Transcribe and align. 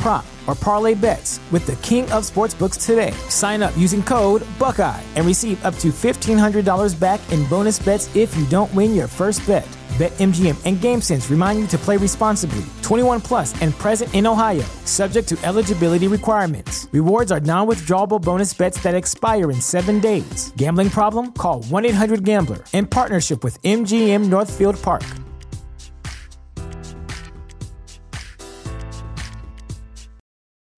prop, 0.00 0.24
or 0.46 0.54
parlay 0.54 0.94
bets 0.94 1.40
with 1.52 1.66
the 1.66 1.76
king 1.76 2.04
of 2.04 2.24
sportsbooks 2.24 2.84
today. 2.86 3.12
Sign 3.28 3.62
up 3.62 3.76
using 3.76 4.02
code 4.02 4.42
Buckeye 4.58 5.02
and 5.14 5.26
receive 5.26 5.62
up 5.62 5.76
to 5.76 5.88
$1,500 5.88 6.98
back 6.98 7.20
in 7.30 7.46
bonus 7.48 7.78
bets 7.78 8.08
if 8.16 8.34
you 8.34 8.46
don't 8.46 8.74
win 8.74 8.94
your 8.94 9.06
first 9.06 9.46
bet. 9.46 9.68
BetMGM 9.98 10.56
and 10.64 10.78
GameSense 10.78 11.28
remind 11.28 11.58
you 11.58 11.66
to 11.66 11.76
play 11.76 11.98
responsibly. 11.98 12.64
21 12.80 13.20
plus 13.20 13.54
and 13.60 13.74
present 13.74 14.14
in 14.14 14.26
Ohio, 14.26 14.64
subject 14.86 15.28
to 15.28 15.38
eligibility 15.44 16.08
requirements. 16.08 16.88
Rewards 16.92 17.30
are 17.30 17.40
non-withdrawable 17.40 18.22
bonus 18.22 18.54
bets 18.54 18.82
that 18.82 18.94
expire 18.94 19.50
in 19.50 19.60
seven 19.60 20.00
days. 20.00 20.54
Gambling 20.56 20.88
problem? 20.88 21.32
Call 21.32 21.64
1-800-GAMBLER. 21.64 22.60
In 22.72 22.86
partnership 22.86 23.44
with 23.44 23.60
MGM 23.64 24.30
Northfield 24.30 24.80
Park. 24.80 25.02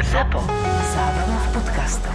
Zapo. 0.00 0.40
Zábrná 0.94 1.38
v 1.38 1.52
podcastov. 1.52 2.12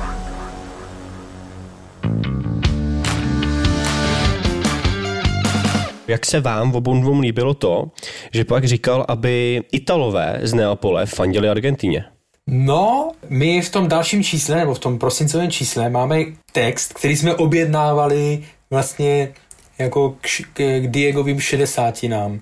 Jak 6.08 6.26
se 6.26 6.40
vám 6.40 6.72
v 6.72 6.76
obou 6.76 7.02
dvou 7.02 7.20
líbilo 7.20 7.54
to, 7.54 7.92
že 8.34 8.46
pak 8.46 8.66
říkal, 8.66 9.06
aby 9.08 9.62
Italové 9.72 10.40
z 10.44 10.54
Neapole 10.54 11.06
fandili 11.06 11.50
Argentině? 11.50 12.06
No, 12.48 13.12
my 13.30 13.62
v 13.62 13.70
tom 13.70 13.88
dalším 13.88 14.24
čísle, 14.24 14.56
nebo 14.56 14.74
v 14.74 14.80
tom 14.80 15.00
prosincovém 15.00 15.52
čísle, 15.52 15.90
máme 15.90 16.20
text, 16.52 16.94
který 16.94 17.16
jsme 17.16 17.36
objednávali 17.36 18.44
vlastně 18.70 19.34
jako 19.80 20.16
k, 20.22 20.28
k 20.54 20.88
Diegovým 20.88 21.40
šedesátinám. 21.40 22.40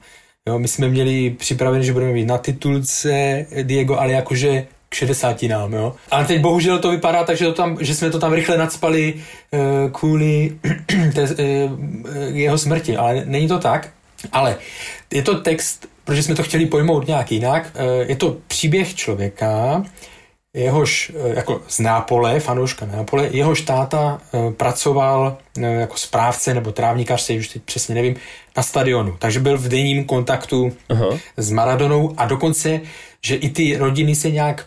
Jo, 0.48 0.60
my 0.60 0.68
jsme 0.68 0.90
měli 0.90 1.30
připravené, 1.30 1.84
že 1.84 1.94
budeme 1.94 2.12
mít 2.12 2.26
na 2.26 2.38
titulce 2.38 3.46
Diego, 3.64 4.00
ale 4.00 4.12
jakože 4.12 4.68
k 4.96 4.98
šedesátinám, 4.98 5.74
jo. 5.74 5.96
Ale 6.12 6.26
teď 6.26 6.42
bohužel 6.42 6.80
to 6.80 6.92
vypadá 6.92 7.24
tak, 7.24 7.38
že, 7.38 7.46
to 7.46 7.54
tam, 7.54 7.78
že 7.82 7.96
jsme 7.96 8.10
to 8.10 8.20
tam 8.20 8.34
rychle 8.34 8.58
nadspali 8.58 9.14
uh, 9.14 9.92
kvůli 9.92 10.52
té, 11.16 11.24
uh, 11.24 11.80
jeho 12.28 12.58
smrti, 12.58 12.98
ale 12.98 13.24
není 13.26 13.48
to 13.48 13.60
tak. 13.60 13.90
Ale 14.32 14.58
je 15.14 15.22
to 15.22 15.36
text, 15.36 15.88
protože 16.04 16.24
jsme 16.24 16.36
to 16.36 16.44
chtěli 16.44 16.66
pojmout 16.66 17.08
nějak 17.08 17.32
jinak, 17.32 17.72
uh, 17.76 18.10
je 18.10 18.16
to 18.16 18.38
příběh 18.48 18.96
člověka, 18.96 19.84
jehož 20.54 21.12
eh, 21.16 21.36
jako 21.36 21.62
z 21.68 21.80
Nápole, 21.80 22.40
fanouška 22.40 22.86
Nápole, 22.86 23.30
jehož 23.32 23.62
táta 23.62 24.22
pracoval 24.58 25.38
jako 25.58 25.98
správce 25.98 26.54
nebo 26.54 26.72
trávníkař, 26.72 27.22
se 27.22 27.34
už 27.34 27.48
teď 27.48 27.62
přesně 27.62 27.96
nevím, 27.96 28.16
na 28.58 28.64
stadionu. 28.64 29.16
Takže 29.20 29.40
byl 29.40 29.58
v 29.58 29.68
denním 29.68 30.06
kontaktu 30.06 30.72
Aha. 30.90 31.20
s 31.38 31.52
Maradonou 31.52 32.14
a 32.18 32.26
dokonce, 32.26 32.82
že 33.22 33.36
i 33.36 33.50
ty 33.50 33.78
rodiny 33.78 34.16
se 34.16 34.32
nějak 34.32 34.66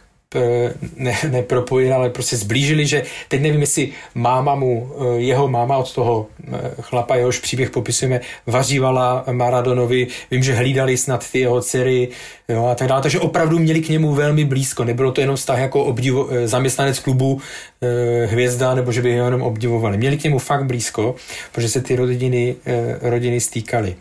ne, 0.97 1.19
nepropojili, 1.31 1.93
ale 1.93 2.11
prostě 2.11 2.37
zblížili, 2.37 2.87
že 2.87 3.03
teď 3.29 3.41
nevím, 3.41 3.61
jestli 3.61 3.93
máma 4.15 4.55
mu, 4.55 4.93
eh, 5.01 5.21
jeho 5.21 5.49
máma 5.49 5.77
od 5.77 5.95
toho 5.95 6.27
eh, 6.53 6.71
chlapa, 6.81 7.17
jehož 7.17 7.39
příběh 7.39 7.71
popisujeme, 7.71 8.21
vařívala 8.47 9.25
Maradonovi, 9.33 10.07
vím, 10.31 10.43
že 10.43 10.55
hlídali 10.55 10.97
snad 10.97 11.31
ty 11.31 11.39
jeho 11.39 11.61
dcery 11.61 12.09
jo, 12.49 12.67
a 12.67 12.75
tak 12.75 12.89
dále, 12.89 13.03
takže 13.03 13.21
opravdu 13.21 13.59
měli 13.59 13.81
k 13.81 13.89
němu 13.89 14.15
velmi 14.15 14.45
blízko, 14.45 14.85
nebylo 14.85 15.13
to 15.13 15.21
jenom 15.21 15.37
vztah 15.37 15.59
jako 15.59 15.85
obdivo, 15.85 16.29
eh, 16.31 16.49
zaměstnanec 16.49 16.99
klubu 16.99 17.41
eh, 17.83 18.27
hvězda, 18.27 18.75
nebo 18.75 18.93
že 18.93 19.03
by 19.03 19.19
ho 19.19 19.25
jenom 19.25 19.43
obdivovali. 19.43 19.97
Měli 19.97 20.19
k 20.19 20.25
němu 20.25 20.39
fakt 20.39 20.65
blízko, 20.65 21.15
protože 21.53 21.69
se 21.69 21.81
ty 21.81 21.97
rodiny, 21.97 22.57
eh, 22.67 22.99
rodiny 23.03 23.41
stýkaly. 23.41 23.97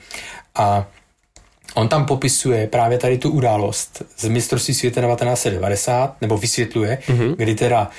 A 0.56 0.88
On 1.78 1.88
tam 1.88 2.06
popisuje 2.06 2.68
právě 2.68 2.98
tady 2.98 3.18
tu 3.18 3.30
událost 3.30 4.02
z 4.18 4.28
mistrovství 4.28 4.74
světa 4.74 5.02
1990, 5.02 6.22
nebo 6.22 6.38
vysvětluje, 6.38 6.98
mm-hmm. 7.08 7.36
kdy 7.36 7.56
teda 7.56 7.90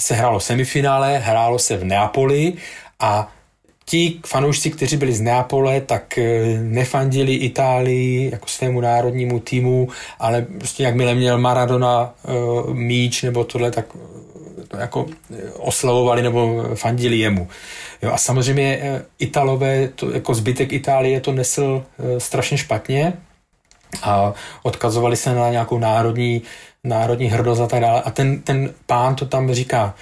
se 0.00 0.14
hrálo 0.14 0.40
semifinále, 0.40 1.18
hrálo 1.18 1.58
se 1.58 1.76
v 1.76 1.84
Neapoli 1.84 2.52
a 3.00 3.32
ti 3.84 4.20
fanoušci, 4.26 4.70
kteří 4.70 4.96
byli 4.96 5.12
z 5.12 5.20
Neapole, 5.20 5.80
tak 5.80 6.18
eh, 6.18 6.58
nefandili 6.62 7.34
Itálii 7.34 8.30
jako 8.32 8.48
svému 8.48 8.80
národnímu 8.80 9.40
týmu, 9.40 9.88
ale 10.18 10.46
prostě 10.58 10.82
jakmile 10.82 11.14
měl 11.14 11.38
Maradona 11.38 12.14
uh, 12.22 12.74
míč 12.74 13.22
nebo 13.22 13.44
tohle, 13.44 13.70
tak 13.70 13.86
eh, 13.94 13.98
to 14.68 14.76
jako 14.76 15.06
eh, 15.34 15.50
oslavovali 15.52 16.22
nebo 16.22 16.64
fandili 16.74 17.18
jemu. 17.18 17.48
Jo, 18.02 18.12
a 18.12 18.18
samozřejmě 18.18 18.78
eh, 18.82 19.02
Italové, 19.18 19.88
to, 19.88 20.10
jako 20.10 20.34
zbytek 20.34 20.72
Itálie 20.72 21.20
to 21.20 21.32
nesl 21.32 21.84
eh, 21.98 22.20
strašně 22.20 22.58
špatně 22.58 23.12
a 24.02 24.32
odkazovali 24.62 25.16
se 25.16 25.34
na 25.34 25.50
nějakou 25.50 25.78
národní, 25.78 26.42
národní 26.84 27.26
hrdost 27.26 27.60
a 27.60 27.66
tak 27.66 27.80
dále. 27.80 28.02
A 28.02 28.10
ten, 28.10 28.42
ten 28.42 28.74
pán 28.86 29.14
to 29.14 29.26
tam 29.26 29.52
říká, 29.52 29.94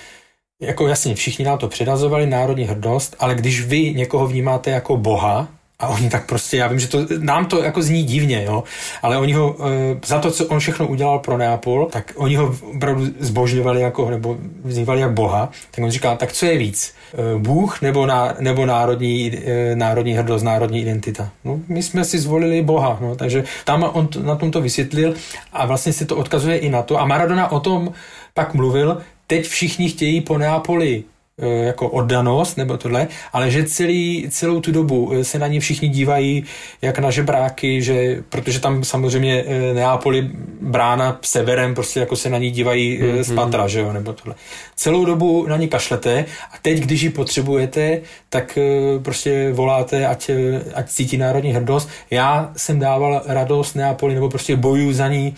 jako 0.61 0.89
jasně, 0.89 1.15
všichni 1.15 1.45
nám 1.45 1.59
to 1.59 1.69
předazovali, 1.69 2.27
národní 2.27 2.65
hrdost, 2.65 3.17
ale 3.19 3.35
když 3.35 3.65
vy 3.65 3.95
někoho 3.95 4.27
vnímáte 4.27 4.71
jako 4.71 4.97
boha, 4.97 5.49
a 5.79 5.89
oni 5.89 6.11
tak 6.11 6.27
prostě, 6.27 6.57
já 6.57 6.69
vím, 6.69 6.79
že 6.79 6.89
to, 6.89 6.99
nám 7.19 7.47
to 7.47 7.63
jako 7.63 7.83
zní 7.83 8.03
divně, 8.03 8.45
jo, 8.45 8.65
ale 9.03 9.19
oni 9.19 9.33
ho, 9.33 9.57
e, 9.67 10.07
za 10.07 10.19
to, 10.19 10.31
co 10.31 10.47
on 10.47 10.59
všechno 10.59 10.87
udělal 10.87 11.19
pro 11.19 11.39
Neapol, 11.39 11.89
tak 11.93 12.13
oni 12.17 12.37
ho 12.37 12.57
opravdu 12.77 13.07
zbožňovali 13.21 13.81
jako, 13.81 14.11
nebo 14.11 14.37
vzývali 14.65 15.01
jak 15.01 15.13
boha, 15.13 15.49
tak 15.71 15.85
on 15.85 15.91
říká, 15.91 16.17
tak 16.17 16.33
co 16.33 16.47
je 16.47 16.59
víc, 16.59 16.95
e, 17.15 17.39
Bůh 17.39 17.83
nebo, 17.83 18.07
ná, 18.07 18.35
nebo 18.41 18.67
národní, 18.67 19.33
e, 19.47 19.77
národní 19.77 20.13
hrdost, 20.13 20.45
národní 20.45 20.81
identita. 20.81 21.31
No, 21.45 21.61
my 21.69 21.83
jsme 21.83 22.05
si 22.05 22.19
zvolili 22.19 22.63
boha, 22.63 22.99
no, 23.01 23.17
takže 23.17 23.45
tam 23.65 23.91
on 23.93 24.07
to, 24.07 24.23
na 24.23 24.37
tom 24.37 24.51
to 24.51 24.61
vysvětlil 24.61 25.15
a 25.53 25.67
vlastně 25.67 25.93
se 25.93 26.07
to 26.07 26.17
odkazuje 26.17 26.59
i 26.59 26.69
na 26.69 26.83
to 26.83 27.01
a 27.01 27.07
Maradona 27.07 27.53
o 27.53 27.61
tom 27.61 27.93
pak 28.35 28.55
mluvil, 28.55 29.01
teď 29.27 29.49
všichni 29.49 29.89
chtějí 29.89 30.21
po 30.21 30.39
Neapoli 30.39 31.05
jako 31.39 31.89
oddanost 31.89 32.57
nebo 32.57 32.77
tohle, 32.77 33.09
ale 33.33 33.51
že 33.51 33.65
celý, 33.65 34.27
celou 34.31 34.61
tu 34.61 34.73
dobu 34.73 35.13
e, 35.13 35.25
se 35.25 35.39
na 35.39 35.47
ně 35.47 35.61
všichni 35.61 35.89
dívají 35.89 36.45
jak 36.83 36.99
na 36.99 37.11
žebráky, 37.11 37.83
že, 37.83 38.23
protože 38.29 38.61
tam 38.61 38.85
samozřejmě 38.85 39.43
e, 39.43 39.75
Neapoli 39.75 40.31
brána 40.61 41.19
severem, 41.23 41.75
prostě 41.75 42.01
jako 42.01 42.17
se 42.17 42.31
na 42.31 42.39
ní 42.39 42.51
dívají 42.51 43.03
mm-hmm. 43.03 43.21
z 43.21 43.35
patra, 43.35 43.69
že 43.69 43.81
jo, 43.81 43.93
nebo 43.93 44.13
tohle. 44.13 44.35
Celou 44.77 45.05
dobu 45.05 45.47
na 45.47 45.57
ní 45.57 45.69
kašlete 45.69 46.25
a 46.53 46.55
teď, 46.63 46.79
když 46.79 47.03
ji 47.03 47.11
potřebujete, 47.11 48.01
tak 48.29 48.59
prostě 49.03 49.53
voláte, 49.53 50.07
ať, 50.07 50.31
ať 50.75 50.89
cítí 50.89 51.17
národní 51.17 51.53
hrdost. 51.53 51.89
Já 52.11 52.53
jsem 52.57 52.79
dával 52.79 53.23
radost 53.27 53.75
Neapoli, 53.75 54.15
nebo 54.15 54.29
prostě 54.29 54.57
bojuju 54.57 54.93
za 54.93 55.09
ní 55.09 55.35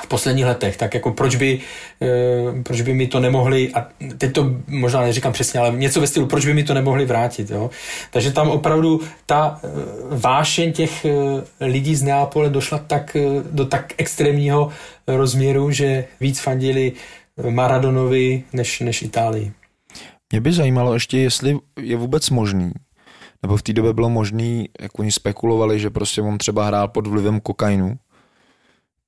v 0.00 0.06
posledních 0.06 0.44
letech, 0.44 0.76
tak 0.76 0.94
jako 0.94 1.12
proč 1.12 1.36
by, 1.36 1.60
e, 2.02 2.62
proč 2.62 2.80
by 2.80 2.94
mi 2.94 3.06
to 3.06 3.20
nemohli, 3.20 3.70
a 3.74 3.88
teď 4.18 4.32
to 4.32 4.50
možná 4.66 5.00
neříkám 5.00 5.32
přesně, 5.32 5.60
ale 5.60 5.76
něco 5.76 6.00
ve 6.00 6.06
stylu, 6.06 6.26
proč 6.26 6.46
by 6.46 6.54
mi 6.54 6.64
to 6.64 6.74
nemohli 6.74 7.04
vrátit, 7.04 7.50
jo. 7.50 7.70
Takže 8.10 8.32
tam 8.32 8.50
opravdu 8.50 9.00
ta 9.26 9.60
e, 9.62 9.68
vášeň 10.16 10.72
těch 10.72 11.04
e, 11.04 11.10
lidí 11.60 11.94
z 11.94 12.02
Neapole 12.02 12.50
došla 12.50 12.78
tak, 12.78 13.16
do 13.50 13.66
tak 13.66 13.92
extrémního 13.98 14.68
rozměru, 15.06 15.70
že 15.70 16.04
víc 16.20 16.40
fandili 16.40 16.92
Maradonovi 17.50 18.44
než, 18.52 18.80
než 18.80 19.02
Itálii. 19.02 19.52
Mě 20.32 20.40
by 20.40 20.52
zajímalo 20.52 20.94
ještě, 20.94 21.18
jestli 21.18 21.58
je 21.80 21.96
vůbec 21.96 22.30
možný, 22.30 22.72
nebo 23.42 23.56
v 23.56 23.62
té 23.62 23.72
době 23.72 23.92
bylo 23.92 24.10
možný, 24.10 24.68
jak 24.80 24.98
oni 24.98 25.12
spekulovali, 25.12 25.80
že 25.80 25.90
prostě 25.90 26.22
on 26.22 26.38
třeba 26.38 26.66
hrál 26.66 26.88
pod 26.88 27.06
vlivem 27.06 27.40
kokainu, 27.40 27.96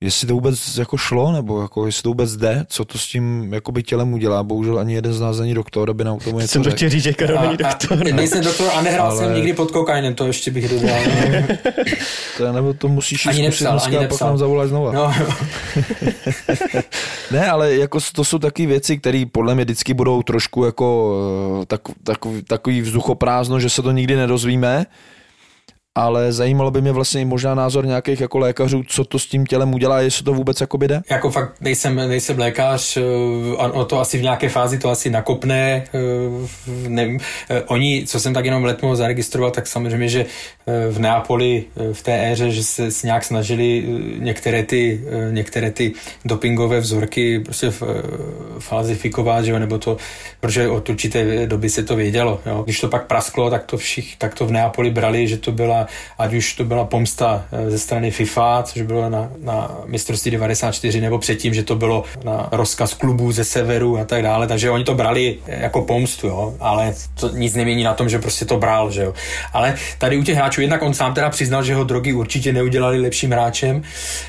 jestli 0.05 0.27
to 0.27 0.35
vůbec 0.35 0.77
jako 0.79 0.97
šlo, 0.97 1.33
nebo 1.33 1.63
jako 1.63 1.87
jestli 1.87 2.03
to 2.03 2.09
vůbec 2.09 2.37
jde, 2.37 2.65
co 2.69 2.85
to 2.85 2.99
s 2.99 3.07
tím 3.07 3.55
jakoby 3.55 3.83
tělem 3.83 4.13
udělá. 4.13 4.43
Bohužel 4.43 4.79
ani 4.79 4.95
jeden 4.95 5.13
z 5.13 5.21
nás 5.21 5.39
není 5.39 5.55
doktor, 5.55 5.91
aby 5.91 6.05
nám 6.05 6.19
k 6.19 6.25
tomu 6.25 6.39
něco 6.41 6.53
Jsem 6.53 6.63
to 6.63 6.71
řekl. 6.71 6.77
chtěl 6.77 6.91
říct, 6.91 7.03
že 7.03 7.13
Karol 7.13 7.41
není 7.43 7.57
doktor. 7.57 7.99
A, 7.99 8.05
nejsem 8.17 8.45
doktor 8.45 8.69
a 8.75 8.83
nehrál 8.83 9.11
Ale- 9.11 9.19
jsem 9.19 9.35
nikdy 9.35 9.53
pod 9.53 9.71
kokainem, 9.71 10.15
to 10.15 10.27
ještě 10.27 10.51
bych 10.51 10.69
dodal. 10.69 10.99
To, 12.37 12.45
je- 12.45 12.53
nebo 12.53 12.73
to 12.75 12.89
musíš 12.89 13.27
Ani 13.27 13.43
nepsal, 13.43 13.79
zkusit 13.81 13.87
ani 13.87 13.97
dneska 13.97 13.99
a 13.99 14.03
pak 14.03 14.11
nepsal. 14.11 14.29
nám 14.29 14.39
zavolat 14.39 14.69
znova. 14.69 14.93
No, 14.93 15.13
Ne, 17.31 17.51
ale 17.51 17.75
jako 17.75 17.99
to 18.15 18.25
jsou 18.25 18.39
taky 18.39 18.67
věci, 18.67 18.99
které 18.99 19.25
podle 19.33 19.55
mě 19.55 19.65
vždycky 19.65 19.95
budou 19.95 20.23
trošku 20.23 20.65
jako 20.65 21.17
eh, 21.63 21.67
tak, 21.67 21.81
takový, 22.05 22.43
takový 22.43 22.81
vzduchoprázdno, 22.81 23.61
že 23.61 23.71
se 23.71 23.83
to 23.83 23.91
nikdy 23.93 24.17
nedozvíme. 24.17 24.87
Ale 25.97 26.33
zajímalo 26.33 26.71
by 26.71 26.81
mě 26.81 26.93
vlastně 26.93 27.27
možná 27.27 27.55
názor 27.55 27.87
nějakých 27.87 28.21
jako 28.21 28.39
lékařů, 28.39 28.83
co 28.89 29.05
to 29.05 29.19
s 29.19 29.27
tím 29.27 29.47
tělem 29.47 29.75
udělá, 29.75 30.01
jestli 30.01 30.25
to 30.25 30.35
vůbec 30.35 30.61
jako 30.61 30.77
jde. 30.77 31.03
jako 31.11 31.31
fakt 31.31 31.61
nejsem, 31.61 31.97
nejsem 31.97 32.39
lékař, 32.39 32.97
eh, 32.97 33.01
ono 33.57 33.85
to 33.85 34.01
asi 34.01 34.19
v 34.19 34.23
nějaké 34.23 34.49
fázi 34.49 34.79
to 34.79 34.91
asi 34.91 35.11
nakopne, 35.11 35.85
eh, 35.95 35.99
nevím. 36.89 37.21
Eh, 37.51 37.63
Oni, 37.63 38.05
co 38.07 38.21
jsem 38.21 38.35
tak 38.35 38.45
jenom 38.45 38.65
letmo 38.65 38.97
zaregistroval, 38.97 39.51
tak 39.51 39.67
samozřejmě, 39.67 40.09
že 40.09 40.27
eh, 40.67 40.91
v 40.91 40.99
Neapoli 40.99 41.65
eh, 41.77 41.95
v 41.95 42.03
té 42.03 42.33
éře, 42.33 42.51
že 42.51 42.63
se 42.65 42.89
nějak 43.05 43.25
snažili 43.25 43.85
eh, 43.87 44.19
některé 44.25 44.63
ty, 44.63 45.01
eh, 45.11 45.33
některé 45.33 45.71
ty 45.71 45.93
dopingové 46.25 46.81
vzorky 46.81 47.39
prostě 47.41 47.67
eh, 47.67 47.73
falzifikovat, 48.59 49.45
že 49.45 49.51
jo, 49.53 49.59
nebo 49.59 49.79
to, 49.79 49.97
protože 50.41 50.69
od 50.69 50.89
určité 50.89 51.47
doby 51.47 51.71
se 51.71 51.83
to 51.83 51.97
vědělo. 51.97 52.41
Jo. 52.47 52.63
Když 52.65 52.81
to 52.81 52.89
pak 52.89 53.07
prasklo, 53.07 53.51
tak 53.51 53.65
to, 53.65 53.77
všich, 53.77 54.17
tak 54.17 54.35
to 54.35 54.47
v 54.47 54.51
Neapoli 54.53 54.91
brali, 54.91 55.29
že 55.29 55.37
to 55.37 55.53
byla, 55.53 55.84
ať 56.19 56.35
už 56.35 56.55
to 56.55 56.65
byla 56.65 56.85
pomsta 56.85 57.45
eh, 57.53 57.71
ze 57.71 57.79
strany 57.79 58.11
FIFA, 58.11 58.63
což 58.63 58.83
bylo 58.83 59.11
na, 59.11 59.31
na 59.39 59.71
mistrovství 59.87 60.31
94, 60.31 61.01
nebo 61.01 61.19
předtím, 61.19 61.55
že 61.55 61.63
to 61.63 61.75
bylo 61.75 62.05
na 62.25 62.49
rozkaz 62.53 62.95
klubů 62.95 63.33
ze 63.33 63.45
severu 63.45 63.99
a 63.99 64.05
tak 64.05 64.23
dále, 64.23 64.47
takže 64.47 64.71
oni 64.71 64.85
to 64.85 64.95
brali 64.95 65.39
eh, 65.47 65.63
jako 65.63 65.83
pomstu, 65.83 66.27
jo, 66.27 66.55
ale 66.61 66.95
to 67.21 67.29
nic 67.29 67.55
nemění 67.55 67.85
na 67.85 67.95
tom, 67.95 68.09
že 68.09 68.19
prostě 68.19 68.45
to 68.45 68.59
bral, 68.59 68.91
že 68.91 69.03
jo. 69.03 69.15
Ale 69.53 69.75
tady 69.99 70.17
u 70.17 70.23
těch 70.23 70.37
hráčů, 70.37 70.61
jednak 70.61 70.83
on 70.83 70.95
sám 70.95 71.15
teda 71.15 71.31
přiznal, 71.31 71.65
že 71.65 71.75
ho 71.75 71.85
drogy 71.85 72.13
určitě 72.13 72.53
neudělali 72.53 73.01
lepším 73.01 73.31
hráčem, 73.31 73.83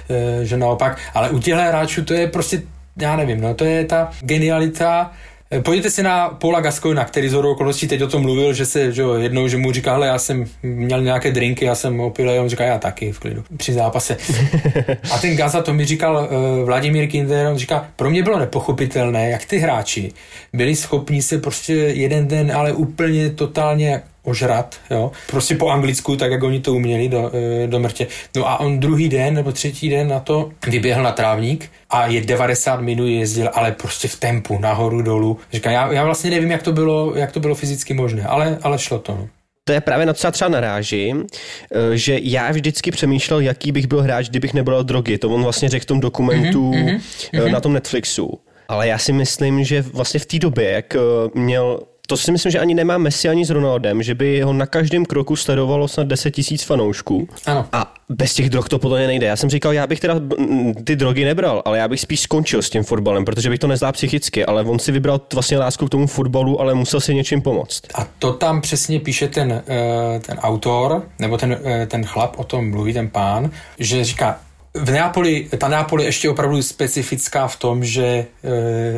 eh, 0.09 0.45
že 0.45 0.57
naopak, 0.57 0.99
ale 1.13 1.29
u 1.29 1.39
těchto 1.39 1.61
hráčů 1.61 2.05
to 2.05 2.13
je 2.13 2.27
prostě, 2.27 2.61
já 2.97 3.15
nevím, 3.15 3.41
no, 3.41 3.53
to 3.53 3.65
je 3.65 3.85
ta 3.85 4.11
genialita, 4.21 5.11
Eh, 5.51 5.61
Podívejte 5.61 5.89
se 5.89 6.03
na 6.03 6.29
Paula 6.29 6.61
Gascoina, 6.61 7.05
který 7.05 7.29
z 7.29 7.33
hodou 7.33 7.51
okolností 7.51 7.87
teď 7.87 8.01
o 8.01 8.07
tom 8.07 8.21
mluvil, 8.21 8.53
že 8.53 8.65
se 8.65 8.91
že 8.91 9.01
jo, 9.01 9.13
jednou, 9.13 9.47
že 9.47 9.57
mu 9.57 9.71
říká, 9.71 9.93
hele, 9.93 10.07
já 10.07 10.19
jsem 10.19 10.45
měl 10.63 11.01
nějaké 11.01 11.31
drinky, 11.31 11.65
já 11.65 11.75
jsem 11.75 11.99
opil, 11.99 12.29
a 12.29 12.41
on 12.41 12.49
říká, 12.49 12.63
já 12.63 12.79
taky 12.79 13.11
v 13.11 13.19
klidu, 13.19 13.43
při 13.57 13.73
zápase. 13.73 14.17
A 15.11 15.17
ten 15.17 15.37
Gaza, 15.37 15.61
to 15.61 15.73
mi 15.73 15.85
říkal 15.85 16.29
uh, 16.31 16.65
Vladimír 16.65 17.09
Kinder, 17.09 17.47
on 17.47 17.57
říká, 17.57 17.87
pro 17.95 18.09
mě 18.09 18.23
bylo 18.23 18.39
nepochopitelné, 18.39 19.29
jak 19.29 19.45
ty 19.45 19.57
hráči 19.57 20.11
byli 20.53 20.75
schopni 20.75 21.21
se 21.21 21.37
prostě 21.37 21.73
jeden 21.73 22.27
den, 22.27 22.51
ale 22.55 22.73
úplně 22.73 23.29
totálně 23.29 24.01
ožrat, 24.25 24.75
jo, 24.89 25.11
prostě 25.27 25.55
po 25.55 25.69
anglicku, 25.69 26.15
tak 26.15 26.31
jak 26.31 26.43
oni 26.43 26.59
to 26.59 26.73
uměli 26.73 27.09
do, 27.09 27.31
eh, 27.63 27.67
do 27.67 27.79
mrtě. 27.79 28.07
No 28.35 28.49
a 28.49 28.59
on 28.59 28.79
druhý 28.79 29.09
den 29.09 29.33
nebo 29.33 29.51
třetí 29.51 29.89
den 29.89 30.07
na 30.07 30.19
to 30.19 30.51
vyběhl 30.67 31.03
na 31.03 31.11
trávník 31.11 31.71
a 31.89 32.07
je 32.07 32.21
90 32.21 32.81
minut 32.81 33.07
jezdil, 33.07 33.49
ale 33.53 33.71
prostě 33.71 34.07
v 34.07 34.15
tempu, 34.15 34.59
nahoru, 34.59 35.01
dolů. 35.01 35.39
Říká, 35.53 35.71
já, 35.71 35.93
já 35.93 36.05
vlastně 36.05 36.29
nevím, 36.29 36.51
jak 36.51 36.63
to 36.63 36.71
bylo, 36.71 37.15
jak 37.15 37.31
to 37.31 37.39
bylo 37.39 37.55
fyzicky 37.55 37.93
možné, 37.93 38.23
ale, 38.23 38.57
ale 38.61 38.79
šlo 38.79 38.99
to, 38.99 39.11
no. 39.11 39.27
To 39.67 39.73
je 39.73 39.81
právě 39.81 40.05
na 40.05 40.13
co 40.13 40.27
já 40.27 40.31
třeba 40.31 40.49
narážím, 40.49 41.25
eh, 41.71 41.97
že 41.97 42.19
já 42.21 42.51
vždycky 42.51 42.91
přemýšlel, 42.91 43.39
jaký 43.39 43.71
bych 43.71 43.87
byl 43.87 44.01
hráč, 44.01 44.29
kdybych 44.29 44.53
nebral 44.53 44.83
drogy. 44.83 45.17
To 45.17 45.29
on 45.29 45.43
vlastně 45.43 45.69
řekl 45.69 45.83
v 45.83 45.85
tom 45.85 45.99
dokumentu 45.99 46.71
mm-hmm, 46.71 47.51
na 47.51 47.59
tom 47.59 47.73
Netflixu. 47.73 48.39
Ale 48.67 48.87
já 48.87 48.97
si 48.97 49.13
myslím, 49.13 49.63
že 49.63 49.81
vlastně 49.81 50.19
v 50.19 50.25
té 50.25 50.39
době, 50.39 50.71
jak 50.71 50.95
měl 51.33 51.79
to 52.05 52.17
si 52.17 52.31
myslím, 52.31 52.51
že 52.51 52.59
ani 52.59 52.73
nemá 52.73 52.97
Messi 52.97 53.29
ani 53.29 53.45
s 53.45 53.49
Ronaldem, 53.49 54.03
že 54.03 54.15
by 54.15 54.41
ho 54.41 54.53
na 54.53 54.65
každém 54.65 55.05
kroku 55.05 55.35
sledovalo 55.35 55.87
snad 55.87 56.07
10 56.07 56.31
tisíc 56.31 56.63
fanoušků. 56.63 57.27
Ano. 57.45 57.65
A 57.71 57.93
bez 58.09 58.33
těch 58.33 58.49
drog 58.49 58.69
to 58.69 58.79
podle 58.79 58.97
mě 58.97 59.07
nejde. 59.07 59.27
Já 59.27 59.35
jsem 59.35 59.49
říkal, 59.49 59.73
já 59.73 59.87
bych 59.87 59.99
teda 59.99 60.15
ty 60.83 60.95
drogy 60.95 61.25
nebral, 61.25 61.61
ale 61.65 61.77
já 61.77 61.87
bych 61.87 61.99
spíš 61.99 62.19
skončil 62.19 62.61
s 62.61 62.69
tím 62.69 62.83
fotbalem, 62.83 63.25
protože 63.25 63.49
bych 63.49 63.59
to 63.59 63.67
nezvládl 63.67 63.93
psychicky, 63.93 64.45
ale 64.45 64.63
on 64.63 64.79
si 64.79 64.91
vybral 64.91 65.21
vlastně 65.33 65.57
lásku 65.57 65.85
k 65.85 65.89
tomu 65.89 66.07
fotbalu, 66.07 66.61
ale 66.61 66.73
musel 66.73 66.99
si 66.99 67.15
něčím 67.15 67.41
pomoct. 67.41 67.81
A 67.95 68.07
to 68.19 68.33
tam 68.33 68.61
přesně 68.61 68.99
píše 68.99 69.27
ten, 69.27 69.63
eh, 69.67 70.19
ten 70.19 70.37
autor, 70.37 71.03
nebo 71.19 71.37
ten, 71.37 71.57
eh, 71.63 71.85
ten 71.85 72.05
chlap 72.05 72.39
o 72.39 72.43
tom 72.43 72.69
mluví, 72.69 72.93
ten 72.93 73.09
pán, 73.09 73.51
že 73.79 74.03
říká, 74.03 74.39
v 74.75 74.91
Neapoli, 74.91 75.47
ta 75.57 75.67
Neapoli 75.67 76.03
je 76.03 76.07
ještě 76.07 76.29
opravdu 76.29 76.61
specifická 76.61 77.47
v 77.47 77.55
tom, 77.55 77.83
že 77.83 78.05
e, 78.05 78.25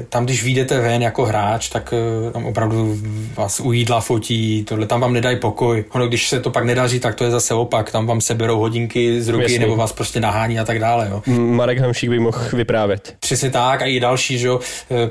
tam, 0.09 0.25
když 0.25 0.43
vyjdete 0.43 0.79
ven 0.79 1.01
jako 1.01 1.25
hráč, 1.25 1.69
tak 1.69 1.93
e, 1.93 2.31
tam 2.31 2.45
opravdu 2.45 2.97
vás 3.35 3.59
u 3.59 3.71
jídla 3.71 3.99
fotí, 3.99 4.63
tohle 4.63 4.85
tam 4.85 5.01
vám 5.01 5.13
nedají 5.13 5.39
pokoj. 5.39 5.85
Ono, 5.91 6.07
když 6.07 6.29
se 6.29 6.39
to 6.39 6.49
pak 6.49 6.65
nedaří, 6.65 6.99
tak 6.99 7.15
to 7.15 7.23
je 7.23 7.31
zase 7.31 7.53
opak, 7.53 7.91
tam 7.91 8.07
vám 8.07 8.21
seberou 8.21 8.59
hodinky 8.59 9.21
z 9.21 9.27
ruky 9.27 9.43
Jasně. 9.43 9.59
nebo 9.59 9.75
vás 9.75 9.93
prostě 9.93 10.19
nahání 10.19 10.59
a 10.59 10.65
tak 10.65 10.79
dále. 10.79 11.07
Jo. 11.11 11.21
Marek 11.37 11.79
Hamšík 11.79 12.09
by 12.09 12.19
mohl 12.19 12.39
vyprávět. 12.53 13.15
Přesně 13.19 13.49
tak 13.49 13.81
a 13.81 13.85
i 13.85 13.99
další, 13.99 14.37
že 14.37 14.47
jo. 14.47 14.59
E, 14.91 15.03
e, 15.03 15.09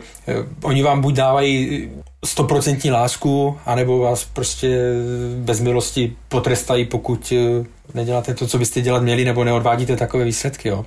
oni 0.62 0.82
vám 0.82 1.00
buď 1.00 1.14
dávají 1.14 1.88
stoprocentní 2.24 2.90
lásku, 2.90 3.58
anebo 3.66 3.98
vás 3.98 4.24
prostě 4.24 4.78
bez 5.36 5.60
milosti 5.60 6.12
potrestají, 6.28 6.84
pokud 6.84 7.32
e, 7.32 7.64
neděláte 7.94 8.34
to, 8.34 8.46
co 8.46 8.58
byste 8.58 8.80
dělat 8.80 9.02
měli, 9.02 9.24
nebo 9.24 9.44
neodvádíte 9.44 9.96
takové 9.96 10.24
výsledky, 10.24 10.68
jo. 10.68 10.84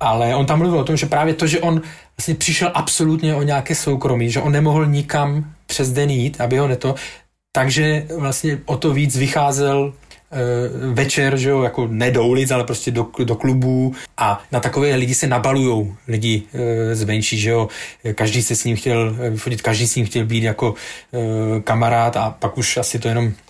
Ale 0.00 0.34
on 0.34 0.46
tam 0.46 0.58
mluvil 0.58 0.78
o 0.78 0.84
tom, 0.84 0.96
že 0.96 1.06
právě 1.06 1.34
to, 1.34 1.46
že 1.46 1.60
on 1.60 1.82
vlastně 2.16 2.34
přišel 2.34 2.70
absolutně 2.74 3.34
o 3.34 3.42
nějaké 3.42 3.74
soukromí, 3.74 4.30
že 4.30 4.40
on 4.40 4.52
nemohl 4.52 4.86
nikam 4.86 5.52
přes 5.66 5.92
den 5.92 6.10
jít, 6.10 6.40
aby 6.40 6.58
ho 6.58 6.68
neto, 6.68 6.94
takže 7.52 8.06
vlastně 8.16 8.58
o 8.64 8.76
to 8.76 8.92
víc 8.92 9.16
vycházel 9.16 9.92
eh, 9.92 10.36
večer, 10.92 11.36
že 11.36 11.50
jo, 11.50 11.62
jako 11.62 11.88
ne 11.90 12.10
do 12.10 12.24
ulic, 12.24 12.50
ale 12.50 12.64
prostě 12.64 12.90
do, 12.90 13.06
do 13.24 13.34
klubů 13.34 13.94
a 14.16 14.42
na 14.52 14.60
takové 14.60 14.94
lidi 14.94 15.14
se 15.14 15.26
nabalujou 15.26 15.94
lidi 16.08 16.42
e, 16.54 16.94
zvenčí, 16.94 17.38
že 17.38 17.50
jo, 17.50 17.68
každý 18.14 18.42
se 18.42 18.56
s 18.56 18.64
ním 18.64 18.76
chtěl 18.76 19.16
eh, 19.20 19.30
vyfotit, 19.30 19.62
každý 19.62 19.88
s 19.88 19.96
ním 19.96 20.06
chtěl 20.06 20.24
být 20.24 20.42
jako 20.42 20.74
e, 21.14 21.60
kamarád 21.60 22.16
a 22.16 22.30
pak 22.30 22.58
už 22.58 22.76
asi 22.76 22.98
to 22.98 23.08
jenom 23.08 23.32
eh, 23.32 23.45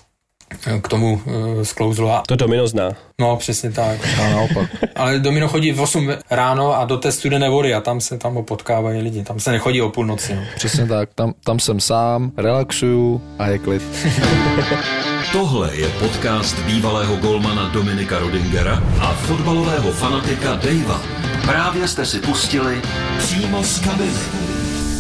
k 0.81 0.89
tomu 0.89 1.23
e, 1.61 1.65
sklouzlo. 1.65 2.13
A, 2.13 2.23
To 2.29 2.37
Domino 2.37 2.67
zná. 2.69 2.89
no, 3.21 3.37
přesně 3.37 3.71
tak. 3.73 3.99
A 4.23 4.29
naopak. 4.31 4.71
Ale 4.97 5.19
Domino 5.19 5.49
chodí 5.49 5.73
v 5.73 5.81
8 5.81 6.11
ráno 6.31 6.79
a 6.79 6.85
do 6.85 6.97
té 6.97 7.13
studené 7.13 7.49
vody 7.51 7.75
a 7.75 7.81
tam 7.81 8.01
se 8.01 8.19
tam 8.19 8.45
potkávají 8.45 9.01
lidi. 9.03 9.23
Tam 9.23 9.41
se 9.41 9.53
nechodí 9.53 9.83
o 9.83 9.89
půlnoci. 9.89 10.35
No. 10.35 10.43
Přesně 10.57 10.87
tak, 10.87 11.09
tam, 11.15 11.35
tam 11.45 11.59
jsem 11.59 11.81
sám, 11.81 12.33
relaxuju 12.37 13.23
a 13.39 13.47
je 13.47 13.59
klid. 13.59 13.83
Tohle 15.33 15.77
je 15.77 15.89
podcast 15.89 16.59
bývalého 16.59 17.17
golmana 17.17 17.69
Dominika 17.69 18.19
Rodingera 18.19 18.83
a 19.01 19.13
fotbalového 19.15 19.93
fanatika 19.93 20.55
Davea. 20.55 21.01
Právě 21.43 21.89
jste 21.89 22.07
si 22.07 22.19
pustili 22.19 22.83
přímo 23.19 23.65
z 23.65 23.79
kabiny. 23.79 24.46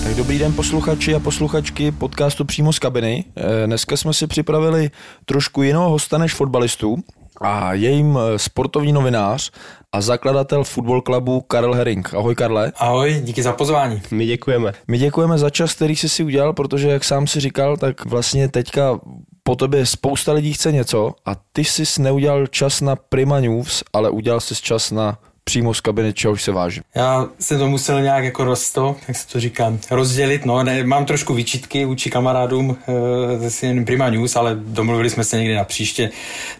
Tak 0.06 0.14
dobrý 0.16 0.38
den 0.38 0.52
posluchači 0.52 1.14
a 1.14 1.20
posluchačky 1.20 1.90
podcastu 1.90 2.44
přímo 2.44 2.72
z 2.72 2.78
kabiny. 2.78 3.24
Eh, 3.36 3.66
Dneska 3.66 3.96
jsme 3.96 4.14
si 4.14 4.26
připravili 4.26 4.90
trošku 5.24 5.62
jiného 5.62 5.90
hosta 5.90 6.18
než 6.18 6.34
fotbalistů 6.34 6.96
a 7.40 7.72
je 7.72 7.90
jim 7.90 8.18
eh, 8.18 8.38
sportovní 8.38 8.92
novinář 8.92 9.50
a 9.92 10.00
zakladatel 10.00 10.64
fotbal 10.64 11.00
klubu 11.00 11.40
Karel 11.40 11.74
Herring. 11.74 12.14
Ahoj 12.14 12.34
Karle. 12.34 12.72
Ahoj, 12.76 13.20
díky 13.24 13.42
za 13.42 13.52
pozvání. 13.52 14.02
My 14.10 14.26
děkujeme. 14.26 14.72
My 14.88 14.98
děkujeme 14.98 15.38
za 15.38 15.50
čas, 15.50 15.74
který 15.74 15.96
jsi 15.96 16.08
si 16.08 16.24
udělal, 16.24 16.52
protože 16.52 16.88
jak 16.88 17.04
sám 17.04 17.26
si 17.26 17.40
říkal, 17.40 17.76
tak 17.76 18.04
vlastně 18.04 18.48
teďka 18.48 19.00
po 19.42 19.56
tobě 19.56 19.86
spousta 19.86 20.32
lidí 20.32 20.52
chce 20.52 20.72
něco 20.72 21.14
a 21.26 21.36
ty 21.52 21.64
jsi 21.64 22.02
neudělal 22.02 22.46
čas 22.46 22.80
na 22.80 22.96
Prima 22.96 23.40
News, 23.40 23.84
ale 23.92 24.10
udělal 24.10 24.40
jsi 24.40 24.54
čas 24.54 24.90
na 24.90 25.18
přímo 25.48 25.74
z 25.74 25.80
kabiny, 25.80 26.12
čehož 26.12 26.42
se 26.42 26.52
vážím. 26.52 26.82
Já 26.94 27.26
jsem 27.40 27.58
to 27.58 27.68
musel 27.68 28.02
nějak 28.02 28.24
jako 28.24 28.44
rosto, 28.44 28.96
jak 29.08 29.16
se 29.16 29.28
to 29.28 29.40
říká, 29.40 29.72
rozdělit. 29.90 30.44
No, 30.44 30.62
ne, 30.62 30.84
mám 30.84 31.04
trošku 31.04 31.34
výčitky 31.34 31.84
vůči 31.84 32.10
kamarádům 32.10 32.76
e, 32.88 33.38
ze 33.38 33.50
CNN 33.50 33.84
Prima 33.84 34.10
News, 34.10 34.36
ale 34.36 34.54
domluvili 34.54 35.10
jsme 35.10 35.24
se 35.24 35.38
někdy 35.38 35.54
na 35.54 35.64
příště. 35.64 36.10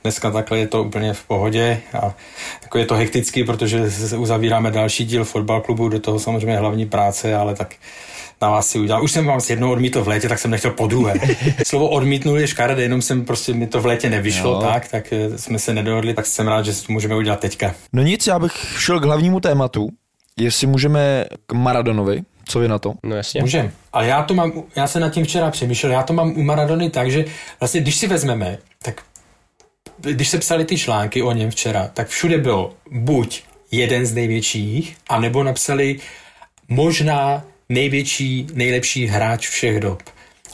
Dneska 0.02 0.30
takhle 0.30 0.58
je 0.58 0.66
to 0.66 0.82
úplně 0.82 1.12
v 1.12 1.22
pohodě 1.24 1.80
a 2.02 2.14
jako 2.62 2.78
je 2.78 2.86
to 2.86 2.94
hektický, 2.94 3.44
protože 3.44 3.90
se- 3.90 4.16
uzavíráme 4.16 4.70
další 4.70 5.04
díl 5.04 5.24
fotbal 5.24 5.60
klubu, 5.60 5.88
do 5.88 6.00
toho 6.00 6.18
samozřejmě 6.18 6.56
hlavní 6.58 6.86
práce, 6.86 7.36
ale 7.36 7.54
tak 7.54 7.74
na 8.42 8.50
vás 8.50 8.66
si 8.68 8.78
udělal. 8.78 9.04
Už 9.04 9.12
jsem 9.12 9.26
vám 9.26 9.40
jednou 9.50 9.72
odmítl 9.72 10.02
v 10.04 10.08
létě, 10.08 10.28
tak 10.28 10.38
jsem 10.38 10.50
nechtěl 10.50 10.70
po 10.70 10.86
druhé. 10.86 11.14
Slovo 11.66 11.88
odmítnul 11.88 12.38
je 12.38 12.46
škaredé, 12.48 12.82
jenom 12.82 13.02
jsem 13.02 13.24
prostě 13.24 13.52
mi 13.52 13.66
to 13.66 13.80
v 13.80 13.86
létě 13.86 14.10
nevyšlo, 14.10 14.50
Jo. 14.52 14.60
tak, 14.60 14.88
tak 14.88 15.12
eh, 15.12 15.38
jsme 15.38 15.58
se 15.58 15.74
nedohodli, 15.74 16.14
tak 16.14 16.26
jsem 16.26 16.48
rád, 16.48 16.62
že 16.66 16.72
to 16.72 16.92
můžeme 16.92 17.16
udělat 17.16 17.40
teďka. 17.40 17.74
No 17.92 18.02
nic, 18.02 18.26
já 18.26 18.38
bych 18.38 18.52
šel 18.78 19.00
k 19.00 19.04
hlavnímu 19.04 19.40
tématu, 19.40 19.88
jestli 20.36 20.66
můžeme 20.66 21.24
k 21.46 21.52
Maradonovi, 21.52 22.22
co 22.44 22.58
vy 22.58 22.68
na 22.68 22.78
to? 22.78 22.94
No 23.02 23.16
jasně. 23.16 23.40
Můžem. 23.40 23.70
Ale 23.92 24.06
já 24.06 24.22
to 24.22 24.34
mám, 24.34 24.52
já 24.76 24.86
jsem 24.86 25.02
nad 25.02 25.10
tím 25.10 25.24
včera 25.24 25.50
přemýšlel, 25.50 25.92
já 25.92 26.02
to 26.02 26.12
mám 26.12 26.30
u 26.30 26.42
Maradony 26.42 26.90
tak, 26.90 27.10
že 27.10 27.24
vlastně 27.60 27.80
když 27.80 27.96
si 27.96 28.06
vezmeme, 28.06 28.58
tak 28.82 29.02
když 29.98 30.28
se 30.28 30.38
psali 30.38 30.64
ty 30.64 30.78
články 30.78 31.22
o 31.22 31.32
něm 31.32 31.50
včera, 31.50 31.90
tak 31.94 32.08
všude 32.08 32.38
bylo 32.38 32.74
buď 32.90 33.42
jeden 33.70 34.06
z 34.06 34.14
největších, 34.14 34.96
anebo 35.08 35.44
napsali 35.44 36.00
možná 36.68 37.44
největší, 37.68 38.46
nejlepší 38.54 39.06
hráč 39.06 39.48
všech 39.48 39.80
dob. 39.80 40.02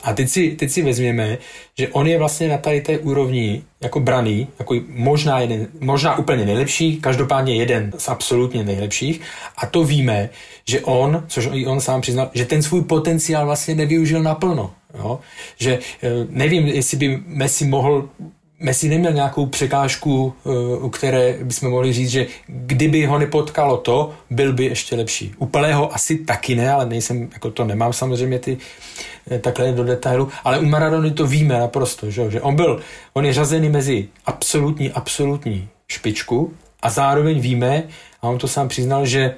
A 0.03 0.13
teď 0.13 0.29
si, 0.29 0.51
teď 0.51 0.71
si 0.71 0.83
vezměme, 0.83 1.39
že 1.79 1.89
on 1.89 2.07
je 2.07 2.19
vlastně 2.19 2.49
na 2.49 2.59
tady 2.59 2.81
té 2.81 2.99
úrovni 2.99 3.63
jako 3.81 4.01
braný, 4.01 4.49
jako 4.59 4.75
možná, 4.89 5.41
jeden, 5.41 5.67
možná 5.81 6.19
úplně 6.19 6.47
nejlepší, 6.47 6.97
každopádně 6.97 7.57
jeden 7.57 7.93
z 7.99 8.09
absolutně 8.09 8.65
nejlepších. 8.65 9.21
A 9.57 9.67
to 9.67 9.85
víme, 9.85 10.29
že 10.65 10.81
on, 10.81 11.25
což 11.29 11.49
i 11.53 11.67
on 11.67 11.81
sám 11.81 12.01
přiznal, 12.01 12.31
že 12.35 12.45
ten 12.45 12.63
svůj 12.63 12.83
potenciál 12.83 13.47
vlastně 13.47 13.75
nevyužil 13.75 14.23
naplno. 14.23 14.71
Jo? 14.99 15.21
Že 15.57 15.79
eh, 16.03 16.09
nevím, 16.29 16.67
jestli 16.67 16.97
by 16.97 17.23
Messi 17.27 17.65
mohl 17.65 18.09
Messi 18.63 18.89
neměl 18.89 19.13
nějakou 19.13 19.47
překážku, 19.47 20.35
eh, 20.47 20.77
u 20.77 20.89
které 20.89 21.37
bychom 21.43 21.71
mohli 21.71 21.93
říct, 21.93 22.11
že 22.11 22.27
kdyby 22.47 23.07
ho 23.07 23.19
nepotkalo 23.19 23.77
to, 23.77 24.15
byl 24.31 24.53
by 24.53 24.65
ještě 24.65 24.97
lepší. 24.97 25.35
U 25.39 25.47
Pelého 25.47 25.95
asi 25.95 26.17
taky 26.17 26.55
ne, 26.55 26.73
ale 26.73 26.87
nejsem, 26.87 27.29
jako 27.33 27.51
to 27.51 27.65
nemám 27.65 27.93
samozřejmě 27.93 28.39
ty 28.39 28.59
takhle 29.41 29.73
do 29.73 29.85
detailu, 29.85 30.29
ale 30.45 30.59
u 30.59 30.65
Maradony 30.65 31.11
to 31.11 31.27
víme 31.27 31.59
naprosto, 31.59 32.11
že, 32.11 32.31
že 32.31 32.41
on 32.41 32.57
byl, 32.57 32.81
on 33.13 33.25
je 33.27 33.33
řazený 33.33 33.69
mezi 33.69 34.09
absolutní, 34.27 34.93
absolutní 34.93 35.69
špičku 35.89 36.53
a 36.83 36.91
zároveň 36.91 37.41
víme, 37.41 37.83
a 38.23 38.29
on 38.29 38.39
to 38.39 38.49
sám 38.49 38.69
přiznal, 38.69 39.07
že 39.07 39.35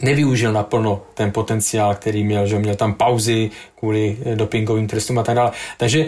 nevyužil 0.00 0.52
naplno 0.52 1.02
ten 1.14 1.32
potenciál, 1.32 1.94
který 1.94 2.24
měl, 2.24 2.46
že 2.46 2.58
měl 2.58 2.74
tam 2.74 2.94
pauzy 2.94 3.50
kvůli 3.78 4.18
eh, 4.24 4.36
dopingovým 4.36 4.88
trestům 4.88 5.18
a 5.18 5.22
tak 5.22 5.36
dále. 5.36 5.52
Takže 5.78 6.06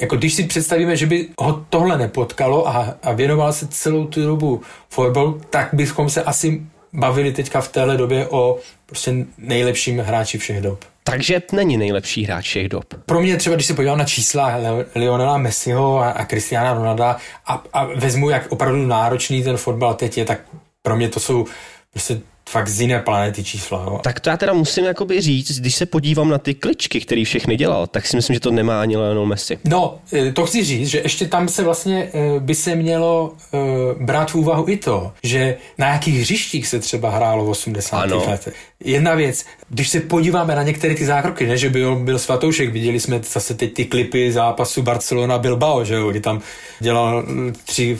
jako 0.00 0.16
když 0.16 0.34
si 0.34 0.44
představíme, 0.44 0.96
že 0.96 1.06
by 1.06 1.28
ho 1.38 1.64
tohle 1.70 1.98
nepotkalo 1.98 2.68
a, 2.68 2.94
a 3.02 3.12
věnoval 3.12 3.52
se 3.52 3.66
celou 3.68 4.06
tu 4.06 4.26
dobu 4.26 4.62
fotbal, 4.88 5.34
tak 5.50 5.68
bychom 5.72 6.10
se 6.10 6.22
asi 6.22 6.62
bavili 6.92 7.32
teďka 7.32 7.60
v 7.60 7.68
téhle 7.68 7.96
době 7.96 8.28
o 8.28 8.58
prostě 8.86 9.14
nejlepším 9.38 9.98
hráči 9.98 10.38
všech 10.38 10.60
dob. 10.60 10.84
Takže 11.04 11.42
není 11.52 11.76
nejlepší 11.76 12.24
hráč 12.24 12.44
všech 12.44 12.68
dob. 12.68 12.84
Pro 13.06 13.20
mě 13.20 13.36
třeba, 13.36 13.56
když 13.56 13.66
se 13.66 13.74
podívám 13.74 13.98
na 13.98 14.04
čísla 14.04 14.56
Lionela 14.94 15.38
Messiho 15.38 15.98
a, 15.98 16.10
a 16.10 16.26
Cristiana 16.26 16.74
Ronalda 16.74 17.16
a, 17.46 17.62
a 17.72 17.84
vezmu, 17.84 18.30
jak 18.30 18.52
opravdu 18.52 18.86
náročný 18.86 19.42
ten 19.42 19.56
fotbal 19.56 19.94
teď 19.94 20.18
je, 20.18 20.24
tak 20.24 20.40
pro 20.82 20.96
mě 20.96 21.08
to 21.08 21.20
jsou 21.20 21.46
prostě 21.90 22.20
fakt 22.48 22.68
z 22.68 22.80
jiné 22.80 23.00
planety 23.00 23.44
čísla. 23.44 23.84
Jo. 23.86 24.00
Tak 24.02 24.20
to 24.20 24.30
já 24.30 24.36
teda 24.36 24.52
musím 24.52 24.84
jakoby 24.84 25.20
říct, 25.20 25.60
když 25.60 25.74
se 25.74 25.86
podívám 25.86 26.28
na 26.28 26.38
ty 26.38 26.54
kličky, 26.54 27.00
který 27.00 27.24
všechny 27.24 27.56
dělal, 27.56 27.86
tak 27.86 28.06
si 28.06 28.16
myslím, 28.16 28.34
že 28.34 28.40
to 28.40 28.50
nemá 28.50 28.80
ani 28.80 28.96
Lionel 28.96 29.26
Messi. 29.26 29.58
No, 29.64 29.98
eh, 30.12 30.32
to 30.32 30.46
chci 30.46 30.64
říct, 30.64 30.88
že 30.88 30.98
ještě 30.98 31.28
tam 31.28 31.48
se 31.48 31.64
vlastně 31.64 32.10
eh, 32.14 32.40
by 32.40 32.54
se 32.54 32.74
mělo 32.74 33.32
eh, 33.54 33.58
brát 34.04 34.30
v 34.30 34.34
úvahu 34.34 34.68
i 34.68 34.76
to, 34.76 35.12
že 35.22 35.56
na 35.78 35.88
jakých 35.88 36.20
hřištích 36.20 36.66
se 36.66 36.78
třeba 36.78 37.10
hrálo 37.10 37.44
v 37.44 37.48
80. 37.48 37.96
Ano. 37.96 38.24
letech. 38.28 38.54
Jedna 38.84 39.14
věc, 39.14 39.44
když 39.68 39.88
se 39.88 40.00
podíváme 40.00 40.54
na 40.54 40.62
některé 40.62 40.94
ty 40.94 41.06
zákroky, 41.06 41.46
ne, 41.46 41.56
že 41.56 41.70
byl, 41.70 41.96
byl 41.96 42.18
Svatoušek, 42.18 42.72
viděli 42.72 43.00
jsme 43.00 43.20
zase 43.32 43.54
teď 43.54 43.74
ty 43.74 43.84
klipy 43.84 44.32
zápasu 44.32 44.82
Barcelona-Bilbao, 44.82 45.84
že 45.84 45.94
jo, 45.94 46.10
kdy 46.10 46.20
tam 46.20 46.40
dělal 46.80 47.24
tři 47.64 47.98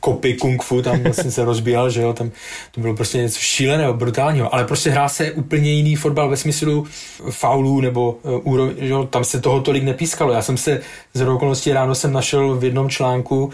kopy 0.00 0.34
kung 0.34 0.62
fu, 0.62 0.82
tam 0.82 1.02
vlastně 1.02 1.30
se 1.30 1.44
rozbíjal, 1.44 1.90
že 1.90 2.02
jo, 2.02 2.12
tam 2.12 2.30
to 2.70 2.80
bylo 2.80 2.94
prostě 2.94 3.18
něco 3.18 3.38
šíleného, 3.40 3.94
brutálního, 3.94 4.54
ale 4.54 4.64
prostě 4.64 4.90
hrá 4.90 5.08
se 5.08 5.32
úplně 5.32 5.70
jiný 5.70 5.96
fotbal 5.96 6.28
ve 6.28 6.36
smyslu 6.36 6.86
faulů 7.30 7.80
nebo 7.80 8.18
uh, 8.22 8.70
že 8.78 8.88
jo, 8.88 9.04
tam 9.04 9.24
se 9.24 9.40
toho 9.40 9.60
tolik 9.60 9.84
nepískalo. 9.84 10.32
Já 10.32 10.42
jsem 10.42 10.56
se 10.56 10.80
z 11.14 11.22
okolností 11.22 11.72
ráno 11.72 11.94
jsem 11.94 12.12
našel 12.12 12.56
v 12.56 12.64
jednom 12.64 12.90
článku 12.90 13.52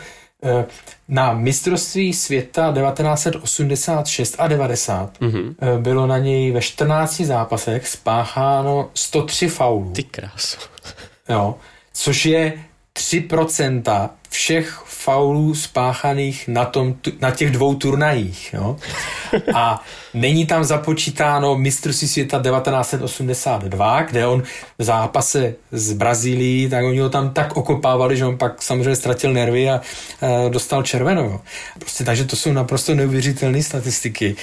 na 1.08 1.32
mistrovství 1.32 2.12
světa 2.12 2.72
1986 2.72 4.34
a 4.38 4.48
90 4.48 5.20
mm-hmm. 5.20 5.54
bylo 5.80 6.06
na 6.06 6.18
něj 6.18 6.52
ve 6.52 6.60
14 6.60 7.20
zápasech 7.20 7.88
spácháno 7.88 8.90
103 8.94 9.48
faulů. 9.48 9.92
Ty 9.92 10.02
krás. 10.02 10.58
Jo, 11.28 11.54
což 11.92 12.26
je 12.26 12.52
3% 12.98 14.10
všech 14.30 14.82
faulů 14.86 15.54
spáchaných 15.54 16.48
na, 16.48 16.64
tom, 16.64 16.94
na 17.20 17.30
těch 17.30 17.50
dvou 17.50 17.74
turnajích. 17.74 18.54
Jo? 18.54 18.76
A 19.54 19.82
není 20.14 20.46
tam 20.46 20.64
započítáno 20.64 21.56
mistrovství 21.56 22.08
světa 22.08 22.42
1982, 22.42 24.02
kde 24.02 24.26
on 24.26 24.42
v 24.78 24.82
zápase 24.82 25.54
z 25.72 25.92
Brazílií, 25.92 26.68
tak 26.68 26.84
oni 26.84 26.98
ho 26.98 27.10
tam 27.10 27.30
tak 27.30 27.56
okopávali, 27.56 28.16
že 28.16 28.26
on 28.26 28.38
pak 28.38 28.62
samozřejmě 28.62 28.96
ztratil 28.96 29.32
nervy 29.32 29.70
a, 29.70 29.74
a 29.74 29.80
dostal 30.48 30.82
červenou. 30.82 31.40
Prostě, 31.78 32.04
takže 32.04 32.24
to 32.24 32.36
jsou 32.36 32.52
naprosto 32.52 32.94
neuvěřitelné 32.94 33.62
statistiky. 33.62 34.36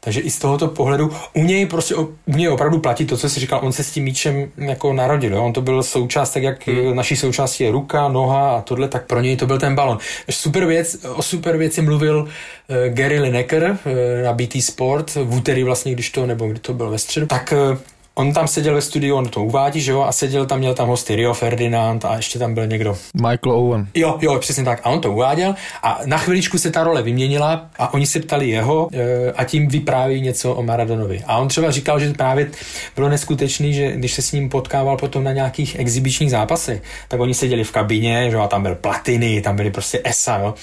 Takže 0.00 0.20
i 0.20 0.30
z 0.30 0.38
tohoto 0.38 0.68
pohledu 0.68 1.12
u 1.34 1.44
něj 1.44 1.66
prostě 1.66 1.94
u 1.94 2.14
něj 2.26 2.48
opravdu 2.48 2.78
platí 2.78 3.06
to, 3.06 3.16
co 3.16 3.28
jsi 3.28 3.40
říkal, 3.40 3.60
on 3.62 3.72
se 3.72 3.84
s 3.84 3.90
tím 3.90 4.04
míčem 4.04 4.48
jako 4.56 4.92
narodil. 4.92 5.34
Jo? 5.34 5.44
On 5.44 5.52
to 5.52 5.60
byl 5.60 5.82
součást, 5.82 6.30
tak 6.30 6.42
jak 6.42 6.68
hmm. 6.68 6.96
naší 6.96 7.16
součástí 7.16 7.64
je 7.64 7.70
ruka, 7.70 8.08
noha 8.08 8.56
a 8.56 8.60
tohle, 8.60 8.88
tak 8.88 9.06
pro 9.06 9.20
něj 9.20 9.36
to 9.36 9.46
byl 9.46 9.58
ten 9.58 9.74
balon. 9.74 9.98
Super 10.30 10.66
věc, 10.66 10.96
o 11.14 11.22
super 11.22 11.56
věci 11.56 11.82
mluvil 11.82 12.20
uh, 12.20 12.94
Gary 12.94 13.20
Lineker 13.20 13.62
uh, 13.70 13.92
na 14.24 14.32
BT 14.32 14.62
Sport 14.62 15.14
v 15.14 15.34
úterý 15.34 15.64
vlastně, 15.64 15.92
když 15.92 16.10
to, 16.10 16.26
nebo 16.26 16.48
kdy 16.48 16.60
to 16.60 16.74
byl 16.74 16.90
ve 16.90 16.98
středu, 16.98 17.26
tak 17.26 17.54
uh, 17.70 17.78
On 18.14 18.32
tam 18.32 18.48
seděl 18.48 18.74
ve 18.74 18.80
studiu, 18.80 19.16
on 19.16 19.28
to 19.28 19.44
uvádí, 19.44 19.80
že 19.80 19.92
jo, 19.92 20.02
a 20.02 20.12
seděl 20.12 20.46
tam, 20.46 20.58
měl 20.58 20.74
tam 20.74 20.88
hosty 20.88 21.16
Rio 21.16 21.34
Ferdinand 21.34 22.04
a 22.04 22.16
ještě 22.16 22.38
tam 22.38 22.54
byl 22.54 22.66
někdo. 22.66 22.96
Michael 23.14 23.52
Owen. 23.52 23.86
Jo, 23.94 24.18
jo, 24.20 24.38
přesně 24.38 24.64
tak. 24.64 24.80
A 24.84 24.90
on 24.90 25.00
to 25.00 25.12
uváděl 25.12 25.54
a 25.82 26.00
na 26.04 26.18
chviličku 26.18 26.58
se 26.58 26.70
ta 26.70 26.84
role 26.84 27.02
vyměnila 27.02 27.66
a 27.78 27.94
oni 27.94 28.06
se 28.06 28.20
ptali 28.20 28.48
jeho 28.48 28.88
e, 28.92 29.32
a 29.32 29.44
tím 29.44 29.68
vypráví 29.68 30.20
něco 30.20 30.54
o 30.54 30.62
Maradonovi. 30.62 31.22
A 31.26 31.38
on 31.38 31.48
třeba 31.48 31.70
říkal, 31.70 32.00
že 32.00 32.12
právě 32.12 32.50
bylo 32.96 33.08
neskutečný, 33.08 33.74
že 33.74 33.92
když 33.92 34.12
se 34.12 34.22
s 34.22 34.32
ním 34.32 34.48
potkával 34.48 34.96
potom 34.96 35.24
na 35.24 35.32
nějakých 35.32 35.78
exibičních 35.78 36.30
zápasech, 36.30 36.82
tak 37.08 37.20
oni 37.20 37.34
seděli 37.34 37.64
v 37.64 37.72
kabině, 37.72 38.30
že 38.30 38.36
jo, 38.36 38.42
a 38.42 38.48
tam 38.48 38.62
byl 38.62 38.74
platiny, 38.74 39.40
tam 39.40 39.56
byly 39.56 39.70
prostě 39.70 40.00
ESA, 40.04 40.38
jo. 40.38 40.54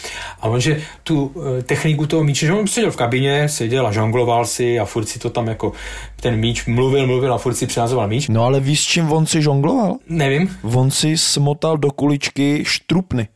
A 0.42 0.48
on, 0.48 0.62
že 0.62 0.82
tu 1.04 1.32
e, 1.60 1.64
techniku 1.64 2.08
toho 2.08 2.24
míče, 2.24 2.46
že 2.46 2.54
on 2.54 2.68
seděl 2.68 2.92
v 2.92 2.96
kabině, 2.96 3.50
seděl 3.50 3.88
a 3.88 3.92
žongloval 3.92 4.46
si 4.46 4.80
a 4.80 4.86
furt 4.86 5.06
si 5.06 5.20
to 5.20 5.30
tam 5.30 5.48
jako 5.48 5.72
ten 6.22 6.36
míč 6.36 6.66
mluvil, 6.66 7.08
mluvil 7.08 7.34
a 7.34 7.37
furt 7.38 7.56
si 7.56 7.68
přihazoval 7.68 8.08
míč. 8.08 8.28
No 8.28 8.44
ale 8.44 8.60
víš, 8.60 8.82
s 8.82 8.84
čím 8.84 9.12
on 9.12 9.26
si 9.26 9.42
žongloval? 9.42 9.96
Nevím. 10.10 10.58
On 10.64 10.92
si 10.92 11.18
smotal 11.18 11.78
do 11.78 11.92
kuličky 11.92 12.64
štrupny. 12.66 13.28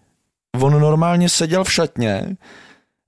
On 0.61 0.81
normálně 0.81 1.29
seděl 1.29 1.63
v 1.63 1.73
šatně 1.73 2.35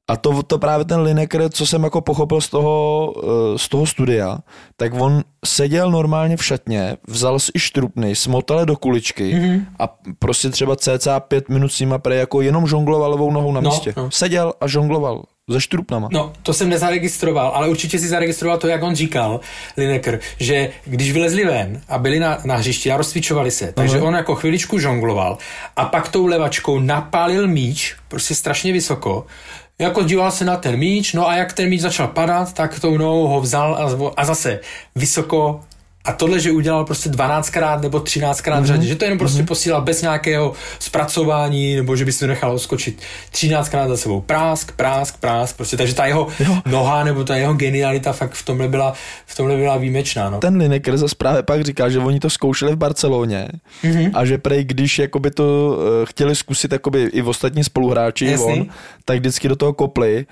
a 0.07 0.17
to, 0.17 0.43
to 0.43 0.59
právě 0.59 0.85
ten 0.85 0.99
Lineker, 0.99 1.49
co 1.49 1.65
jsem 1.65 1.83
jako 1.83 2.01
pochopil 2.01 2.41
z 2.41 2.49
toho, 2.49 3.13
eh, 3.23 3.57
z 3.57 3.69
toho 3.69 3.85
studia, 3.85 4.37
tak 4.77 4.93
on 4.93 5.23
seděl 5.45 5.91
normálně 5.91 6.37
v 6.37 6.45
šatně, 6.45 6.97
vzal 7.07 7.39
si 7.39 7.51
štrupny, 7.57 8.15
smotal 8.15 8.59
je 8.59 8.65
do 8.65 8.75
kuličky 8.75 9.33
mm-hmm. 9.33 9.65
a 9.79 9.95
prostě 10.19 10.49
třeba 10.49 10.75
cca 10.75 11.19
pět 11.19 11.49
minut 11.49 11.69
s 11.71 11.79
nima 11.79 11.97
prej 11.97 12.19
jako 12.19 12.41
jenom 12.41 12.67
žongloval 12.67 13.11
levou 13.11 13.31
nohou 13.31 13.51
na 13.51 13.61
no, 13.61 13.69
místě. 13.69 13.93
No. 13.97 14.11
Seděl 14.11 14.53
a 14.61 14.67
žongloval 14.67 15.23
ze 15.49 15.61
štrupnama. 15.61 16.09
No, 16.11 16.33
to 16.43 16.53
jsem 16.53 16.69
nezaregistroval, 16.69 17.51
ale 17.55 17.67
určitě 17.67 17.99
si 17.99 18.07
zaregistroval 18.07 18.57
to, 18.57 18.67
jak 18.67 18.83
on 18.83 18.95
říkal, 18.95 19.39
Lineker, 19.77 20.19
že 20.39 20.69
když 20.85 21.11
vylezli 21.11 21.45
ven 21.45 21.81
a 21.89 21.97
byli 21.97 22.19
na, 22.19 22.37
na 22.45 22.55
hřišti 22.55 22.91
a 22.91 22.97
rozcvičovali 22.97 23.51
se, 23.51 23.71
takže 23.71 24.01
on 24.01 24.15
jako 24.15 24.35
chviličku 24.35 24.79
žongloval 24.79 25.37
a 25.75 25.85
pak 25.85 26.09
tou 26.09 26.25
levačkou 26.25 26.79
napálil 26.79 27.47
míč, 27.47 27.95
prostě 28.07 28.35
strašně 28.35 28.73
vysoko, 28.73 29.25
jako 29.79 30.03
díval 30.03 30.31
se 30.31 30.45
na 30.45 30.57
ten 30.57 30.75
míč, 30.75 31.13
no 31.13 31.27
a 31.27 31.35
jak 31.35 31.53
ten 31.53 31.69
míč 31.69 31.81
začal 31.81 32.07
padat, 32.07 32.53
tak 32.53 32.79
tou 32.79 32.97
nohou 32.97 33.27
ho 33.27 33.41
vzal 33.41 33.75
a, 33.75 34.11
a 34.21 34.25
zase 34.25 34.59
vysoko 34.95 35.61
a 36.05 36.13
tohle, 36.13 36.39
že 36.39 36.51
udělal 36.51 36.85
prostě 36.85 37.09
12krát 37.09 37.81
nebo 37.81 37.97
13krát 37.97 38.33
mm-hmm. 38.33 38.61
v 38.61 38.65
řadě, 38.65 38.79
mhm. 38.79 38.87
že 38.87 38.95
to 38.95 39.05
jenom 39.05 39.19
prostě 39.19 39.41
mm-hmm. 39.41 39.47
posílal 39.47 39.81
bez 39.81 40.01
nějakého 40.01 40.53
zpracování, 40.79 41.75
nebo 41.75 41.95
že 41.95 42.05
by 42.05 42.11
se 42.11 42.27
nechal 42.27 42.59
skočit 42.59 43.01
13krát 43.31 43.87
za 43.87 43.97
sebou. 43.97 44.21
Prásk, 44.21 44.71
prásk, 44.71 45.17
prásk, 45.19 45.55
prostě. 45.55 45.77
Takže 45.77 45.95
ta 45.95 46.05
jeho 46.05 46.27
jo. 46.39 46.57
noha 46.65 47.03
nebo 47.03 47.23
ta 47.23 47.35
jeho 47.35 47.53
genialita 47.53 48.13
fakt 48.13 48.33
v 48.33 48.45
tomhle 48.45 48.67
byla, 48.67 48.93
v 49.25 49.35
tomhle 49.37 49.57
byla 49.57 49.77
výjimečná. 49.77 50.29
No. 50.29 50.39
Ten 50.39 50.57
Lineker 50.57 50.97
za 50.97 51.07
právě 51.17 51.43
pak 51.43 51.61
říká, 51.61 51.89
že 51.89 51.99
oni 51.99 52.19
to 52.19 52.29
zkoušeli 52.29 52.73
v 52.73 52.77
Barceloně 52.77 53.47
mm-hmm. 53.83 54.11
a 54.13 54.25
že 54.25 54.37
prej, 54.37 54.63
když 54.63 54.99
jakoby 54.99 55.31
to 55.31 55.77
uh, 55.77 56.05
chtěli 56.05 56.35
zkusit 56.35 56.71
jakoby 56.71 57.03
i 57.03 57.21
v 57.21 57.27
ostatní 57.27 57.63
spoluhráči, 57.63 58.37
on, 58.37 58.65
tak 59.05 59.19
vždycky 59.19 59.47
do 59.47 59.55
toho 59.55 59.73
kopli 59.73 60.25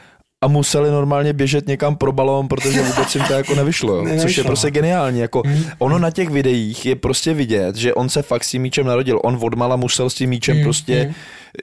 a 0.44 0.48
museli 0.48 0.92
normálně 0.92 1.34
běžet 1.34 1.68
někam 1.68 1.96
pro 1.96 2.12
balón, 2.12 2.48
protože 2.48 2.82
vůbec 2.82 3.16
jim 3.16 3.24
to 3.24 3.34
jako 3.34 3.56
nevyšlo, 3.56 3.96
jo. 3.96 4.06
což 4.22 4.38
je 4.38 4.44
prostě 4.44 4.72
geniální. 4.72 5.20
Jako 5.20 5.42
mm. 5.46 5.64
ono 5.78 6.00
na 6.00 6.12
těch 6.12 6.30
videích 6.30 6.86
je 6.86 6.96
prostě 6.96 7.34
vidět, 7.34 7.76
že 7.76 7.94
on 7.94 8.10
se 8.10 8.22
fakt 8.22 8.44
s 8.44 8.50
tím 8.50 8.62
míčem 8.62 8.88
narodil. 8.88 9.20
On 9.24 9.40
odmala 9.42 9.76
musel 9.76 10.10
s 10.10 10.14
tím 10.14 10.30
míčem 10.30 10.58
mm. 10.58 10.64
prostě, 10.64 11.06
mm. 11.06 11.14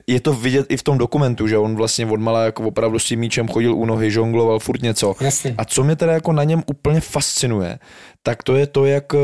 je 0.07 0.21
to 0.21 0.33
vidět 0.33 0.67
i 0.69 0.77
v 0.77 0.83
tom 0.83 0.99
dokumentu, 0.99 1.47
že 1.47 1.59
on 1.59 1.77
vlastně 1.77 2.07
odmala 2.07 2.45
jako 2.45 2.63
opravdu 2.63 2.99
s 2.99 3.05
tím 3.05 3.21
míčem 3.21 3.49
chodil 3.49 3.75
u 3.75 3.85
nohy, 3.85 4.11
žongloval 4.11 4.59
furt 4.59 4.83
něco. 4.83 5.15
A 5.59 5.65
co 5.65 5.85
mě 5.85 5.97
teda 5.97 6.13
jako 6.13 6.33
na 6.33 6.45
něm 6.45 6.63
úplně 6.67 7.01
fascinuje, 7.01 7.79
tak 8.23 8.43
to 8.43 8.57
je 8.57 8.67
to, 8.67 8.85
jak 8.85 9.15
eh, 9.15 9.19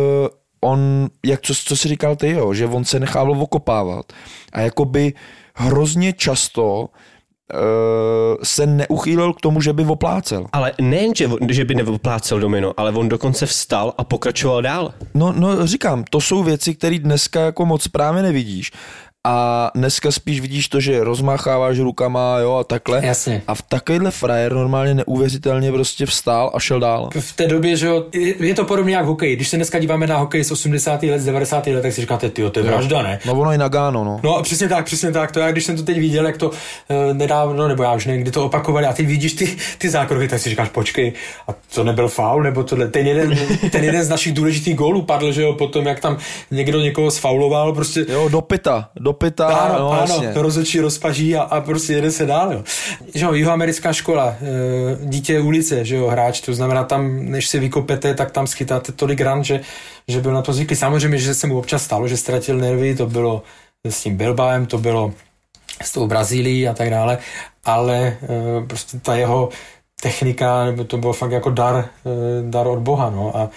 on, 0.61 1.09
jak 1.27 1.41
co, 1.41 1.55
co 1.55 1.77
si 1.77 1.89
říkal 1.89 2.17
ty, 2.17 2.31
jo, 2.31 2.55
že 2.55 2.67
on 2.67 2.85
se 2.85 3.01
nechával 3.01 3.43
okopávat 3.43 4.13
a 4.53 4.61
jakoby 4.61 5.13
hrozně 5.55 6.13
často 6.13 6.89
se 8.43 8.67
neuchýlil 8.67 9.33
k 9.33 9.41
tomu, 9.41 9.61
že 9.61 9.73
by 9.73 9.85
oplácel. 9.85 10.47
Ale 10.53 10.73
nejen, 10.81 11.15
že, 11.15 11.29
že 11.49 11.65
by 11.65 11.75
neoplácel 11.75 12.41
domino, 12.41 12.73
ale 12.77 12.93
on 12.93 13.09
dokonce 13.09 13.47
vstal 13.47 13.95
a 13.99 14.05
pokračoval 14.05 14.63
dál. 14.63 14.95
No, 15.15 15.33
no 15.37 15.67
říkám, 15.67 16.05
to 16.11 16.21
jsou 16.21 16.43
věci, 16.43 16.75
které 16.75 16.99
dneska 16.99 17.41
jako 17.41 17.67
moc 17.67 17.89
právě 17.89 18.23
nevidíš 18.23 18.73
a 19.27 19.71
dneska 19.75 20.11
spíš 20.11 20.41
vidíš 20.41 20.69
to, 20.69 20.81
že 20.81 21.05
rozmácháváš 21.05 21.79
rukama 21.79 22.39
jo, 22.39 22.55
a 22.55 22.65
takhle. 22.65 23.07
Jasně. 23.07 23.43
A 23.47 23.55
v 23.55 23.63
takovýhle 23.63 24.11
frajer 24.11 24.53
normálně 24.53 24.95
neuvěřitelně 24.95 25.73
prostě 25.73 26.07
vstál 26.07 26.51
a 26.55 26.61
šel 26.61 26.81
dál. 26.81 27.11
V 27.21 27.33
té 27.33 27.47
době, 27.47 27.77
že 27.77 27.87
jo, 27.87 28.05
je 28.39 28.55
to 28.55 28.65
podobně 28.65 28.97
jak 28.97 29.05
hokej. 29.05 29.37
Když 29.37 29.49
se 29.49 29.57
dneska 29.57 29.79
díváme 29.79 30.07
na 30.07 30.17
hokej 30.17 30.45
z 30.45 30.51
80. 30.51 31.03
let, 31.03 31.19
z 31.19 31.25
90. 31.25 31.67
let, 31.67 31.83
tak 31.83 31.93
si 31.93 32.01
říkáte, 32.01 32.31
ty 32.31 32.51
to 32.51 32.61
je 32.61 32.65
vražda, 32.65 33.03
ne? 33.03 33.19
No 33.27 33.33
ono 33.33 33.53
i 33.53 33.59
Nagano, 33.59 34.05
no. 34.05 34.21
No 34.23 34.43
přesně 34.43 34.69
tak, 34.69 34.85
přesně 34.85 35.13
tak. 35.13 35.33
To 35.33 35.41
já, 35.41 35.53
když 35.53 35.65
jsem 35.65 35.77
to 35.77 35.83
teď 35.83 35.99
viděl, 35.99 36.27
jak 36.27 36.37
to 36.37 36.49
uh, 36.49 36.55
nedávno, 37.13 37.69
nebo 37.69 37.83
já 37.83 37.93
už 37.93 38.07
nevím, 38.07 38.23
kdy 38.23 38.31
to 38.31 38.45
opakovali, 38.45 38.87
a 38.87 38.93
ty 38.93 39.03
vidíš 39.03 39.33
ty, 39.33 39.57
ty 39.79 39.91
zákroky, 39.91 40.29
tak 40.29 40.41
si 40.41 40.51
říkáš, 40.51 40.69
počkej, 40.69 41.13
a 41.49 41.55
to 41.75 41.85
nebyl 41.85 42.09
faul, 42.09 42.43
nebo 42.43 42.65
tohle. 42.65 42.89
Ten 42.89 43.07
jeden, 43.07 43.39
ten 43.71 43.85
jeden 43.85 44.05
z 44.05 44.09
našich 44.09 44.33
důležitých 44.33 44.75
gólů 44.75 45.03
padl, 45.03 45.33
že 45.33 45.43
jo, 45.43 45.53
potom, 45.53 45.87
jak 45.87 46.01
tam 46.01 46.19
někdo 46.51 46.81
někoho 46.81 47.11
sfauloval, 47.11 47.73
prostě. 47.73 48.07
Jo, 48.09 48.29
do 48.29 48.41
pita, 48.41 48.89
do 48.97 49.14
pita, 49.15 49.47
Ano, 49.47 49.79
no, 49.79 49.91
ano, 49.91 50.01
jasně. 50.01 50.31
rozhodčí 50.35 50.81
rozpaží 50.81 51.37
a, 51.37 51.43
a 51.43 51.61
prostě 51.61 51.93
jede 51.93 52.11
se 52.11 52.27
dál. 52.27 52.53
Jo. 52.53 52.63
Že 53.15 53.25
jo, 53.25 53.33
jihoamerická 53.33 53.93
škola, 53.93 54.37
e, 54.43 55.07
dítě 55.07 55.41
ulice, 55.41 55.85
že 55.85 55.97
jo, 55.97 56.07
hráč, 56.09 56.41
to 56.41 56.55
znamená 56.55 56.85
tam, 56.85 57.25
než 57.25 57.49
si 57.49 57.59
vykopete, 57.59 58.15
tak 58.15 58.31
tam 58.31 58.47
schytáte 58.47 58.93
tolik 58.93 59.21
ran, 59.21 59.45
že, 59.45 59.61
že 60.09 60.21
byl 60.21 60.33
na 60.33 60.43
to 60.43 60.53
zvyklý. 60.53 60.77
Samozřejmě, 60.77 61.19
že 61.19 61.35
se 61.35 61.47
mu 61.47 61.59
občas 61.59 61.83
stalo, 61.83 62.09
že 62.09 62.17
ztratil 62.17 62.59
nervy, 62.59 62.95
to 62.95 63.07
bylo 63.07 63.43
s 63.85 64.03
tím 64.03 64.17
Bilbaem, 64.17 64.67
to 64.67 64.79
bylo 64.79 65.13
s 65.83 65.93
tou 65.93 66.07
Brazílií 66.07 66.69
a 66.69 66.75
tak 66.75 66.91
dále, 66.91 67.19
ale 67.65 67.97
e, 67.97 68.17
prostě 68.67 68.99
ta 68.99 69.15
jeho 69.17 69.49
technika, 70.03 70.65
nebo 70.65 70.85
to 70.85 70.97
bylo 70.97 71.13
fakt 71.13 71.31
jako 71.33 71.51
dar, 71.51 71.77
e, 71.77 71.89
dar 72.51 72.67
od 72.67 72.79
Boha, 72.79 73.11
no 73.11 73.37
a 73.37 73.49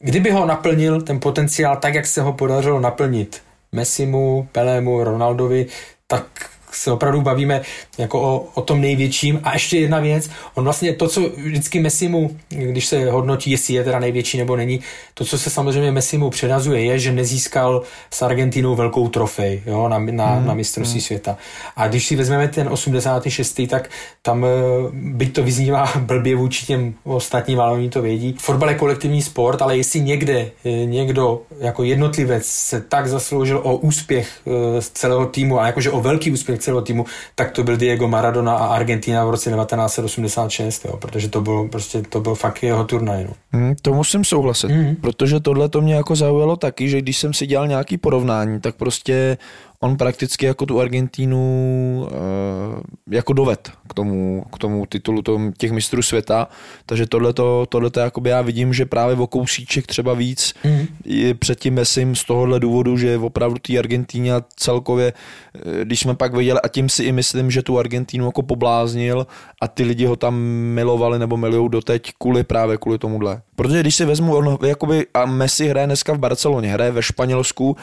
kdyby 0.00 0.30
ho 0.30 0.46
naplnil 0.46 1.02
ten 1.02 1.20
potenciál 1.20 1.76
tak, 1.76 1.94
jak 1.94 2.06
se 2.06 2.22
ho 2.22 2.32
podařilo 2.32 2.80
naplnit 2.80 3.42
Messimu, 3.72 4.48
Pelému, 4.52 5.04
Ronaldovi, 5.04 5.68
tak 6.08 6.57
se 6.72 6.92
opravdu 6.92 7.20
bavíme 7.20 7.60
jako 7.98 8.20
o, 8.20 8.46
o 8.54 8.62
tom 8.62 8.80
největším. 8.80 9.40
A 9.44 9.52
ještě 9.52 9.78
jedna 9.78 10.00
věc, 10.00 10.30
on 10.54 10.64
vlastně 10.64 10.92
to, 10.92 11.08
co 11.08 11.20
vždycky 11.36 11.80
Messimu, 11.80 12.36
když 12.48 12.86
se 12.86 13.10
hodnotí, 13.10 13.50
jestli 13.50 13.74
je 13.74 13.84
teda 13.84 13.98
největší 13.98 14.38
nebo 14.38 14.56
není, 14.56 14.80
to, 15.14 15.24
co 15.24 15.38
se 15.38 15.50
samozřejmě 15.50 15.92
Messimu 15.92 16.30
předazuje, 16.30 16.84
je, 16.84 16.98
že 16.98 17.12
nezískal 17.12 17.82
s 18.10 18.22
Argentinou 18.22 18.74
velkou 18.74 19.08
trofej 19.08 19.62
jo, 19.66 19.88
na, 19.88 19.98
na, 19.98 20.38
Mhm, 20.38 20.46
na 20.46 20.54
mistrovství 20.54 21.00
světa. 21.00 21.36
A 21.76 21.88
když 21.88 22.06
si 22.06 22.16
vezmeme 22.16 22.48
ten 22.48 22.68
86., 22.68 23.66
tak 23.66 23.90
tam, 24.22 24.44
eh, 24.44 24.48
byť 24.92 25.34
to 25.34 25.42
vyznívá 25.42 25.92
blbě 25.98 26.36
vůči 26.36 26.66
těm 26.66 26.94
ostatním, 27.04 27.60
ale 27.60 27.72
oni 27.72 27.90
to 27.90 28.02
vědí, 28.02 28.36
fotbal 28.38 28.68
je 28.68 28.74
kolektivní 28.74 29.22
sport, 29.22 29.62
ale 29.62 29.76
jestli 29.76 30.00
někde 30.00 30.50
eh, 30.64 30.70
někdo 30.70 31.42
jako 31.60 31.82
jednotlivec 31.82 32.46
se 32.46 32.80
tak 32.80 33.08
zasloužil 33.08 33.60
o 33.64 33.76
úspěch 33.76 34.28
eh, 34.46 34.82
z 34.82 34.90
celého 34.90 35.26
týmu 35.26 35.60
a 35.60 35.66
jakože 35.66 35.90
o 35.90 36.00
velký 36.00 36.30
úspěch 36.30 36.57
celého 36.58 36.82
týmu, 36.82 37.06
tak 37.34 37.50
to 37.50 37.62
byl 37.62 37.76
Diego 37.76 38.08
Maradona 38.08 38.54
a 38.56 38.66
Argentina 38.66 39.24
v 39.24 39.30
roce 39.30 39.50
1986, 39.50 40.84
jo, 40.84 40.96
protože 40.96 41.28
to 41.28 41.40
bylo 41.40 41.68
prostě, 41.68 42.02
to 42.08 42.20
byl 42.20 42.34
fakt 42.34 42.62
jeho 42.62 42.84
turnaj. 42.84 43.24
No. 43.24 43.32
Hmm, 43.52 43.74
to 43.82 43.92
musím 43.94 44.24
souhlasit, 44.24 44.68
Mhm. 44.68 44.96
protože 44.96 45.40
tohle 45.40 45.68
to 45.68 45.80
mě 45.80 45.94
jako 45.94 46.16
zaujalo 46.16 46.56
taky, 46.56 46.88
že 46.88 47.00
když 47.00 47.16
jsem 47.18 47.34
si 47.34 47.46
dělal 47.46 47.66
nějaký 47.68 47.98
porovnání, 47.98 48.60
tak 48.60 48.74
prostě 48.76 49.36
on 49.80 49.96
prakticky 49.96 50.46
jako 50.46 50.66
tu 50.66 50.80
Argentínu 50.80 52.08
uh, 52.10 52.80
jako 53.10 53.32
doved 53.32 53.72
k 53.88 53.94
tomu, 53.94 54.44
k 54.52 54.58
tomu 54.58 54.86
titulu 54.86 55.22
tom, 55.22 55.52
těch 55.52 55.72
mistrů 55.72 56.02
světa, 56.02 56.48
takže 56.86 57.06
tohleto, 57.06 57.66
tohleto 57.68 58.00
jakoby 58.00 58.30
já 58.30 58.42
vidím, 58.42 58.74
že 58.74 58.86
právě 58.86 59.16
o 59.16 59.26
kousíček 59.26 59.86
třeba 59.86 60.14
víc 60.14 60.54
Mhm. 60.64 60.86
je 61.04 61.34
před 61.34 61.60
tím 61.60 61.74
Messim 61.74 62.14
z 62.14 62.24
tohohle 62.24 62.60
důvodu, 62.60 62.98
že 62.98 63.18
opravdu 63.18 63.58
té 63.58 63.78
Argentíně 63.78 64.34
a 64.34 64.42
celkově, 64.56 65.12
eh, 65.54 65.84
když 65.84 66.00
jsme 66.00 66.14
pak 66.14 66.34
viděli, 66.34 66.60
a 66.60 66.68
tím 66.68 66.88
si 66.88 67.04
i 67.04 67.12
myslím, 67.12 67.50
že 67.50 67.62
tu 67.62 67.78
Argentínu 67.78 68.26
jako 68.26 68.42
pobláznil 68.42 69.26
a 69.62 69.68
ty 69.68 69.82
lidi 69.82 70.04
ho 70.04 70.16
tam 70.16 70.34
milovali 70.74 71.18
nebo 71.18 71.36
milujou 71.36 71.68
doteď 71.68 72.12
kvůli 72.18 72.44
právě 72.44 72.76
kvůli 72.76 72.98
tomuhle. 72.98 73.42
Protože 73.56 73.80
když 73.80 73.96
si 73.96 74.04
vezmu, 74.04 74.36
on 74.36 74.58
jakoby, 74.66 75.06
a 75.14 75.26
Messi 75.26 75.68
hraje 75.68 75.86
dneska 75.86 76.12
v 76.12 76.18
Barceloně, 76.18 76.68
hraje 76.72 76.90
ve 76.90 77.02
Španělsku 77.02 77.76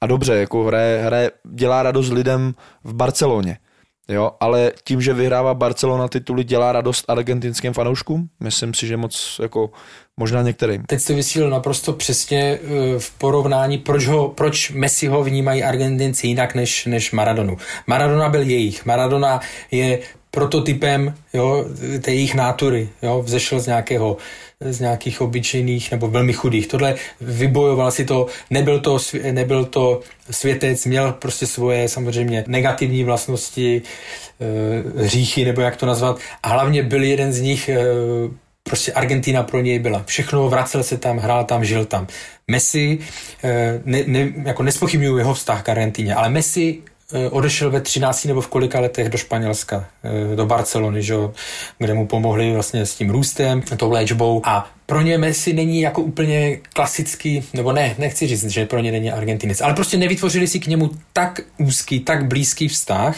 a 0.00 0.06
dobře, 0.06 0.34
jako 0.34 0.64
hraje, 0.64 1.02
hraje, 1.02 1.30
dělá 1.52 1.82
radost 1.82 2.10
lidem 2.10 2.54
v 2.84 2.94
Barceloně. 2.94 3.58
Jo, 4.10 4.30
ale 4.40 4.72
tím, 4.84 5.00
že 5.00 5.14
vyhrává 5.14 5.54
Barcelona 5.54 6.08
tituly, 6.08 6.44
dělá 6.44 6.72
radost 6.72 7.04
argentinským 7.08 7.72
fanouškům? 7.72 8.28
Myslím 8.40 8.74
si, 8.74 8.86
že 8.86 8.96
moc 8.96 9.40
jako 9.42 9.70
možná 10.16 10.42
některým. 10.42 10.82
Teď 10.82 11.00
jste 11.00 11.14
vysílil 11.14 11.50
naprosto 11.50 11.92
přesně 11.92 12.40
eh, 12.42 12.98
v 12.98 13.10
porovnání, 13.10 13.78
proč, 13.78 14.06
ho, 14.06 14.28
proč 14.28 14.70
Messi 14.70 15.06
ho 15.06 15.24
vnímají 15.24 15.64
Argentinci 15.64 16.26
jinak 16.26 16.54
než, 16.54 16.86
než 16.86 17.12
Maradonu. 17.12 17.56
Maradona 17.86 18.28
byl 18.28 18.42
jejich. 18.42 18.86
Maradona 18.86 19.40
je 19.70 19.98
prototypem 20.30 21.14
jo, 21.34 21.64
té 22.00 22.12
jejich 22.12 22.34
nátury. 22.34 22.88
Jo, 23.02 23.22
vzešel 23.22 23.60
z 23.60 23.66
nějakého 23.66 24.16
z 24.64 24.80
nějakých 24.80 25.20
obyčejných 25.20 25.90
nebo 25.90 26.08
velmi 26.08 26.32
chudých. 26.32 26.66
Tohle 26.66 26.94
vybojoval 27.20 27.90
si 27.90 28.04
to, 28.04 28.26
nebyl 28.50 28.80
to, 28.80 28.98
nebyl 29.32 29.64
to 29.64 30.00
světec, 30.30 30.86
měl 30.86 31.12
prostě 31.12 31.46
svoje 31.46 31.88
samozřejmě 31.88 32.44
negativní 32.46 33.04
vlastnosti, 33.04 33.82
eh, 34.40 35.02
hříchy, 35.02 35.44
nebo 35.44 35.60
jak 35.60 35.76
to 35.76 35.86
nazvat. 35.86 36.18
A 36.42 36.48
hlavně 36.48 36.82
byl 36.82 37.02
jeden 37.02 37.32
z 37.32 37.40
nich 37.40 37.68
eh, 37.68 37.80
prostě 38.62 38.92
Argentina 38.92 39.42
pro 39.42 39.60
něj 39.60 39.78
byla. 39.78 40.02
Všechno, 40.06 40.48
vracel 40.48 40.82
se 40.82 40.96
tam, 40.96 41.18
hrál 41.18 41.44
tam, 41.44 41.64
žil 41.64 41.84
tam. 41.84 42.06
Messi, 42.48 42.98
eh, 43.44 43.80
ne, 43.84 44.04
ne, 44.06 44.32
jako 44.44 44.62
nespochybnuju 44.62 45.18
jeho 45.18 45.34
vztah 45.34 45.62
k 45.62 45.68
Argentině, 45.68 46.14
ale 46.14 46.28
Messi 46.28 46.78
odešel 47.30 47.70
ve 47.70 47.80
13 47.80 48.24
nebo 48.24 48.40
v 48.40 48.48
kolika 48.48 48.80
letech 48.80 49.08
do 49.08 49.18
Španělska, 49.18 49.84
eh, 50.04 50.36
do 50.36 50.46
Barcelony, 50.46 51.02
že, 51.02 51.14
kde 51.78 51.94
mu 51.94 52.06
pomohli 52.06 52.52
vlastně 52.52 52.86
s 52.86 52.94
tím 52.94 53.10
růstem, 53.10 53.62
tou 53.62 53.90
léčbou 53.90 54.42
a 54.44 54.70
pro 54.86 55.00
ně 55.00 55.18
Messi 55.18 55.52
není 55.52 55.80
jako 55.80 56.02
úplně 56.02 56.58
klasický, 56.74 57.44
nebo 57.54 57.72
ne, 57.72 57.94
nechci 57.98 58.26
říct, 58.26 58.46
že 58.46 58.66
pro 58.66 58.80
ně 58.80 58.92
není 58.92 59.12
Argentinec, 59.12 59.60
ale 59.60 59.74
prostě 59.74 59.96
nevytvořili 59.96 60.46
si 60.46 60.60
k 60.60 60.66
němu 60.66 60.90
tak 61.12 61.40
úzký, 61.58 62.00
tak 62.00 62.26
blízký 62.26 62.68
vztah, 62.68 63.16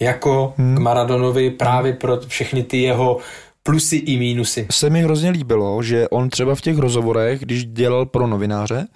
jako 0.00 0.54
hmm. 0.56 0.76
k 0.76 0.78
Maradonovi 0.78 1.50
právě 1.50 1.92
pro 1.92 2.20
všechny 2.26 2.62
ty 2.62 2.82
jeho 2.82 3.18
plusy 3.62 3.96
i 3.96 4.18
mínusy. 4.18 4.66
se 4.70 4.90
mi 4.90 5.02
hrozně 5.02 5.30
líbilo, 5.30 5.82
že 5.82 6.08
on 6.08 6.28
třeba 6.30 6.54
v 6.54 6.60
těch 6.60 6.78
rozhovorech, 6.78 7.40
když 7.40 7.64
dělal 7.64 8.06
pro 8.06 8.26
novináře, 8.26 8.86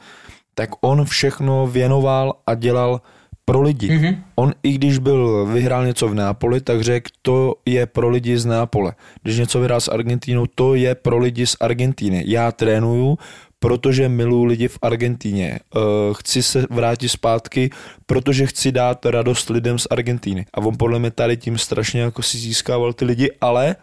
tak 0.54 0.70
on 0.80 1.04
všechno 1.04 1.66
věnoval 1.66 2.34
a 2.46 2.54
dělal 2.54 3.00
pro 3.44 3.62
lidi. 3.62 3.88
Mm-hmm. 3.88 4.16
On 4.34 4.52
i 4.62 4.72
když 4.72 4.98
byl, 4.98 5.46
vyhrál 5.46 5.86
něco 5.86 6.08
v 6.08 6.14
Nápoli, 6.14 6.60
tak 6.60 6.82
řekl, 6.82 7.10
to 7.22 7.54
je 7.66 7.86
pro 7.86 8.08
lidi 8.08 8.38
z 8.38 8.46
Nápole. 8.46 8.92
Když 9.22 9.38
něco 9.38 9.58
vyhrál 9.58 9.80
s 9.80 9.88
Argentínou, 9.88 10.46
to 10.54 10.74
je 10.74 10.94
pro 10.94 11.18
lidi 11.18 11.46
z 11.46 11.56
Argentíny. 11.60 12.24
Já 12.26 12.52
trénuju, 12.52 13.18
protože 13.58 14.08
miluji 14.08 14.44
lidi 14.44 14.68
v 14.68 14.78
Argentíně. 14.82 15.58
Uh, 15.76 15.82
chci 16.14 16.42
se 16.42 16.66
vrátit 16.70 17.08
zpátky, 17.08 17.70
protože 18.06 18.46
chci 18.46 18.72
dát 18.72 19.06
radost 19.06 19.50
lidem 19.50 19.78
z 19.78 19.86
Argentíny. 19.90 20.46
A 20.54 20.58
on 20.60 20.76
podle 20.78 20.98
mě 20.98 21.10
tady 21.10 21.36
tím 21.36 21.58
strašně 21.58 22.00
jako 22.00 22.22
si 22.22 22.38
získával 22.38 22.92
ty 22.92 23.04
lidi, 23.04 23.30
ale 23.40 23.76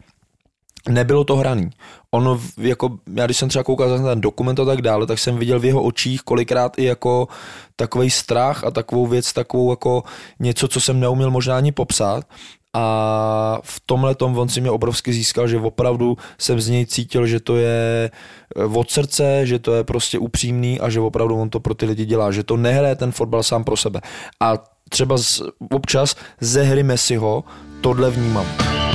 nebylo 0.90 1.24
to 1.24 1.36
hraný. 1.36 1.70
On, 2.12 2.40
jako, 2.58 2.90
já 3.16 3.26
když 3.26 3.38
jsem 3.38 3.50
třeba 3.50 3.64
koukal 3.64 3.90
na 3.90 4.10
ten 4.10 4.22
dokument 4.22 4.60
a 4.60 4.66
tak 4.66 4.82
dále, 4.82 5.08
tak 5.08 5.20
jsem 5.20 5.38
viděl 5.38 5.60
v 5.60 5.66
jeho 5.66 5.84
očích 5.84 6.22
kolikrát 6.22 6.80
i 6.80 6.84
jako 6.84 7.28
takový 7.76 8.10
strach 8.10 8.64
a 8.64 8.72
takovou 8.72 9.08
věc, 9.08 9.34
takovou 9.34 9.70
jako 9.72 10.04
něco, 10.40 10.68
co 10.68 10.82
jsem 10.82 11.00
neuměl 11.00 11.32
možná 11.32 11.58
ani 11.58 11.72
popsat. 11.72 12.26
A 12.74 13.60
v 13.64 13.82
tomhle 13.86 14.16
tom 14.16 14.38
on 14.38 14.50
si 14.50 14.62
mě 14.62 14.72
obrovsky 14.72 15.14
získal, 15.14 15.48
že 15.48 15.58
opravdu 15.58 16.18
jsem 16.38 16.62
z 16.62 16.70
něj 16.70 16.86
cítil, 16.86 17.28
že 17.28 17.40
to 17.40 17.56
je 17.56 18.12
eh, 18.56 18.66
od 18.66 18.92
srdce, 18.92 19.46
že 19.46 19.60
to 19.60 19.74
je 19.74 19.84
prostě 19.84 20.20
upřímný 20.20 20.80
a 20.80 20.90
že 20.90 21.00
opravdu 21.00 21.36
on 21.36 21.50
to 21.50 21.60
pro 21.60 21.74
ty 21.74 21.86
lidi 21.86 22.06
dělá, 22.06 22.32
že 22.32 22.44
to 22.44 22.58
nehraje 22.58 22.96
ten 22.96 23.12
fotbal 23.12 23.44
sám 23.44 23.64
pro 23.64 23.78
sebe. 23.78 24.02
A 24.40 24.58
třeba 24.90 25.18
z, 25.18 25.42
občas 25.72 26.16
ze 26.42 26.64
hry 26.64 26.84
Messiho 26.84 27.44
tohle 27.82 28.12
vnímám. 28.12 28.91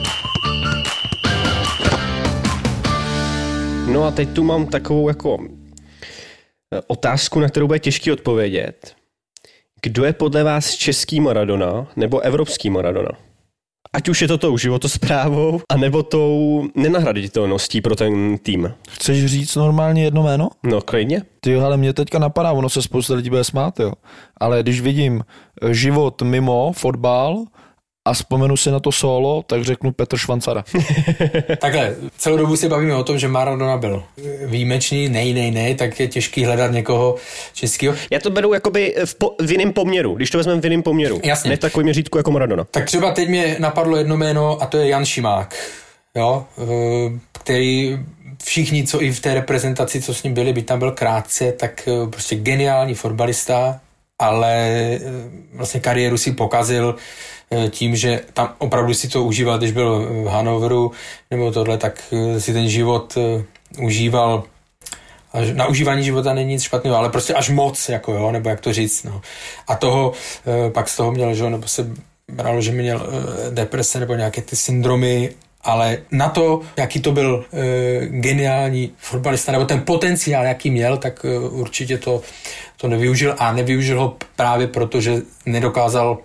No 3.96 4.04
a 4.04 4.10
teď 4.10 4.28
tu 4.28 4.44
mám 4.44 4.66
takovou 4.66 5.08
jako 5.08 5.38
eh, 6.72 6.80
otázku, 6.86 7.40
na 7.40 7.48
kterou 7.48 7.66
bude 7.66 7.78
těžký 7.78 8.12
odpovědět. 8.12 8.94
Kdo 9.82 10.04
je 10.04 10.12
podle 10.12 10.42
vás 10.42 10.74
český 10.74 11.20
Maradona 11.20 11.86
nebo 11.96 12.20
evropský 12.20 12.70
Maradona? 12.70 13.10
Ať 13.92 14.08
už 14.08 14.22
je 14.22 14.28
to 14.28 14.38
tou 14.38 14.58
životosprávou, 14.58 15.60
anebo 15.68 16.02
tou 16.02 16.64
nenahraditelností 16.74 17.80
pro 17.80 17.96
ten 17.96 18.38
tým. 18.38 18.74
Chceš 18.90 19.26
říct 19.26 19.56
normálně 19.56 20.04
jedno 20.04 20.22
jméno? 20.22 20.48
No, 20.62 20.80
klidně. 20.80 21.22
Ty 21.40 21.50
jo, 21.50 21.64
ale 21.64 21.76
mě 21.76 21.92
teďka 21.92 22.18
napadá, 22.18 22.52
ono 22.52 22.68
se 22.68 22.82
spousta 22.82 23.14
lidí 23.14 23.30
bude 23.30 23.44
smát, 23.44 23.80
jo. 23.80 23.92
Ale 24.40 24.62
když 24.62 24.80
vidím 24.80 25.22
život 25.70 26.22
mimo 26.22 26.72
fotbal 26.72 27.44
a 28.06 28.12
vzpomenu 28.12 28.56
si 28.56 28.70
na 28.70 28.80
to 28.80 28.92
solo, 28.92 29.42
tak 29.42 29.64
řeknu 29.64 29.92
Petr 29.92 30.16
Švancara. 30.16 30.64
Takhle, 31.58 31.96
celou 32.18 32.36
dobu 32.36 32.56
si 32.56 32.68
bavíme 32.68 32.94
o 32.94 33.04
tom, 33.04 33.18
že 33.18 33.28
Maradona 33.28 33.76
byl 33.76 34.02
výjimečný, 34.46 35.08
nej, 35.08 35.34
nej, 35.34 35.50
nej, 35.50 35.74
tak 35.74 36.00
je 36.00 36.08
těžký 36.08 36.44
hledat 36.44 36.72
někoho 36.72 37.16
českého. 37.52 37.94
Já 38.10 38.20
to 38.20 38.30
beru 38.30 38.54
jakoby 38.54 38.94
v, 39.04 39.14
po, 39.14 39.34
v 39.40 39.52
jiném 39.52 39.72
poměru, 39.72 40.14
když 40.14 40.30
to 40.30 40.38
vezmeme 40.38 40.60
v 40.60 40.64
jiném 40.64 40.82
poměru. 40.82 41.20
Jasně. 41.24 41.50
Ne 41.50 41.56
v 41.56 41.60
takovém 41.60 41.84
měřítku 41.84 42.18
jako 42.18 42.30
Maradona. 42.30 42.64
Tak 42.64 42.84
třeba 42.84 43.10
teď 43.10 43.28
mě 43.28 43.56
napadlo 43.58 43.96
jedno 43.96 44.16
jméno 44.16 44.62
a 44.62 44.66
to 44.66 44.76
je 44.76 44.88
Jan 44.88 45.04
Šimák, 45.04 45.54
jo, 46.14 46.44
eh, 46.58 47.18
který 47.32 47.98
všichni, 48.44 48.86
co 48.86 49.02
i 49.02 49.12
v 49.12 49.20
té 49.20 49.34
reprezentaci, 49.34 50.02
co 50.02 50.14
s 50.14 50.22
ním 50.22 50.34
byli, 50.34 50.52
by 50.52 50.62
tam 50.62 50.78
byl 50.78 50.90
krátce, 50.90 51.52
tak 51.52 51.88
eh, 51.88 52.10
prostě 52.10 52.36
geniální 52.36 52.94
fotbalista, 52.94 53.80
ale 54.18 54.56
eh, 54.56 55.00
vlastně 55.52 55.80
kariéru 55.80 56.18
si 56.18 56.32
pokazil 56.32 56.96
eh, 57.50 57.68
tím, 57.68 57.96
že 57.96 58.20
tam 58.32 58.54
opravdu 58.58 58.94
si 58.94 59.08
to 59.08 59.24
užíval, 59.24 59.58
když 59.58 59.72
byl 59.72 60.08
v 60.24 60.26
Hanoveru 60.26 60.92
nebo 61.30 61.52
tohle, 61.52 61.78
tak 61.78 62.02
eh, 62.12 62.40
si 62.40 62.52
ten 62.52 62.68
život 62.68 63.18
užíval 63.82 64.44
na 65.52 65.66
užívání 65.66 66.04
života 66.04 66.34
není 66.34 66.48
nic 66.48 66.62
špatného, 66.62 66.96
ale 66.96 67.08
prostě 67.08 67.34
až 67.34 67.50
moc, 67.50 67.88
jako 67.88 68.12
jo, 68.12 68.32
nebo 68.32 68.48
jak 68.48 68.60
to 68.60 68.72
říct, 68.72 69.02
no. 69.02 69.20
A 69.68 69.74
toho, 69.74 70.12
pak 70.72 70.88
z 70.88 70.96
toho 70.96 71.12
měl, 71.12 71.34
že 71.34 71.50
nebo 71.50 71.68
se 71.68 71.90
bralo, 72.32 72.60
že 72.60 72.72
měl 72.72 73.06
deprese 73.50 74.00
nebo 74.00 74.14
nějaké 74.14 74.42
ty 74.42 74.56
syndromy, 74.56 75.30
ale 75.66 75.98
na 76.12 76.28
to, 76.28 76.60
jaký 76.76 77.00
to 77.00 77.12
byl 77.12 77.44
eh, 77.52 78.06
geniální 78.06 78.92
fotbalista, 78.98 79.52
nebo 79.52 79.64
ten 79.64 79.80
potenciál, 79.80 80.44
jaký 80.44 80.70
měl, 80.70 80.96
tak 80.96 81.24
eh, 81.24 81.38
určitě 81.38 81.98
to, 81.98 82.22
to 82.76 82.88
nevyužil 82.88 83.34
a 83.38 83.52
nevyužil 83.52 84.00
ho 84.00 84.16
právě 84.36 84.66
proto, 84.66 85.00
že 85.00 85.22
nedokázal 85.46 86.18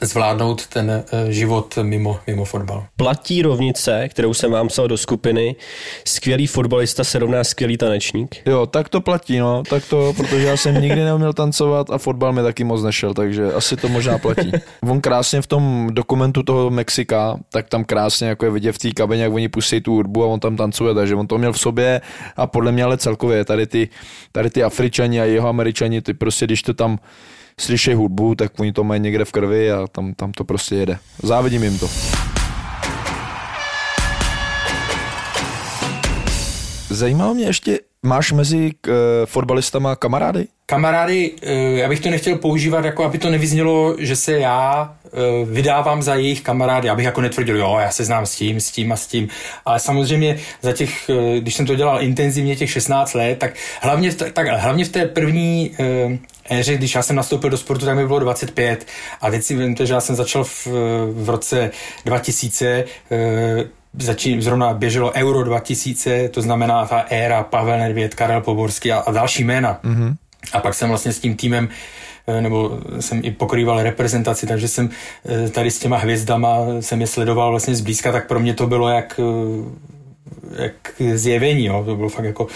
zvládnout 0.00 0.66
ten 0.66 0.90
eh, 0.90 1.32
život 1.32 1.78
mimo, 1.82 2.20
mimo 2.26 2.44
fotbal. 2.44 2.86
Platí 2.96 3.42
rovnice, 3.42 4.08
kterou 4.08 4.34
jsem 4.34 4.50
vám 4.50 4.68
psal 4.68 4.88
do 4.88 4.96
skupiny, 4.96 5.56
skvělý 6.04 6.46
fotbalista 6.46 7.04
se 7.04 7.18
rovná 7.18 7.44
skvělý 7.44 7.76
tanečník. 7.76 8.36
Jo, 8.46 8.66
tak 8.66 8.88
to 8.88 9.00
platí, 9.00 9.38
no, 9.38 9.62
tak 9.70 9.86
to, 9.86 10.12
protože 10.16 10.46
já 10.46 10.56
jsem 10.56 10.80
nikdy 10.80 11.04
neuměl 11.04 11.32
tancovat 11.32 11.90
a 11.90 11.98
fotbal 11.98 12.32
mi 12.32 12.42
taky 12.42 12.64
moc 12.64 12.82
nešel, 12.82 13.14
takže 13.14 13.52
asi 13.52 13.76
to 13.76 13.88
možná 13.88 14.18
platí. 14.18 14.52
On 14.82 15.00
krásně 15.00 15.42
v 15.42 15.46
tom 15.46 15.88
dokumentu 15.92 16.42
toho 16.42 16.70
Mexika, 16.70 17.36
tak 17.52 17.68
tam 17.68 17.84
krásně 17.84 18.28
jako 18.28 18.44
je 18.44 18.50
vidět 18.50 18.72
v 18.72 18.78
té 18.78 18.90
kabině, 18.90 19.22
jak 19.22 19.32
oni 19.32 19.48
pustí 19.48 19.80
tu 19.80 19.94
hudbu 19.94 20.24
a 20.24 20.26
on 20.26 20.40
tam 20.40 20.56
tancuje, 20.56 20.94
takže 20.94 21.14
on 21.14 21.26
to 21.26 21.38
měl 21.38 21.52
v 21.52 21.60
sobě 21.60 22.00
a 22.36 22.46
podle 22.46 22.72
mě 22.72 22.84
ale 22.84 22.96
celkově 22.96 23.44
tady 23.44 23.66
ty, 23.66 23.88
tady 24.32 24.50
ty 24.50 24.62
Afričani 24.62 25.20
a 25.20 25.24
jeho 25.24 25.48
Američani, 25.48 26.02
ty 26.02 26.14
prostě, 26.14 26.46
když 26.46 26.62
to 26.62 26.74
tam 26.74 26.98
slyší 27.60 27.94
hudbu, 27.94 28.34
tak 28.34 28.60
oni 28.60 28.72
to 28.72 28.84
mají 28.84 29.00
někde 29.00 29.24
v 29.24 29.32
krvi 29.32 29.72
a 29.72 29.86
tam, 29.86 30.14
tam 30.14 30.32
to 30.32 30.44
prostě 30.44 30.74
jede. 30.74 30.98
Závidím 31.22 31.62
jim 31.62 31.78
to. 31.78 31.88
Zajímalo 36.90 37.34
mě 37.34 37.44
ještě, 37.44 37.78
máš 38.02 38.32
mezi 38.32 38.72
uh, 38.86 38.92
fotbalistama 39.24 39.96
kamarády? 39.96 40.46
Kamarády, 40.66 41.30
eh, 41.42 41.52
já 41.54 41.88
bych 41.88 42.00
to 42.00 42.10
nechtěl 42.10 42.38
používat, 42.38 42.84
jako 42.84 43.04
aby 43.04 43.18
to 43.18 43.30
nevyznělo, 43.30 43.96
že 43.98 44.16
se 44.16 44.32
já 44.32 44.94
eh, 45.06 45.10
vydávám 45.44 46.02
za 46.02 46.14
jejich 46.14 46.40
kamarády, 46.40 46.90
abych 46.90 47.04
jako 47.04 47.20
netvrdil, 47.20 47.56
jo, 47.56 47.76
já 47.80 47.90
se 47.90 48.04
znám 48.04 48.26
s 48.26 48.36
tím, 48.36 48.60
s 48.60 48.70
tím 48.70 48.92
a 48.92 48.96
s 48.96 49.06
tím, 49.06 49.28
ale 49.64 49.80
samozřejmě 49.80 50.38
za 50.62 50.72
těch, 50.72 51.10
eh, 51.10 51.40
když 51.40 51.54
jsem 51.54 51.66
to 51.66 51.74
dělal 51.74 52.02
intenzivně 52.02 52.56
těch 52.56 52.70
16 52.70 53.14
let, 53.14 53.38
tak 53.38 53.54
hlavně 53.80 54.10
v, 54.10 54.14
tak, 54.14 54.46
hlavně 54.48 54.84
v 54.84 54.88
té 54.88 55.06
první 55.06 55.70
éře, 56.50 56.76
když 56.76 56.94
já 56.94 57.02
jsem 57.02 57.16
nastoupil 57.16 57.50
do 57.50 57.56
sportu, 57.56 57.86
tak 57.86 57.96
mi 57.96 58.06
bylo 58.06 58.18
25 58.18 58.86
a 59.20 59.30
teď 59.30 59.42
si 59.42 59.56
vím, 59.56 59.76
že 59.82 59.94
já 59.94 60.00
jsem 60.00 60.16
začal 60.16 60.44
v, 60.44 60.66
v 61.12 61.28
roce 61.28 61.70
2000 62.04 62.84
začín, 63.98 64.42
zrovna 64.42 64.74
běželo 64.74 65.12
Euro 65.12 65.44
2000, 65.44 66.28
to 66.28 66.42
znamená 66.42 66.86
ta 66.86 67.04
éra 67.08 67.42
Pavel 67.42 67.78
Nedvěd, 67.78 68.14
Karel 68.14 68.40
Poborský 68.40 68.92
a, 68.92 68.98
a 68.98 69.12
další 69.12 69.44
jména. 69.44 69.80
Mm-hmm. 69.84 70.14
A 70.52 70.60
pak 70.60 70.74
jsem 70.74 70.88
vlastně 70.88 71.12
s 71.12 71.20
tím 71.20 71.36
týmem 71.36 71.68
eh, 72.26 72.40
nebo 72.40 72.78
jsem 73.00 73.20
i 73.24 73.30
pokrýval 73.30 73.82
reprezentaci, 73.82 74.46
takže 74.46 74.68
jsem 74.68 74.90
eh, 75.46 75.48
tady 75.48 75.70
s 75.70 75.78
těma 75.78 75.96
hvězdama 75.96 76.58
jsem 76.80 77.00
je 77.00 77.06
sledoval 77.06 77.50
vlastně 77.50 77.74
zblízka, 77.74 78.12
tak 78.12 78.28
pro 78.28 78.40
mě 78.40 78.54
to 78.54 78.66
bylo 78.66 78.88
jak 78.88 79.20
eh, 79.20 79.24
jak 80.58 80.74
zjevení, 81.14 81.64
jo. 81.64 81.82
to 81.86 81.96
bylo 81.96 82.08
fakt 82.08 82.24
jako 82.24 82.46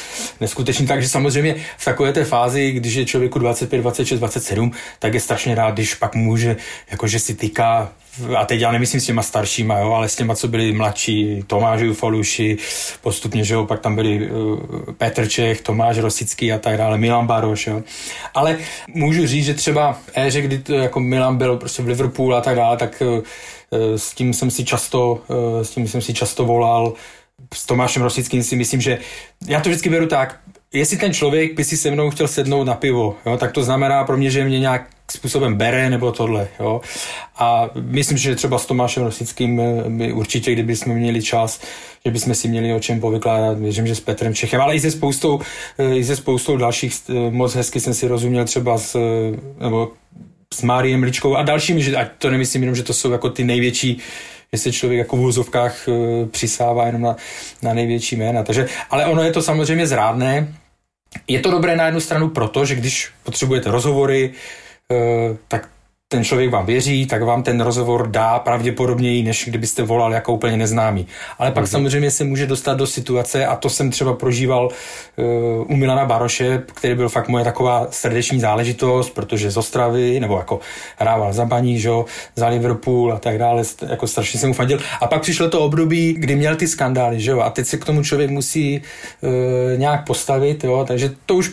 neskutečný. 0.41 0.87
Takže 0.87 1.09
samozřejmě 1.09 1.55
v 1.79 1.85
takové 1.85 2.13
té 2.13 2.25
fázi, 2.25 2.73
když 2.73 2.95
je 2.95 3.05
člověku 3.05 3.39
25, 3.39 3.81
26, 3.81 4.19
27, 4.19 4.73
tak 4.99 5.15
je 5.15 5.21
strašně 5.21 5.55
rád, 5.55 5.75
když 5.75 5.95
pak 5.95 6.15
může, 6.15 6.57
jakože 6.91 7.19
si 7.19 7.35
tyká 7.35 7.93
a 8.37 8.45
teď 8.45 8.61
já 8.61 8.73
nemyslím 8.73 9.01
s 9.01 9.07
těma 9.07 9.23
staršíma, 9.23 9.79
jo, 9.79 9.93
ale 9.93 10.09
s 10.09 10.17
těma, 10.17 10.35
co 10.35 10.49
byli 10.49 10.73
mladší, 10.73 11.43
Tomáš 11.47 11.83
Ufoluši, 11.83 12.57
postupně, 13.01 13.45
že 13.45 13.55
jo, 13.55 13.67
pak 13.67 13.81
tam 13.81 13.95
byli 13.95 14.31
uh, 14.31 14.59
Petr 14.99 15.29
Čech, 15.29 15.61
Tomáš 15.61 15.99
Rosický 15.99 16.53
a 16.53 16.59
tak 16.59 16.77
dále, 16.77 16.99
Milan 16.99 17.27
Baroš, 17.27 17.67
jo. 17.67 17.83
Ale 18.35 18.59
můžu 18.95 19.27
říct, 19.27 19.45
že 19.45 19.55
třeba 19.55 19.99
éře, 20.15 20.41
kdy 20.41 20.59
to, 20.59 20.75
jako 20.75 21.01
Milan 21.01 21.37
byl 21.37 21.57
prostě 21.57 21.83
v 21.83 21.87
Liverpoolu 21.87 22.35
a 22.35 22.41
tak 22.41 22.57
dále, 22.57 22.77
tak 22.77 23.03
uh, 23.07 23.23
s 23.97 24.15
tím 24.15 24.35
jsem 24.35 24.51
si 24.51 24.65
často, 24.65 25.21
uh, 25.29 25.63
s 25.63 25.71
tím 25.71 25.89
jsem 25.89 26.03
si 26.03 26.15
často 26.15 26.45
volal, 26.45 26.93
s 27.55 27.67
Tomášem 27.67 28.03
Rosickým 28.03 28.43
si 28.43 28.57
myslím, 28.57 28.81
že 28.81 28.99
já 29.49 29.61
to 29.61 29.69
vždycky 29.69 29.89
beru 29.89 30.07
tak, 30.07 30.41
jestli 30.73 30.97
ten 30.97 31.15
člověk 31.15 31.55
by 31.55 31.65
si 31.65 31.77
se 31.77 31.91
mnou 31.91 32.11
chtěl 32.11 32.29
sednout 32.29 32.65
na 32.65 32.75
pivo, 32.75 33.17
jo, 33.27 33.37
tak 33.37 33.53
to 33.53 33.63
znamená 33.63 34.05
pro 34.05 34.17
mě, 34.17 34.31
že 34.31 34.45
mě 34.45 34.59
nějak 34.61 34.87
způsobem 35.11 35.55
bere 35.55 35.91
nebo 35.91 36.13
tohle. 36.13 36.49
Jo. 36.61 36.81
A 37.39 37.71
myslím, 37.81 38.19
že 38.19 38.35
třeba 38.35 38.59
s 38.59 38.67
Tomášem 38.67 39.03
Rosickým 39.03 39.61
by 39.89 40.13
určitě, 40.13 40.53
kdyby 40.53 40.77
jsme 40.77 40.95
měli 40.95 41.23
čas, 41.23 41.61
že 42.05 42.11
bychom 42.11 42.35
si 42.35 42.49
měli 42.49 42.73
o 42.73 42.81
čem 42.81 43.01
povykládat. 43.01 43.59
Věřím, 43.59 43.87
že 43.87 43.95
s 43.95 44.01
Petrem 44.01 44.35
Čechem, 44.35 44.61
ale 44.61 44.75
i 44.75 44.81
se 44.81 44.91
spoustou, 44.91 45.41
i 45.95 46.05
se 46.05 46.17
spoustou 46.17 46.57
dalších, 46.57 46.95
moc 47.31 47.55
hezky 47.55 47.81
jsem 47.81 47.95
si 47.95 48.09
rozuměl 48.09 48.45
třeba 48.45 48.79
s, 48.79 48.99
nebo 49.61 49.93
s 50.55 50.63
Máriem 50.63 51.03
Ličkou 51.03 51.35
a 51.35 51.43
dalšími, 51.43 51.83
že 51.83 51.97
ať 51.97 52.09
to 52.19 52.31
nemyslím 52.31 52.63
jenom, 52.63 52.77
že 52.77 52.83
to 52.83 52.95
jsou 52.95 53.13
jako 53.13 53.31
ty 53.31 53.45
největší 53.45 53.99
se 54.57 54.73
člověk 54.73 54.99
jako 54.99 55.17
v 55.17 55.21
úzovkách 55.21 55.89
e, 55.89 55.93
přisává 56.27 56.87
jenom 56.87 57.03
na, 57.03 57.17
na 57.63 57.75
největší 57.75 58.17
jména. 58.17 58.43
Takže, 58.43 58.67
ale 58.91 59.07
ono 59.07 59.23
je 59.23 59.33
to 59.33 59.43
samozřejmě 59.43 59.87
zrádné. 59.87 60.55
Je 61.29 61.41
to 61.41 61.51
dobré 61.51 61.77
na 61.77 61.85
jednu 61.85 62.01
stranu 62.01 62.29
proto, 62.31 62.65
že 62.65 62.75
když 62.75 63.11
potřebujete 63.23 63.71
rozhovory, 63.71 64.33
e, 64.93 65.37
tak 65.49 65.69
ten 66.11 66.25
člověk 66.25 66.51
vám 66.51 66.67
věří, 66.67 67.07
tak 67.07 67.23
vám 67.23 67.43
ten 67.43 67.61
rozhovor 67.61 68.11
dá 68.11 68.39
pravděpodobněji, 68.39 69.23
než 69.23 69.45
kdybyste 69.49 69.83
volal 69.83 70.13
jako 70.13 70.33
úplně 70.33 70.57
neznámý. 70.57 71.07
Ale 71.39 71.51
pak 71.51 71.65
mm-hmm. 71.65 71.71
samozřejmě 71.71 72.11
se 72.11 72.25
může 72.25 72.47
dostat 72.47 72.75
do 72.75 72.87
situace, 72.87 73.47
a 73.47 73.57
to 73.57 73.71
jsem 73.71 73.91
třeba 73.91 74.13
prožíval 74.13 74.69
uh, 74.69 75.25
u 75.73 75.77
Milana 75.77 76.05
Baroše, 76.05 76.63
který 76.75 76.95
byl 76.95 77.09
fakt 77.09 77.29
moje 77.29 77.45
taková 77.45 77.87
srdeční 77.91 78.41
záležitost, 78.41 79.11
protože 79.11 79.51
z 79.51 79.57
Ostravy, 79.57 80.21
nebo 80.21 80.39
jako 80.39 80.61
hrával 80.99 81.33
za 81.33 81.45
baní, 81.45 81.81
že, 81.81 81.91
za 82.37 82.49
Liverpool 82.49 83.13
a 83.13 83.19
tak 83.19 83.39
dále, 83.39 83.63
jako 83.89 84.07
strašně 84.07 84.41
jsem 84.41 84.49
mu 84.49 84.55
fandil. 84.55 84.81
A 85.01 85.07
pak 85.07 85.23
přišlo 85.23 85.51
to 85.51 85.61
období, 85.61 86.13
kdy 86.19 86.37
měl 86.37 86.57
ty 86.57 86.69
skandály, 86.69 87.21
že 87.21 87.31
jo, 87.31 87.41
a 87.41 87.51
teď 87.51 87.67
se 87.67 87.77
k 87.77 87.85
tomu 87.85 88.03
člověk 88.03 88.31
musí 88.31 88.83
uh, 89.23 89.79
nějak 89.79 90.07
postavit, 90.07 90.65
jo, 90.65 90.85
takže 90.89 91.11
to 91.27 91.35
už 91.35 91.53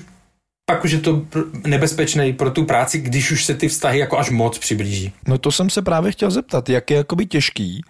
pak 0.65 0.83
už 0.83 0.91
je 0.91 0.99
to 0.99 1.25
nebezpečné 1.67 2.33
pro 2.33 2.51
tu 2.51 2.65
práci, 2.65 2.97
když 2.97 3.31
už 3.31 3.45
se 3.45 3.53
ty 3.53 3.67
vztahy 3.67 3.99
jako 3.99 4.17
až 4.17 4.29
moc 4.29 4.57
přiblíží. 4.57 5.13
No 5.27 5.37
to 5.37 5.51
jsem 5.51 5.69
se 5.69 5.81
právě 5.81 6.11
chtěl 6.11 6.31
zeptat, 6.31 6.69
jak 6.69 6.91
je 6.91 6.97
jakoby 6.97 7.25
těžký 7.25 7.81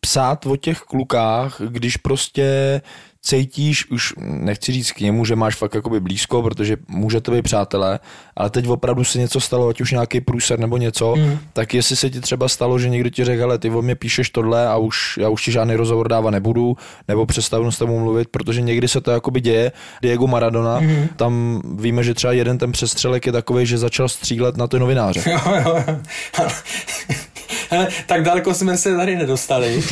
psát 0.00 0.46
o 0.46 0.56
těch 0.56 0.78
klukách, 0.78 1.60
když 1.68 1.96
prostě 1.96 2.80
cítíš, 3.26 3.90
už 3.90 4.14
nechci 4.18 4.72
říct 4.72 4.92
k 4.92 5.00
němu, 5.00 5.24
že 5.24 5.36
máš 5.36 5.54
fakt 5.54 5.74
jakoby 5.74 6.00
blízko, 6.00 6.42
protože 6.42 6.76
můžete 6.88 7.30
být 7.30 7.42
přátelé, 7.42 7.98
ale 8.36 8.50
teď 8.50 8.68
opravdu 8.68 9.04
se 9.04 9.18
něco 9.18 9.40
stalo, 9.40 9.68
ať 9.68 9.80
už 9.80 9.90
nějaký 9.90 10.20
průser 10.20 10.58
nebo 10.58 10.76
něco, 10.76 11.16
mm. 11.16 11.38
tak 11.52 11.74
jestli 11.74 11.96
se 11.96 12.10
ti 12.10 12.20
třeba 12.20 12.48
stalo, 12.48 12.78
že 12.78 12.88
někdo 12.88 13.10
ti 13.10 13.24
řekl, 13.24 13.44
ale 13.44 13.58
ty 13.58 13.70
o 13.70 13.82
mě 13.82 13.94
píšeš 13.94 14.30
tohle 14.30 14.68
a 14.68 14.76
už 14.76 15.18
já 15.18 15.28
už 15.28 15.44
ti 15.44 15.52
žádný 15.52 15.74
rozhovor 15.74 16.08
dávat 16.08 16.30
nebudu, 16.30 16.76
nebo 17.08 17.26
přestanu 17.26 17.72
s 17.72 17.78
tebou 17.78 17.98
mluvit, 17.98 18.28
protože 18.28 18.62
někdy 18.62 18.88
se 18.88 19.00
to 19.00 19.10
jakoby 19.10 19.40
děje. 19.40 19.72
Diego 20.02 20.26
Maradona, 20.26 20.80
mm. 20.80 21.08
tam 21.16 21.62
víme, 21.78 22.02
že 22.04 22.14
třeba 22.14 22.32
jeden 22.32 22.58
ten 22.58 22.72
přestřelek 22.72 23.26
je 23.26 23.32
takový, 23.32 23.66
že 23.66 23.78
začal 23.78 24.08
střílet 24.08 24.56
na 24.56 24.66
ty 24.66 24.78
novináře. 24.78 25.22
Hele, 27.70 27.88
tak 28.06 28.22
daleko 28.22 28.54
jsme 28.54 28.78
se 28.78 28.96
tady 28.96 29.16
nedostali. 29.16 29.82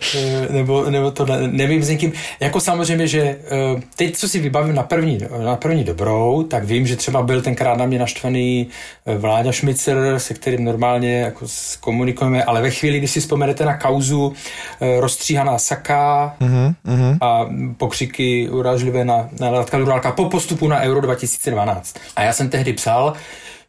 nebo, 0.50 0.90
nebo 0.90 1.10
to 1.10 1.26
ne, 1.26 1.48
nevím 1.48 1.82
s 1.82 1.88
někým. 1.88 2.12
Jako 2.40 2.60
samozřejmě, 2.60 3.06
že 3.06 3.20
eh, 3.20 3.36
teď, 3.96 4.16
co 4.16 4.28
si 4.28 4.38
vybavím 4.38 4.74
na 4.74 4.82
první, 4.82 5.18
na 5.44 5.56
první 5.56 5.84
dobrou, 5.84 6.42
tak 6.42 6.64
vím, 6.64 6.86
že 6.86 6.96
třeba 6.96 7.22
byl 7.22 7.42
tenkrát 7.42 7.78
na 7.78 7.86
mě 7.86 7.98
naštvaný 7.98 8.66
eh, 9.06 9.18
Vláďa 9.18 9.52
Šmicer, 9.52 9.96
se 10.16 10.34
kterým 10.34 10.64
normálně 10.64 11.20
jako 11.20 11.46
komunikujeme, 11.80 12.44
ale 12.44 12.62
ve 12.62 12.70
chvíli, 12.70 12.98
když 12.98 13.10
si 13.10 13.20
vzpomenete 13.20 13.64
na 13.64 13.76
kauzu 13.76 14.32
eh, 14.80 15.00
rozstříhaná 15.00 15.58
Saka 15.58 16.36
uh-huh, 16.40 17.18
a 17.20 17.48
pokřiky 17.76 18.48
uražlivé 18.48 19.04
na, 19.04 19.28
na 19.40 19.50
Latka 19.50 19.78
Durálka 19.78 20.12
po 20.12 20.24
postupu 20.24 20.68
na 20.68 20.80
Euro 20.80 21.00
2012. 21.00 21.96
A 22.16 22.22
já 22.22 22.32
jsem 22.32 22.48
tehdy 22.48 22.72
psal, 22.72 23.12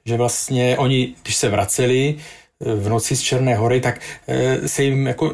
že 0.06 0.18
vlastně 0.18 0.78
oni, 0.78 1.14
když 1.24 1.36
se 1.36 1.50
vraceli, 1.50 2.16
v 2.66 2.90
noci 2.90 3.16
z 3.16 3.22
Černé 3.22 3.56
hory, 3.56 3.82
tak 3.82 4.00
se 4.66 4.84
jim 4.84 5.08
jako 5.08 5.34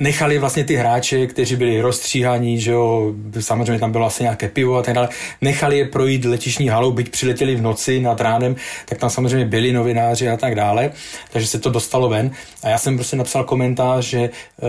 nechali 0.00 0.38
vlastně 0.38 0.64
ty 0.64 0.76
hráče, 0.76 1.26
kteří 1.26 1.56
byli 1.56 1.80
rozstříhaní, 1.80 2.60
že 2.60 2.70
jo, 2.70 3.12
samozřejmě 3.40 3.78
tam 3.78 3.92
bylo 3.92 4.06
asi 4.06 4.22
nějaké 4.22 4.48
pivo 4.48 4.76
a 4.76 4.82
tak 4.82 4.94
dále, 4.94 5.08
nechali 5.40 5.78
je 5.78 5.84
projít 5.84 6.24
letišní 6.24 6.68
halou, 6.68 6.92
byť 6.92 7.08
přiletěli 7.08 7.56
v 7.56 7.62
noci 7.62 8.00
nad 8.00 8.20
ránem, 8.20 8.56
tak 8.86 8.98
tam 8.98 9.10
samozřejmě 9.10 9.46
byli 9.46 9.72
novináři 9.72 10.28
a 10.28 10.36
tak 10.36 10.54
dále, 10.54 10.92
takže 11.30 11.48
se 11.48 11.58
to 11.58 11.70
dostalo 11.70 12.08
ven. 12.08 12.30
A 12.62 12.68
já 12.68 12.78
jsem 12.78 12.96
prostě 12.96 13.16
napsal 13.16 13.44
komentář, 13.44 14.04
že, 14.04 14.30
uh, 14.60 14.68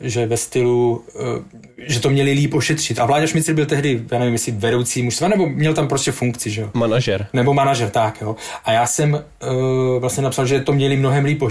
že 0.00 0.26
ve 0.26 0.36
stylu, 0.36 1.04
uh, 1.14 1.22
že 1.78 2.00
to 2.00 2.10
měli 2.10 2.32
líp 2.32 2.54
ošetřit. 2.54 2.98
A 2.98 3.06
Vláďa 3.06 3.26
Šmicr 3.26 3.52
byl 3.52 3.66
tehdy, 3.66 4.02
já 4.12 4.18
nevím, 4.18 4.32
jestli 4.32 4.52
vedoucí 4.52 5.02
mužstva, 5.02 5.28
nebo 5.28 5.46
měl 5.46 5.74
tam 5.74 5.88
prostě 5.88 6.12
funkci, 6.12 6.50
že 6.50 6.60
jo. 6.60 6.70
Manažer. 6.74 7.26
Nebo 7.32 7.54
manažer, 7.54 7.90
tak 7.90 8.20
jo. 8.20 8.36
A 8.64 8.72
já 8.72 8.86
jsem 8.86 9.12
uh, 9.14 10.00
vlastně 10.00 10.22
napsal, 10.22 10.46
že 10.46 10.60
to 10.60 10.72
měli 10.72 10.96
mnohem 10.96 11.24
líp 11.24 11.42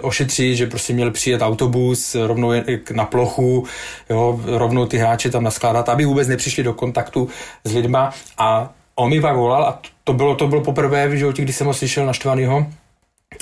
ošetřit, 0.00 0.56
že 0.56 0.66
prostě 0.66 0.92
měl 0.92 1.10
přijet 1.10 1.42
autobus 1.42 2.16
rovnou 2.26 2.52
na 2.92 3.04
plochu, 3.04 3.64
jo, 4.10 4.40
rovnou 4.44 4.86
ty 4.86 4.98
hráče 4.98 5.30
tam 5.30 5.44
naskládat, 5.44 5.88
aby 5.88 6.04
vůbec 6.04 6.28
nepřišli 6.28 6.62
do 6.62 6.74
kontaktu 6.74 7.28
s 7.64 7.74
lidma. 7.74 8.10
A 8.38 8.70
on 8.94 9.10
mi 9.10 9.20
pak 9.20 9.36
volal 9.36 9.64
a 9.64 9.80
to 10.04 10.12
bylo, 10.12 10.34
to 10.34 10.46
bylo 10.46 10.60
poprvé 10.60 11.08
v 11.08 11.14
životě, 11.14 11.42
kdy 11.42 11.52
jsem 11.52 11.66
ho 11.66 11.74
slyšel 11.74 12.06
naštvanýho, 12.06 12.66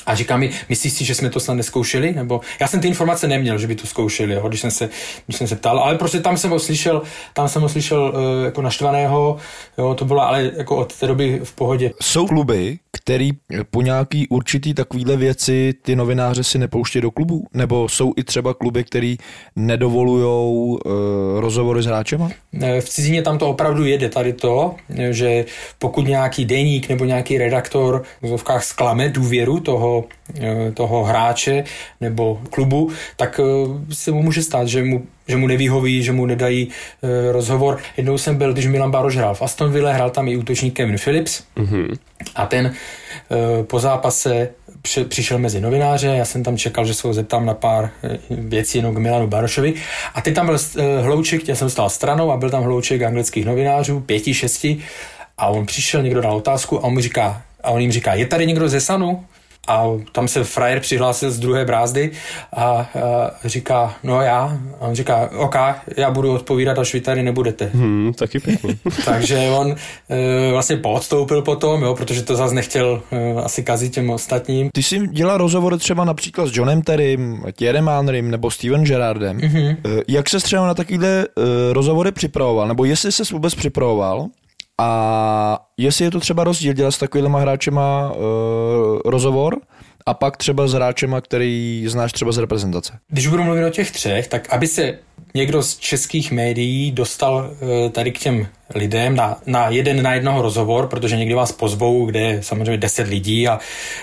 a 0.07 0.15
říká 0.15 0.37
mi, 0.37 0.51
myslíš 0.69 0.93
si, 0.93 1.05
že 1.05 1.15
jsme 1.15 1.31
to 1.31 1.41
snad 1.41 1.55
neskoušeli? 1.55 2.13
Nebo 2.13 2.41
já 2.61 2.69
jsem 2.69 2.81
ty 2.81 2.89
informace 2.89 3.29
neměl, 3.29 3.59
že 3.59 3.67
by 3.67 3.75
to 3.75 3.87
zkoušeli, 3.87 4.35
jo, 4.35 4.49
když, 4.49 4.61
jsem 4.61 4.71
se, 4.71 4.89
když 5.27 5.37
jsem 5.37 5.47
se 5.47 5.57
ptal, 5.57 5.79
ale 5.79 5.99
prostě 5.99 6.21
tam 6.21 6.37
jsem 6.37 6.51
ho 6.51 6.59
slyšel, 6.59 7.03
tam 7.33 7.49
jsem 7.49 7.63
ho 7.63 7.69
slyšel 7.69 8.13
uh, 8.15 8.45
jako 8.45 8.63
naštvaného, 8.63 9.37
jo, 9.79 9.95
to 9.95 10.05
bylo 10.05 10.21
ale 10.23 10.51
jako 10.57 10.77
od 10.77 10.95
té 10.95 11.07
doby 11.07 11.41
v 11.45 11.53
pohodě. 11.53 11.91
Jsou 12.03 12.27
kluby, 12.27 12.79
který 12.93 13.31
po 13.71 13.83
nějaký 13.83 14.29
určitý 14.29 14.75
takovýhle 14.75 15.17
věci 15.17 15.75
ty 15.83 15.97
novináře 15.97 16.45
si 16.45 16.59
nepouští 16.59 17.01
do 17.01 17.11
klubu? 17.11 17.47
Nebo 17.55 17.89
jsou 17.89 18.13
i 18.17 18.25
třeba 18.25 18.55
kluby, 18.55 18.85
který 18.85 19.17
nedovolujou 19.57 20.53
uh, 20.55 20.81
rozhovory 21.41 21.83
s 21.83 21.87
hráčema? 21.87 22.31
V 22.81 22.89
cizině 22.89 23.23
tam 23.23 23.39
to 23.39 23.49
opravdu 23.49 23.85
jede 23.85 24.09
tady 24.09 24.33
to, 24.33 24.75
že 25.11 25.45
pokud 25.79 26.07
nějaký 26.07 26.45
deník 26.45 26.89
nebo 26.89 27.05
nějaký 27.05 27.39
redaktor 27.39 28.03
v 28.23 28.29
zovkách 28.29 28.65
sklame 28.65 29.09
důvěru 29.09 29.61
toho, 29.77 30.05
uh, 30.39 30.73
toho 30.75 31.05
hráče 31.05 31.65
nebo 32.01 32.41
klubu, 32.51 32.91
tak 33.17 33.39
uh, 33.39 33.81
se 33.93 34.11
mu 34.11 34.23
může 34.23 34.43
stát, 34.43 34.69
že 34.69 34.85
mu 34.85 35.03
že 35.29 35.37
mu 35.37 35.47
nevyhoví, 35.47 36.03
že 36.03 36.13
mu 36.13 36.27
nedají 36.27 36.69
e, 36.69 37.33
rozhovor. 37.33 37.79
Jednou 37.97 38.19
jsem 38.19 38.37
byl, 38.37 38.53
když 38.53 38.67
Milan 38.67 38.91
Baroš 38.91 39.17
hrál 39.17 39.35
v 39.35 39.43
Aston 39.43 39.73
Villa, 39.73 39.93
hrál 39.93 40.11
tam 40.11 40.29
i 40.29 40.37
útočník 40.37 40.75
Kevin 40.75 40.97
Phillips 40.99 41.43
mm-hmm. 41.57 41.99
a 42.35 42.47
ten 42.47 42.67
e, 42.67 42.73
po 43.63 43.79
zápase 43.79 44.49
při, 44.83 45.05
přišel 45.05 45.39
mezi 45.39 45.61
novináře, 45.61 46.07
já 46.07 46.25
jsem 46.25 46.43
tam 46.43 46.57
čekal, 46.57 46.87
že 46.87 46.95
se 46.95 47.09
ho 47.09 47.15
zeptám 47.15 47.47
na 47.47 47.55
pár 47.55 47.91
e, 48.05 48.19
věcí 48.31 48.79
jenom 48.79 48.95
k 48.95 48.99
Milanu 48.99 49.27
Barošovi 49.27 49.75
a 50.15 50.21
teď 50.21 50.35
tam 50.35 50.47
byl 50.47 50.57
e, 50.79 51.01
hlouček, 51.01 51.49
já 51.49 51.55
jsem 51.55 51.71
stál 51.71 51.91
stranou 51.91 52.31
a 52.31 52.37
byl 52.37 52.51
tam 52.51 52.63
hlouček 52.63 53.03
anglických 53.03 53.47
novinářů, 53.47 54.01
pěti, 54.01 54.35
šesti 54.35 54.79
a 55.39 55.47
on 55.47 55.67
přišel, 55.67 56.03
někdo 56.03 56.21
dal 56.21 56.37
otázku 56.37 56.79
a 56.79 56.83
on 56.83 56.95
mi 56.95 57.03
říká, 57.03 57.43
a 57.63 57.71
on 57.71 57.81
jim 57.81 57.93
říká, 57.93 58.15
je 58.15 58.27
tady 58.27 58.47
někdo 58.47 58.69
ze 58.69 58.81
Sanu? 58.81 59.25
A 59.67 59.85
tam 60.13 60.29
se 60.29 60.45
frajer 60.45 60.81
přihlásil 60.81 61.31
z 61.31 61.39
druhé 61.39 61.65
brázdy 61.65 62.11
a, 62.53 62.63
a 62.63 62.89
říká, 63.45 63.95
no 64.03 64.21
já. 64.21 64.59
A 64.81 64.87
on 64.87 64.95
říká, 64.95 65.31
ok, 65.37 65.57
já 65.97 66.11
budu 66.11 66.33
odpovídat, 66.33 66.79
až 66.79 66.95
vy 66.95 67.01
tady 67.01 67.23
nebudete. 67.23 67.71
Hmm, 67.75 68.13
taky 68.13 68.41
pěkný. 68.41 68.79
Takže 69.05 69.39
on 69.51 69.75
e, 70.11 70.53
vlastně 70.53 70.77
podstoupil 70.77 71.43
potom, 71.43 71.83
jo, 71.83 71.95
protože 71.95 72.23
to 72.23 72.37
zase 72.37 72.55
nechtěl 72.55 73.03
e, 73.13 73.43
asi 73.43 73.63
kazit 73.63 73.95
těm 73.95 74.11
ostatním. 74.11 74.69
Ty 74.73 74.83
jsi 74.83 75.09
dělal 75.09 75.39
rozhovory 75.39 75.79
třeba 75.79 76.05
například 76.05 76.47
s 76.47 76.57
Johnem 76.57 76.83
Terrym, 76.83 77.45
Thierry 77.57 77.81
Manrym 77.81 78.31
nebo 78.31 78.51
Steven 78.51 78.85
Gerrardem. 78.85 79.39
Mm-hmm. 79.39 79.77
Jak 80.09 80.29
se 80.29 80.39
třeba 80.39 80.67
na 80.67 80.75
takovýhle 80.75 81.09
e, 81.09 81.27
rozhovory 81.73 82.13
připravoval? 82.13 82.69
Nebo 82.69 82.85
jestli 82.85 83.13
se 83.13 83.23
vůbec 83.33 83.55
připravoval? 83.55 84.29
A 84.81 85.67
jestli 85.77 86.05
je 86.05 86.11
to 86.11 86.21
třeba 86.21 86.45
rozdíl 86.45 86.73
dělat 86.73 86.91
s 86.91 86.99
takovýma 86.99 87.41
hráčema 87.41 88.13
uh, 88.13 88.19
rozhovor 89.05 89.61
a 90.07 90.15
pak 90.15 90.37
třeba 90.37 90.69
s 90.69 90.73
hráčema, 90.73 91.21
který 91.21 91.85
znáš 91.89 92.13
třeba 92.13 92.33
z 92.33 92.39
reprezentace? 92.39 92.99
Když 93.09 93.27
budu 93.27 93.43
mluvit 93.43 93.65
o 93.65 93.71
těch 93.71 93.91
třech, 93.91 94.29
tak 94.29 94.53
aby 94.53 94.67
se 94.67 94.99
někdo 95.35 95.63
z 95.63 95.77
českých 95.77 96.33
médií 96.33 96.93
dostal 96.93 97.51
uh, 97.51 97.91
tady 97.91 98.13
k 98.13 98.19
těm 98.19 98.47
lidem 98.75 99.17
na, 99.17 99.37
na 99.47 99.69
jeden 99.69 100.03
na 100.03 100.15
jednoho 100.15 100.43
rozhovor, 100.43 100.87
protože 100.87 101.17
někdy 101.17 101.35
vás 101.35 101.53
pozvou, 101.53 102.07
kde 102.07 102.21
je 102.21 102.43
samozřejmě 102.43 102.77
10 102.77 103.09
lidí 103.09 103.49
a, 103.49 103.59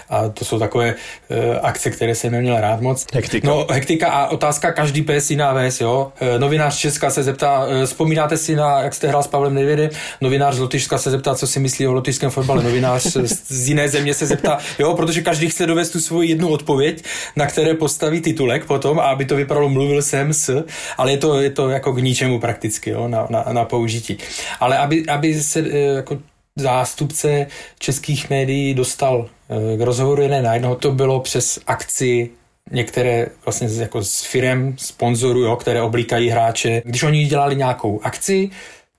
a 0.10 0.30
to 0.30 0.46
jsou 0.46 0.60
takové 0.60 0.96
uh, 1.30 1.38
akce, 1.62 1.90
které 1.90 2.16
jsem 2.16 2.32
neměl 2.32 2.62
rád 2.62 2.82
moc. 2.82 3.06
Hektika. 3.14 3.48
No, 3.48 3.68
hektika 3.72 4.08
a 4.08 4.28
otázka 4.28 4.72
každý 4.72 5.02
pes 5.02 5.32
jiná 5.32 5.54
věc, 5.54 5.82
jo. 5.82 6.12
Uh, 6.22 6.40
novinář 6.40 6.78
Česka 6.78 7.10
se 7.10 7.24
zeptá, 7.24 7.66
uh, 7.66 7.84
vzpomínáte 7.86 8.38
si 8.38 8.56
na, 8.56 8.82
jak 8.82 8.94
jste 8.94 9.08
hrál 9.08 9.24
s 9.24 9.28
Pavlem 9.28 9.54
Nevědy? 9.54 9.90
Novinář 10.22 10.56
z 10.56 10.60
Lotyšska 10.60 10.98
se 10.98 11.12
zeptá, 11.12 11.36
co 11.36 11.48
si 11.48 11.60
myslí 11.60 11.88
o 11.88 11.94
lotyšském 11.94 12.30
fotbale. 12.30 12.64
Novinář 12.64 13.04
z, 13.04 13.48
z 13.48 13.68
jiné 13.70 13.90
země 13.90 14.14
se 14.14 14.26
zeptá, 14.26 14.58
jo, 14.80 14.94
protože 14.94 15.22
každý 15.22 15.50
chce 15.50 15.66
dovést 15.66 15.92
tu 15.92 16.00
svoji 16.00 16.30
jednu 16.30 16.50
odpověď, 16.50 17.04
na 17.36 17.46
které 17.46 17.74
postaví 17.74 18.22
titulek 18.22 18.66
potom, 18.66 19.00
a 19.00 19.04
aby 19.04 19.26
to 19.26 19.36
vypadalo, 19.36 19.70
mluvil 19.70 20.02
jsem 20.02 20.34
s, 20.34 20.66
ale 20.98 21.12
je 21.12 21.18
to, 21.18 21.42
je 21.42 21.50
to 21.50 21.70
jako 21.70 21.94
k 21.94 21.98
ničemu 22.04 22.40
prakticky, 22.40 22.90
jo, 22.90 23.08
na, 23.08 23.28
na, 23.30 23.46
na 23.52 23.66
použití 23.66 24.18
ale 24.60 24.78
aby, 24.78 25.06
aby 25.06 25.44
se 25.44 25.60
eh, 25.60 25.78
jako 25.78 26.18
zástupce 26.56 27.48
českých 27.80 28.30
médií 28.30 28.74
dostal 28.74 29.30
eh, 29.50 29.78
k 29.78 29.82
rozhovoru 29.82 30.22
jeden 30.22 30.44
na 30.44 30.54
jednoho, 30.54 30.76
to 30.76 30.92
bylo 30.92 31.20
přes 31.20 31.60
akci 31.68 32.30
některé 32.72 33.28
vlastně 33.46 33.68
jako 33.82 34.04
s 34.04 34.22
firem, 34.22 34.76
sponzorů, 34.78 35.56
které 35.56 35.82
oblíkají 35.82 36.30
hráče. 36.30 36.82
Když 36.86 37.04
oni 37.04 37.26
dělali 37.26 37.56
nějakou 37.56 38.00
akci, 38.04 38.50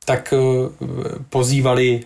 tak 0.04 0.34
eh, 0.36 0.86
pozývali 1.28 2.00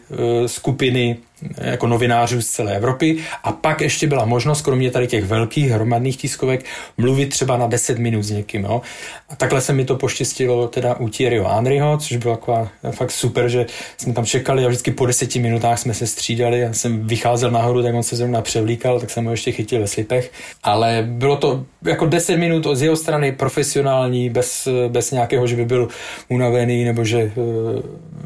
skupiny 0.46 1.16
jako 1.60 1.86
novinářů 1.86 2.42
z 2.42 2.46
celé 2.46 2.76
Evropy 2.76 3.16
a 3.44 3.52
pak 3.52 3.80
ještě 3.80 4.06
byla 4.06 4.24
možnost, 4.24 4.62
kromě 4.62 4.90
tady 4.90 5.06
těch 5.06 5.24
velkých 5.24 5.70
hromadných 5.70 6.16
tiskovek, 6.16 6.64
mluvit 6.98 7.26
třeba 7.26 7.56
na 7.56 7.66
10 7.66 7.98
minut 7.98 8.22
s 8.22 8.30
někým. 8.30 8.64
Jo. 8.64 8.82
A 9.28 9.36
takhle 9.36 9.60
se 9.60 9.72
mi 9.72 9.84
to 9.84 9.96
poštěstilo 9.96 10.68
teda 10.68 10.94
u 10.94 11.08
Thierryho 11.08 11.48
Henryho, 11.48 11.98
což 11.98 12.16
bylo 12.16 12.36
taková 12.36 12.68
fakt 12.90 13.10
super, 13.10 13.48
že 13.48 13.66
jsme 13.96 14.12
tam 14.12 14.24
čekali 14.24 14.64
a 14.64 14.68
vždycky 14.68 14.90
po 14.90 15.06
10 15.06 15.36
minutách 15.36 15.78
jsme 15.78 15.94
se 15.94 16.06
střídali. 16.06 16.60
Já 16.60 16.72
jsem 16.72 17.06
vycházel 17.06 17.50
nahoru, 17.50 17.82
tak 17.82 17.94
on 17.94 18.02
se 18.02 18.16
zrovna 18.16 18.42
převlíkal, 18.42 19.00
tak 19.00 19.10
jsem 19.10 19.24
ho 19.24 19.30
ještě 19.30 19.52
chytil 19.52 19.80
ve 19.80 19.86
slipech. 19.86 20.32
Ale 20.62 21.04
bylo 21.08 21.36
to 21.36 21.64
jako 21.82 22.06
10 22.06 22.36
minut 22.36 22.66
z 22.72 22.82
jeho 22.82 22.96
strany 22.96 23.32
profesionální, 23.32 24.30
bez, 24.30 24.68
bez 24.88 25.10
nějakého, 25.10 25.46
že 25.46 25.56
by 25.56 25.64
byl 25.64 25.88
unavený 26.28 26.84
nebo 26.84 27.04
že 27.04 27.18
eh, 27.18 27.32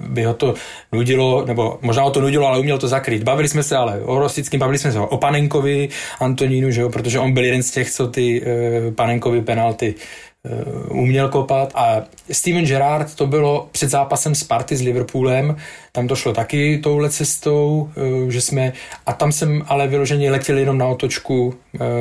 by 0.08 0.24
ho 0.24 0.34
to 0.34 0.54
nudilo, 0.92 1.46
nebo 1.46 1.78
možná 1.82 2.02
ho 2.02 2.10
to 2.10 2.20
nudilo, 2.20 2.46
ale 2.46 2.58
uměl 2.58 2.78
to 2.78 2.88
zakrýt. 3.02 3.22
Bavili 3.22 3.48
jsme 3.48 3.62
se 3.62 3.76
ale 3.76 4.00
o 4.00 4.18
Rostickým, 4.18 4.60
bavili 4.60 4.78
jsme 4.78 4.92
se 4.92 5.00
o 5.00 5.16
Panenkovi, 5.16 5.88
Antonínu, 6.20 6.70
že 6.70 6.80
jo, 6.80 6.88
protože 6.88 7.18
on 7.18 7.34
byl 7.34 7.44
jeden 7.44 7.62
z 7.62 7.70
těch, 7.70 7.90
co 7.90 8.06
ty 8.06 8.40
uh, 8.40 8.94
Panenkovi 8.94 9.42
penalty 9.42 9.94
uh, 9.94 10.98
uměl 10.98 11.28
kopat. 11.28 11.72
A 11.74 12.02
Steven 12.30 12.64
Gerrard 12.64 13.14
to 13.14 13.26
bylo 13.26 13.68
před 13.72 13.90
zápasem 13.90 14.34
Sparty 14.34 14.76
s 14.76 14.82
Liverpoolem, 14.82 15.56
tam 15.92 16.08
to 16.08 16.16
šlo 16.16 16.32
taky 16.32 16.78
touhle 16.78 17.10
cestou, 17.10 17.90
uh, 17.90 18.30
že 18.30 18.40
jsme, 18.40 18.72
a 19.06 19.12
tam 19.12 19.32
jsem 19.32 19.62
ale 19.66 19.88
vyloženě 19.88 20.30
letěl 20.30 20.58
jenom 20.58 20.78
na 20.78 20.86
otočku 20.86 21.54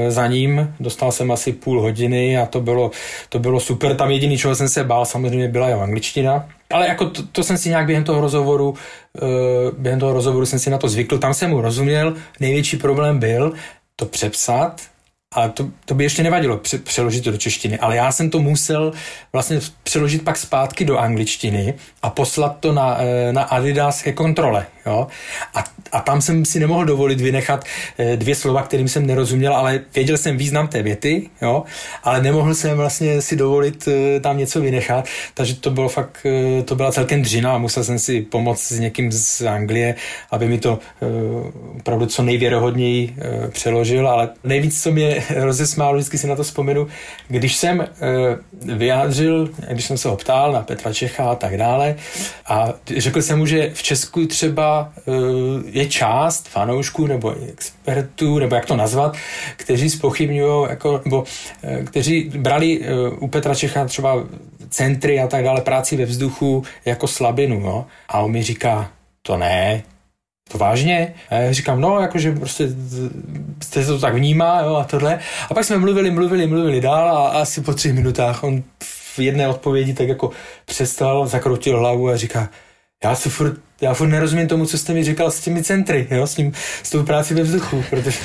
za 0.10 0.28
ním, 0.28 0.74
dostal 0.80 1.12
jsem 1.12 1.32
asi 1.32 1.54
půl 1.54 1.82
hodiny 1.82 2.38
a 2.38 2.46
to 2.46 2.62
bylo, 2.62 2.92
to 3.30 3.40
bylo 3.40 3.60
super, 3.60 3.96
tam 3.96 4.12
jediný, 4.12 4.38
čeho 4.38 4.56
jsem 4.56 4.70
se 4.70 4.84
bál, 4.84 5.06
samozřejmě 5.06 5.48
byla 5.48 5.70
jeho 5.70 5.82
angličtina, 5.82 6.46
ale 6.72 6.88
jako 6.88 7.06
to, 7.06 7.24
to 7.32 7.44
jsem 7.44 7.58
si 7.58 7.70
nějak 7.70 7.86
během 7.86 8.04
toho 8.04 8.22
rozhovoru, 8.22 8.70
uh, 8.70 9.28
během 9.78 10.00
toho 10.00 10.14
rozhovoru 10.14 10.46
jsem 10.46 10.60
si 10.60 10.70
na 10.70 10.78
to 10.78 10.88
zvykl, 10.88 11.18
tam 11.18 11.34
jsem 11.34 11.50
mu 11.50 11.62
rozuměl, 11.62 12.16
největší 12.40 12.78
problém 12.78 13.20
byl 13.20 13.54
to 13.96 14.06
přepsat, 14.06 14.82
ale 15.34 15.50
to, 15.50 15.70
to 15.86 15.96
by 15.96 16.04
ještě 16.04 16.24
nevadilo 16.24 16.58
pře- 16.58 16.78
přeložit 16.78 17.24
to 17.24 17.32
do 17.32 17.38
češtiny, 17.38 17.80
ale 17.80 17.96
já 17.96 18.12
jsem 18.12 18.30
to 18.30 18.40
musel 18.40 18.92
vlastně 19.34 19.60
přeložit 19.84 20.24
pak 20.24 20.38
zpátky 20.38 20.86
do 20.86 20.98
angličtiny 20.98 21.74
a 22.02 22.10
poslat 22.10 22.58
to 22.60 22.74
na, 22.74 22.98
eh, 23.00 23.34
na 23.34 23.44
Adidas 23.44 24.02
ke 24.02 24.14
kontrole. 24.14 24.66
Jo? 24.86 25.08
A, 25.54 25.64
a 25.92 26.00
tam 26.00 26.22
jsem 26.22 26.46
si 26.46 26.60
nemohl 26.60 26.86
dovolit 26.86 27.22
vynechat 27.22 27.66
eh, 27.98 28.18
dvě 28.18 28.36
slova, 28.36 28.62
kterým 28.62 28.88
jsem 28.88 29.08
nerozuměl, 29.08 29.54
ale 29.54 29.80
věděl 29.96 30.18
jsem 30.18 30.38
význam 30.38 30.68
té 30.68 30.84
věty, 30.84 31.30
jo? 31.42 31.64
ale 32.04 32.22
nemohl 32.22 32.56
jsem 32.56 32.78
vlastně 32.78 33.22
si 33.22 33.36
dovolit 33.36 33.88
eh, 33.88 34.20
tam 34.20 34.38
něco 34.38 34.62
vynechat, 34.62 35.06
takže 35.34 35.56
to 35.56 35.70
bylo 35.70 35.90
fakt, 35.90 36.26
to 36.66 36.76
byla 36.76 36.92
celkem 36.92 37.22
dřina 37.22 37.56
a 37.56 37.58
musel 37.58 37.84
jsem 37.84 38.00
si 38.00 38.22
pomoct 38.22 38.62
s 38.62 38.80
někým 38.80 39.12
z 39.12 39.42
Anglie, 39.42 39.96
aby 40.32 40.48
mi 40.48 40.58
to 40.58 40.80
opravdu 41.80 42.06
co 42.06 42.24
nejvěrohodněji 42.24 43.16
přeložil, 43.50 44.10
ale 44.10 44.30
nejvíc, 44.44 44.84
co 44.84 44.92
mě 44.92 45.21
rozesmálo, 45.36 45.96
vždycky 45.96 46.18
si 46.18 46.28
na 46.28 46.36
to 46.36 46.44
vzpomenu, 46.44 46.88
když 47.28 47.56
jsem 47.56 47.88
vyjádřil, 48.62 49.50
když 49.72 49.86
jsem 49.86 49.98
se 49.98 50.10
ho 50.10 50.18
ptal 50.18 50.52
na 50.52 50.62
Petra 50.62 50.94
Čecha 50.94 51.32
a 51.32 51.36
tak 51.36 51.58
dále 51.58 51.96
a 52.46 52.74
řekl 52.98 53.22
jsem 53.22 53.40
mu, 53.40 53.46
že 53.46 53.72
v 53.74 53.84
Česku 53.84 54.26
třeba 54.26 54.94
uh, 55.06 55.16
je 55.66 55.86
část 55.86 56.48
fanoušků 56.48 57.08
nebo 57.08 57.36
expertů, 57.50 58.40
nebo 58.40 58.56
jak 58.56 58.66
to 58.66 58.76
nazvat, 58.76 59.18
kteří 59.56 59.90
spochybňují, 59.90 60.68
jako, 60.70 61.02
nebo 61.06 61.24
eh, 61.64 61.84
kteří 61.84 62.32
brali 62.38 62.82
eh, 62.82 63.10
u 63.20 63.28
Petra 63.28 63.56
Čecha 63.56 63.86
třeba 63.86 64.24
centry 64.70 65.20
a 65.20 65.28
tak 65.28 65.44
dále, 65.44 65.62
práci 65.62 65.96
ve 65.96 66.06
vzduchu 66.06 66.64
jako 66.86 67.08
slabinu. 67.08 67.60
No? 67.60 67.86
A 68.10 68.20
on 68.20 68.32
mi 68.32 68.44
říká, 68.44 68.92
to 69.22 69.38
ne, 69.38 69.84
to 70.52 70.58
vážně? 70.58 71.14
A 71.30 71.36
já 71.36 71.54
říkám, 71.54 71.82
no, 71.82 72.00
jakože 72.00 72.32
prostě 72.32 72.68
jste 73.64 73.86
to 73.86 74.00
tak 74.00 74.16
vnímá, 74.16 74.62
jo, 74.62 74.76
a 74.76 74.84
tohle. 74.84 75.20
A 75.50 75.54
pak 75.54 75.66
jsme 75.66 75.78
mluvili, 75.78 76.12
mluvili, 76.12 76.48
mluvili 76.48 76.82
dál 76.82 77.18
a 77.18 77.28
asi 77.30 77.62
po 77.62 77.74
třech 77.74 77.94
minutách 77.94 78.44
on 78.44 78.64
v 78.84 79.20
jedné 79.20 79.48
odpovědi 79.48 79.94
tak 79.94 80.08
jako 80.08 80.32
přestal, 80.66 81.28
zakroutil 81.28 81.80
hlavu 81.80 82.10
a 82.10 82.18
říká, 82.18 82.50
já 83.04 83.16
si 83.16 83.30
furt, 83.30 83.54
já 83.82 83.94
furt 83.94 84.08
nerozumím 84.08 84.48
tomu, 84.48 84.66
co 84.66 84.78
jste 84.78 84.94
mi 84.94 85.04
říkal 85.04 85.32
s 85.32 85.40
těmi 85.40 85.64
centry, 85.64 86.08
jo, 86.12 86.28
s, 86.28 86.36
tím, 86.36 86.54
s 86.84 86.90
tou 86.90 87.04
práci 87.04 87.34
ve 87.34 87.44
vzduchu, 87.44 87.84
protože, 87.90 88.20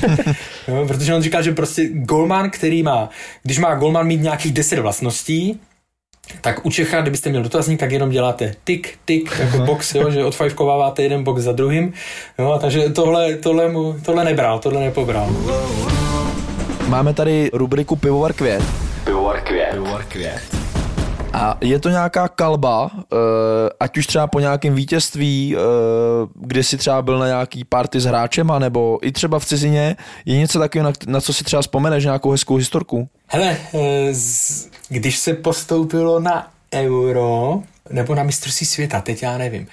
jo, 0.68 0.84
protože 0.88 1.14
on 1.14 1.22
říkal, 1.22 1.42
že 1.42 1.52
prostě 1.52 1.88
golman, 1.92 2.50
který 2.50 2.82
má, 2.82 3.10
když 3.42 3.58
má 3.58 3.74
golman 3.74 4.06
mít 4.06 4.22
nějakých 4.22 4.52
deset 4.52 4.78
vlastností, 4.78 5.60
tak 6.40 6.66
u 6.66 6.70
Čecha, 6.70 7.00
kdybyste 7.00 7.30
měl 7.30 7.42
dotazník, 7.42 7.80
tak 7.80 7.92
jenom 7.92 8.10
děláte 8.10 8.54
tik, 8.64 8.98
tik, 9.04 9.38
jako 9.38 9.58
box, 9.58 9.94
jo, 9.94 10.10
že 10.10 10.24
odfajfkováváte 10.24 11.02
jeden 11.02 11.24
box 11.24 11.42
za 11.42 11.52
druhým. 11.52 11.92
Jo, 12.38 12.58
takže 12.60 12.88
tohle, 12.88 13.34
tohle, 13.34 13.68
mu, 13.68 13.96
tohle 14.04 14.24
nebral, 14.24 14.58
tohle 14.58 14.80
nepobral. 14.80 15.30
Máme 16.88 17.14
tady 17.14 17.50
rubriku 17.52 17.96
Pivovar 17.96 18.32
květ. 18.32 18.62
Pivovar 19.04 19.40
květ. 19.40 19.70
Pivovar 19.70 20.04
květ. 20.04 20.55
A 21.36 21.58
je 21.60 21.78
to 21.78 21.88
nějaká 21.88 22.28
kalba, 22.28 22.90
eh, 22.94 23.16
ať 23.80 23.98
už 23.98 24.06
třeba 24.06 24.26
po 24.26 24.40
nějakém 24.40 24.74
vítězství, 24.74 25.56
eh, 25.56 25.60
kde 26.34 26.62
si 26.62 26.76
třeba 26.76 27.02
byl 27.02 27.18
na 27.18 27.26
nějaký 27.26 27.64
party 27.64 28.00
s 28.00 28.04
hráčema, 28.04 28.58
nebo 28.58 28.98
i 29.02 29.12
třeba 29.12 29.38
v 29.38 29.44
cizině, 29.44 29.96
je 30.24 30.36
něco 30.36 30.58
takového, 30.58 30.92
na, 31.06 31.20
co 31.20 31.32
si 31.32 31.44
třeba 31.44 31.62
vzpomeneš, 31.62 32.04
nějakou 32.04 32.30
hezkou 32.30 32.56
historku? 32.56 33.08
Hele, 33.26 33.56
eh, 33.74 34.12
když 34.88 35.18
se 35.18 35.34
postoupilo 35.34 36.20
na 36.20 36.50
euro, 36.74 37.62
nebo 37.90 38.14
na 38.14 38.22
mistrovství 38.22 38.66
světa, 38.66 39.00
teď 39.00 39.22
já 39.22 39.38
nevím. 39.38 39.66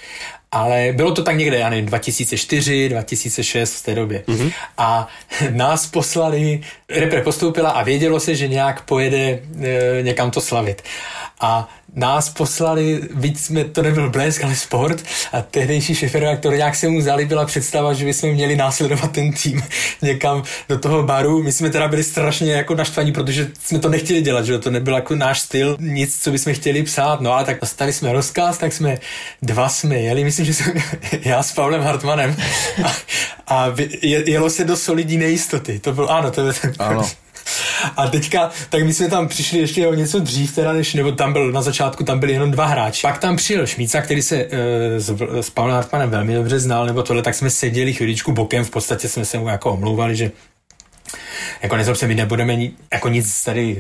Ale 0.54 0.94
bylo 0.94 1.12
to 1.12 1.24
tak 1.24 1.38
někde, 1.38 1.58
já 1.58 1.70
nevím, 1.70 1.86
2004, 1.86 2.90
2006 2.90 3.76
v 3.76 3.86
té 3.86 3.96
době. 3.96 4.24
Mm-hmm. 4.28 4.54
A 4.78 5.08
nás 5.50 5.88
poslali, 5.88 6.62
repre 6.90 7.22
postoupila 7.22 7.70
a 7.70 7.84
vědělo 7.84 8.20
se, 8.20 8.36
že 8.36 8.48
nějak 8.48 8.82
pojede 8.82 9.18
e, 9.18 9.40
někam 10.02 10.32
to 10.32 10.42
slavit. 10.42 10.82
A 11.42 11.70
nás 11.96 12.30
poslali, 12.30 13.02
víc 13.14 13.46
jsme, 13.46 13.64
to 13.64 13.82
nebyl 13.82 14.10
blesk, 14.10 14.44
ale 14.44 14.56
sport 14.56 15.04
a 15.34 15.42
tehdejší 15.42 15.96
šefredaktor 15.96 16.54
nějak 16.54 16.76
se 16.76 16.88
mu 16.88 17.02
zalíbila 17.02 17.46
představa, 17.46 17.94
že 17.94 18.06
bychom 18.06 18.30
měli 18.30 18.56
následovat 18.56 19.12
ten 19.12 19.34
tým 19.34 19.64
někam 20.02 20.44
do 20.70 20.80
toho 20.80 21.04
baru. 21.04 21.44
My 21.44 21.52
jsme 21.52 21.70
teda 21.70 21.88
byli 21.88 22.04
strašně 22.04 22.52
jako 22.52 22.76
naštvaní, 22.76 23.12
protože 23.12 23.52
jsme 23.64 23.80
to 23.80 23.90
nechtěli 23.90 24.22
dělat, 24.22 24.46
že 24.46 24.60
to 24.60 24.72
nebyl 24.72 24.96
jako 24.96 25.16
náš 25.16 25.40
styl, 25.40 25.78
nic, 25.80 26.24
co 26.24 26.32
bychom 26.32 26.54
chtěli 26.54 26.84
psát, 26.84 27.22
no 27.22 27.34
ale 27.34 27.46
tak 27.46 27.60
dostali 27.62 27.94
jsme 27.94 28.14
rozkaz, 28.14 28.58
tak 28.58 28.74
jsme 28.74 28.98
dva 29.42 29.70
jsme 29.70 29.96
jeli, 29.96 30.24
myslím, 30.24 30.43
že 30.46 30.54
jsem 30.54 30.74
já 31.26 31.44
s 31.44 31.54
Pavlem 31.54 31.82
Hartmanem 31.82 32.36
a, 32.84 32.96
a 33.48 33.74
je, 34.02 34.32
jelo 34.32 34.50
se 34.50 34.64
do 34.64 34.78
solidní 34.78 35.18
nejistoty, 35.18 35.80
to 35.80 35.94
byl, 35.94 36.08
ano, 36.10 36.32
to 36.32 36.48
je 36.48 36.54
ten 36.54 36.74
Ano. 36.80 37.10
a 37.98 38.08
teďka, 38.08 38.50
tak 38.70 38.84
my 38.84 38.94
jsme 38.94 39.10
tam 39.10 39.28
přišli 39.28 39.60
ještě 39.60 39.88
o 39.88 39.94
něco 39.94 40.20
dřív, 40.20 40.56
teda 40.56 40.74
než, 40.74 40.94
nebo 40.94 41.12
tam 41.12 41.34
byl 41.34 41.52
na 41.52 41.62
začátku, 41.62 42.04
tam 42.04 42.20
byli 42.20 42.34
jenom 42.34 42.52
dva 42.52 42.66
hráči. 42.66 43.02
Pak 43.02 43.18
tam 43.18 43.36
přijel 43.36 43.68
Šmíca, 43.68 44.02
který 44.02 44.22
se 44.22 44.46
uh, 44.46 44.52
s, 44.98 45.14
s 45.42 45.50
Pavlem 45.50 45.76
Hartmanem 45.76 46.10
velmi 46.10 46.34
dobře 46.34 46.60
znal, 46.60 46.86
nebo 46.86 47.04
tohle, 47.04 47.22
tak 47.22 47.36
jsme 47.36 47.50
seděli 47.50 47.94
chviličku 47.94 48.32
bokem, 48.32 48.66
v 48.66 48.70
podstatě 48.70 49.10
jsme 49.10 49.26
se 49.26 49.38
mu 49.38 49.48
jako 49.48 49.72
omlouvali, 49.72 50.16
že 50.16 50.32
jako 51.64 51.76
nezlob 51.76 51.98
se, 51.98 52.08
my 52.08 52.16
nebudeme 52.16 52.56
ni, 52.56 52.72
jako 52.94 53.10
nic 53.10 53.44
tady 53.44 53.78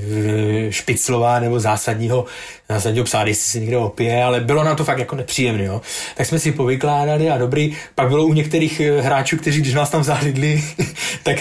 eh, 0.68 0.72
špiclová 0.72 1.40
nebo 1.40 1.60
zásadního, 1.60 2.26
zásadního 2.70 3.06
psát, 3.06 3.28
jestli 3.28 3.52
si 3.52 3.60
někdo 3.60 3.82
opije, 3.82 4.24
ale 4.24 4.40
bylo 4.40 4.64
nám 4.64 4.76
to 4.76 4.84
fakt 4.84 5.00
jako 5.00 5.16
nepříjemné, 5.16 5.64
jo. 5.64 5.82
Tak 6.16 6.28
jsme 6.28 6.40
si 6.40 6.52
povykládali 6.52 7.30
a 7.30 7.38
dobrý, 7.38 7.78
pak 7.96 8.08
bylo 8.08 8.26
u 8.26 8.34
některých 8.34 8.80
eh, 8.80 9.02
hráčů, 9.02 9.38
kteří 9.38 9.62
když 9.62 9.74
nás 9.74 9.90
tam 9.90 10.04
zahlídli, 10.04 10.64
tak, 11.24 11.38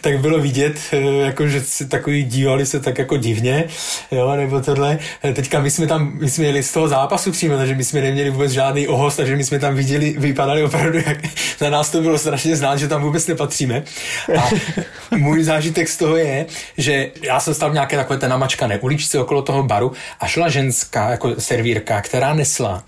tak 0.00 0.20
bylo 0.20 0.38
vidět, 0.38 0.80
eh, 0.92 0.96
jako, 1.26 1.48
že 1.48 1.60
si 1.60 1.88
takový 1.88 2.22
dívali 2.22 2.66
se 2.66 2.80
tak 2.80 2.98
jako 2.98 3.16
divně, 3.16 3.64
jo, 4.10 4.36
nebo 4.36 4.60
tohle. 4.60 4.98
Teďka 5.32 5.60
my 5.60 5.70
jsme 5.70 5.86
tam, 5.86 6.12
my 6.20 6.30
jsme 6.30 6.44
jeli 6.44 6.62
z 6.62 6.72
toho 6.72 6.88
zápasu 6.88 7.32
přímo, 7.32 7.56
takže 7.56 7.74
my 7.74 7.84
jsme 7.84 8.00
neměli 8.00 8.30
vůbec 8.30 8.52
žádný 8.52 8.88
ohost, 8.88 9.16
takže 9.16 9.36
my 9.36 9.44
jsme 9.44 9.58
tam 9.58 9.74
viděli, 9.74 10.14
vypadali 10.18 10.62
opravdu, 10.62 10.98
jak 10.98 11.18
na 11.60 11.70
nás 11.70 11.90
to 11.90 12.02
bylo 12.02 12.18
strašně 12.18 12.56
znát, 12.56 12.76
že 12.76 12.88
tam 12.88 13.02
vůbec 13.02 13.26
nepatříme. 13.26 13.82
A 14.38 14.48
můj 15.20 15.42
zážitek 15.42 15.88
z 15.88 15.96
toho 15.96 16.16
je, 16.16 16.46
že 16.78 17.10
já 17.22 17.40
jsem 17.40 17.54
stál 17.54 17.70
v 17.70 17.74
nějaké 17.74 17.96
takové 17.96 18.18
té 18.18 18.28
namačkané 18.28 18.78
uličce 18.78 19.18
okolo 19.18 19.42
toho 19.42 19.62
baru 19.62 19.92
a 20.20 20.26
šla 20.26 20.48
ženská, 20.48 21.10
jako 21.10 21.40
servírka, 21.40 22.00
která 22.00 22.34
nesla 22.34 22.84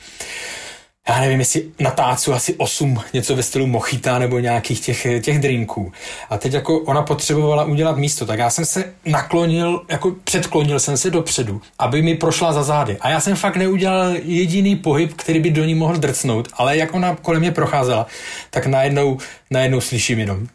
já 1.09 1.21
nevím, 1.21 1.39
jestli 1.39 1.65
na 1.81 1.91
tácu 1.91 2.35
asi 2.35 2.55
8, 2.55 3.01
něco 3.13 3.37
ve 3.37 3.43
stylu 3.43 3.67
mochita 3.67 4.19
nebo 4.19 4.39
nějakých 4.39 4.81
těch, 4.81 5.07
těch 5.21 5.39
drinků. 5.39 5.93
A 6.31 6.39
teď 6.39 6.53
jako 6.53 6.79
ona 6.79 7.03
potřebovala 7.03 7.65
udělat 7.65 7.97
místo, 7.97 8.27
tak 8.27 8.39
já 8.39 8.51
jsem 8.51 8.65
se 8.65 8.95
naklonil, 9.05 9.83
jako 9.89 10.17
předklonil 10.25 10.81
jsem 10.81 10.97
se 10.97 11.11
dopředu, 11.11 11.61
aby 11.79 12.03
mi 12.03 12.15
prošla 12.15 12.53
za 12.53 12.63
zády. 12.63 12.97
A 13.01 13.09
já 13.09 13.21
jsem 13.21 13.37
fakt 13.37 13.57
neudělal 13.57 14.13
jediný 14.23 14.77
pohyb, 14.77 15.15
který 15.15 15.41
by 15.41 15.51
do 15.51 15.65
ní 15.65 15.75
mohl 15.75 15.97
drcnout, 15.97 16.49
ale 16.53 16.77
jak 16.77 16.95
ona 16.95 17.17
kolem 17.17 17.41
mě 17.41 17.53
procházela, 17.53 18.07
tak 18.51 18.67
najednou, 18.67 19.19
najednou 19.51 19.81
slyším 19.81 20.19
jenom 20.19 20.47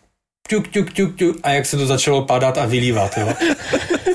ťuk, 0.47 0.67
ťuk, 0.67 0.93
ťuk, 0.93 1.15
ťuk, 1.15 1.37
a 1.43 1.51
jak 1.51 1.65
se 1.65 1.77
to 1.77 1.85
začalo 1.85 2.21
padat 2.21 2.57
a 2.57 2.65
vylívat, 2.65 3.17
jo. 3.17 3.33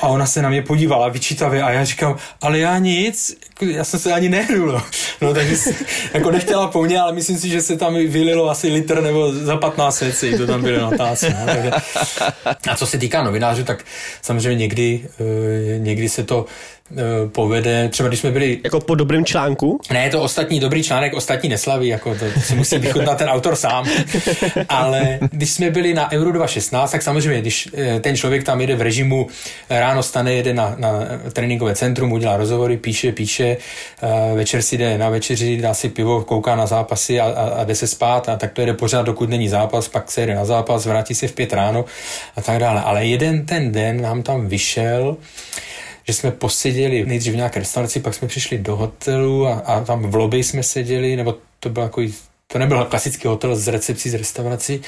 A 0.00 0.08
ona 0.08 0.26
se 0.26 0.42
na 0.42 0.48
mě 0.48 0.62
podívala 0.62 1.08
vyčítavě 1.08 1.62
a 1.62 1.70
já 1.70 1.84
říkám, 1.84 2.16
ale 2.40 2.58
já 2.58 2.78
nic, 2.78 3.36
jako 3.48 3.64
já 3.64 3.84
jsem 3.84 4.00
se 4.00 4.12
ani 4.12 4.28
nehnul, 4.28 4.72
no. 4.72 4.82
no 5.20 5.34
takže 5.34 5.56
si, 5.56 5.76
jako 6.14 6.30
nechtěla 6.30 6.68
po 6.68 6.82
mně, 6.82 7.00
ale 7.00 7.12
myslím 7.12 7.38
si, 7.38 7.48
že 7.48 7.60
se 7.60 7.76
tam 7.76 7.94
vylilo 7.94 8.50
asi 8.50 8.68
litr 8.68 9.02
nebo 9.02 9.32
za 9.32 9.56
15 9.56 10.00
věcí, 10.00 10.36
to 10.36 10.46
tam 10.46 10.62
bylo 10.62 10.90
na 10.90 10.96
táce, 10.96 11.36
no, 11.40 11.46
takže. 11.46 11.70
A 12.70 12.76
co 12.76 12.86
se 12.86 12.98
týká 12.98 13.22
novinářů, 13.22 13.64
tak 13.64 13.84
samozřejmě 14.22 14.58
někdy, 14.60 15.08
eh, 15.20 15.78
někdy 15.78 16.08
se 16.08 16.24
to 16.24 16.46
povede, 17.32 17.88
třeba 17.88 18.08
když 18.08 18.20
jsme 18.20 18.30
byli 18.30 18.58
Jako 18.64 18.80
po 18.80 18.94
dobrém 18.94 19.24
článku? 19.24 19.80
ne, 19.92 20.04
je 20.04 20.10
to 20.10 20.22
ostatní 20.22 20.60
dobrý 20.60 20.82
článek, 20.82 21.14
ostatní 21.14 21.48
neslaví, 21.48 21.88
jako 21.88 22.14
to, 22.14 22.24
to 22.34 22.40
si 22.40 22.54
musí 22.54 22.78
vychutnat 22.78 23.18
ten 23.18 23.28
autor 23.28 23.56
sám. 23.56 23.86
Ale 24.68 25.18
když 25.30 25.50
jsme 25.50 25.70
byli 25.70 25.94
na 25.94 26.12
Euro 26.12 26.32
2016, 26.32 26.90
tak 26.90 27.02
samozřejmě, 27.02 27.40
když 27.40 27.68
eh, 27.74 28.00
ten 28.00 28.16
člověk 28.16 28.44
tam 28.44 28.60
jede 28.60 28.76
v 28.76 28.80
režimu, 28.80 29.26
eh, 29.68 29.80
ráno 29.80 30.02
stane, 30.02 30.32
jede 30.32 30.54
na, 30.54 30.74
na 30.78 30.92
tréninkové 31.32 31.74
centrum, 31.74 32.12
udělá 32.12 32.36
rozhovory, 32.36 32.76
píše, 32.76 33.12
píše, 33.12 33.56
eh, 34.02 34.34
večer 34.34 34.62
si 34.62 34.78
jde 34.78 34.98
na 34.98 35.08
večeři, 35.08 35.56
dá 35.56 35.74
si 35.74 35.88
pivo, 35.88 36.22
kouká 36.24 36.56
na 36.56 36.66
zápasy 36.66 37.20
a, 37.20 37.24
a, 37.26 37.48
a 37.60 37.64
jde 37.64 37.74
se 37.74 37.86
spát 37.86 38.28
a 38.28 38.36
tak 38.36 38.52
to 38.52 38.60
jede 38.60 38.74
pořád, 38.74 39.02
dokud 39.02 39.28
není 39.28 39.48
zápas, 39.48 39.88
pak 39.88 40.10
se 40.10 40.20
jede 40.20 40.34
na 40.34 40.44
zápas, 40.44 40.86
vrátí 40.86 41.14
se 41.14 41.28
v 41.28 41.32
pět 41.32 41.52
ráno 41.52 41.84
a 42.36 42.42
tak 42.42 42.58
dále. 42.58 42.80
Ale 42.80 43.06
jeden 43.06 43.46
ten 43.46 43.72
den 43.72 44.02
nám 44.02 44.22
tam 44.22 44.46
vyšel, 44.46 45.16
že 46.06 46.12
jsme 46.12 46.30
poseděli 46.30 47.06
nejdřív 47.06 47.32
v 47.32 47.36
nějaké 47.36 47.58
restauraci, 47.58 48.00
pak 48.00 48.14
jsme 48.14 48.28
přišli 48.28 48.58
do 48.58 48.76
hotelu 48.76 49.46
a, 49.46 49.52
a 49.52 49.84
tam 49.84 50.02
v 50.02 50.14
lobby 50.14 50.44
jsme 50.44 50.62
seděli, 50.62 51.16
nebo 51.16 51.34
to 51.60 51.68
byl 51.68 51.82
jako, 51.82 52.02
to 52.46 52.58
nebyl 52.58 52.84
klasický 52.84 53.28
hotel 53.28 53.56
z 53.56 53.68
recepcí, 53.68 54.10
z 54.10 54.14
restaurací. 54.14 54.82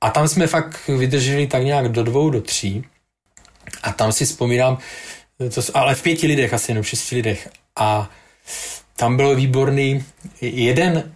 A 0.00 0.10
tam 0.10 0.28
jsme 0.28 0.46
fakt 0.46 0.88
vydrželi 0.88 1.46
tak 1.46 1.62
nějak 1.62 1.88
do 1.88 2.04
dvou, 2.04 2.30
do 2.30 2.40
tří. 2.40 2.84
A 3.82 3.92
tam 3.92 4.12
si 4.12 4.24
vzpomínám, 4.24 4.78
to, 5.54 5.60
ale 5.74 5.94
v 5.94 6.02
pěti 6.02 6.26
lidech, 6.26 6.52
asi 6.52 6.70
jenom 6.70 6.82
v 6.82 6.88
šesti 6.88 7.16
lidech. 7.16 7.48
A 7.76 8.10
tam 8.96 9.16
bylo 9.16 9.34
výborný 9.34 10.04
jeden, 10.40 11.12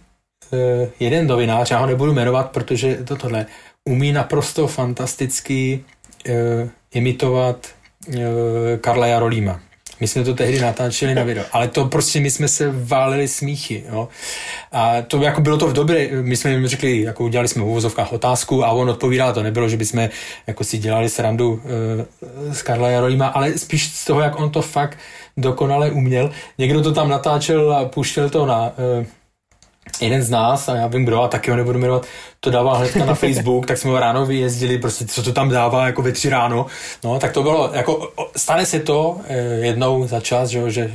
eh, 0.53 0.89
jeden 0.99 1.27
novinář, 1.27 1.71
já 1.71 1.79
ho 1.79 1.85
nebudu 1.85 2.13
jmenovat, 2.13 2.51
protože 2.51 2.95
to 2.95 3.15
tohle 3.15 3.45
umí 3.85 4.11
naprosto 4.11 4.67
fantasticky 4.67 5.83
eh, 6.25 6.69
imitovat 6.93 7.69
Karla 8.81 9.07
Jarolíma. 9.07 9.59
My 9.99 10.07
jsme 10.07 10.23
to 10.23 10.33
tehdy 10.33 10.59
natáčeli 10.59 11.15
na 11.15 11.23
video, 11.23 11.45
ale 11.51 11.67
to 11.67 11.85
prostě 11.85 12.19
my 12.19 12.31
jsme 12.31 12.47
se 12.47 12.71
váleli 12.71 13.27
smíchy, 13.27 13.83
jo. 13.91 14.07
A 14.71 15.01
to 15.01 15.21
jako 15.21 15.41
bylo 15.41 15.57
to 15.57 15.67
v 15.67 15.73
dobré, 15.73 16.07
my 16.21 16.37
jsme 16.37 16.51
jim 16.51 16.67
řekli, 16.67 17.01
jako 17.01 17.23
udělali 17.23 17.47
jsme 17.47 17.63
v 17.63 17.67
uvozovkách 17.67 18.13
otázku 18.13 18.65
a 18.65 18.71
on 18.71 18.89
odpovídal, 18.89 19.33
to 19.33 19.43
nebylo, 19.43 19.69
že 19.69 19.77
bychom 19.77 20.09
jako 20.47 20.63
si 20.63 20.77
dělali 20.77 21.09
srandu 21.09 21.51
uh, 21.51 22.53
z 22.53 22.61
Karla 22.61 22.89
Jarolíma, 22.89 23.27
ale 23.27 23.57
spíš 23.57 23.87
z 23.87 24.05
toho, 24.05 24.21
jak 24.21 24.39
on 24.39 24.49
to 24.49 24.61
fakt 24.61 24.97
dokonale 25.37 25.91
uměl. 25.91 26.31
Někdo 26.57 26.81
to 26.81 26.91
tam 26.91 27.09
natáčel 27.09 27.73
a 27.73 27.85
puštěl 27.85 28.29
to 28.29 28.45
na, 28.45 28.71
uh, 28.99 29.05
jeden 30.01 30.23
z 30.23 30.29
nás, 30.29 30.69
a 30.69 30.75
já 30.75 30.87
vím 30.87 31.05
kdo, 31.05 31.21
a 31.21 31.27
taky 31.27 31.51
ho 31.51 31.57
nebudu 31.57 31.79
jmenovat, 31.79 32.05
to 32.39 32.51
dával 32.51 32.75
hnedka 32.75 33.05
na 33.05 33.15
Facebook, 33.15 33.65
tak 33.65 33.77
jsme 33.77 33.91
ho 33.91 33.99
ráno 33.99 34.25
vyjezdili, 34.25 34.77
prostě 34.77 35.05
co 35.05 35.23
to 35.23 35.33
tam 35.33 35.49
dává 35.49 35.85
jako 35.85 36.01
ve 36.01 36.11
tři 36.11 36.29
ráno. 36.29 36.65
No, 37.03 37.19
tak 37.19 37.31
to 37.31 37.43
bylo, 37.43 37.71
jako 37.73 38.11
stane 38.37 38.65
se 38.65 38.79
to 38.79 39.17
eh, 39.27 39.37
jednou 39.41 40.07
za 40.07 40.19
čas, 40.19 40.49
že, 40.49 40.71
že, 40.71 40.91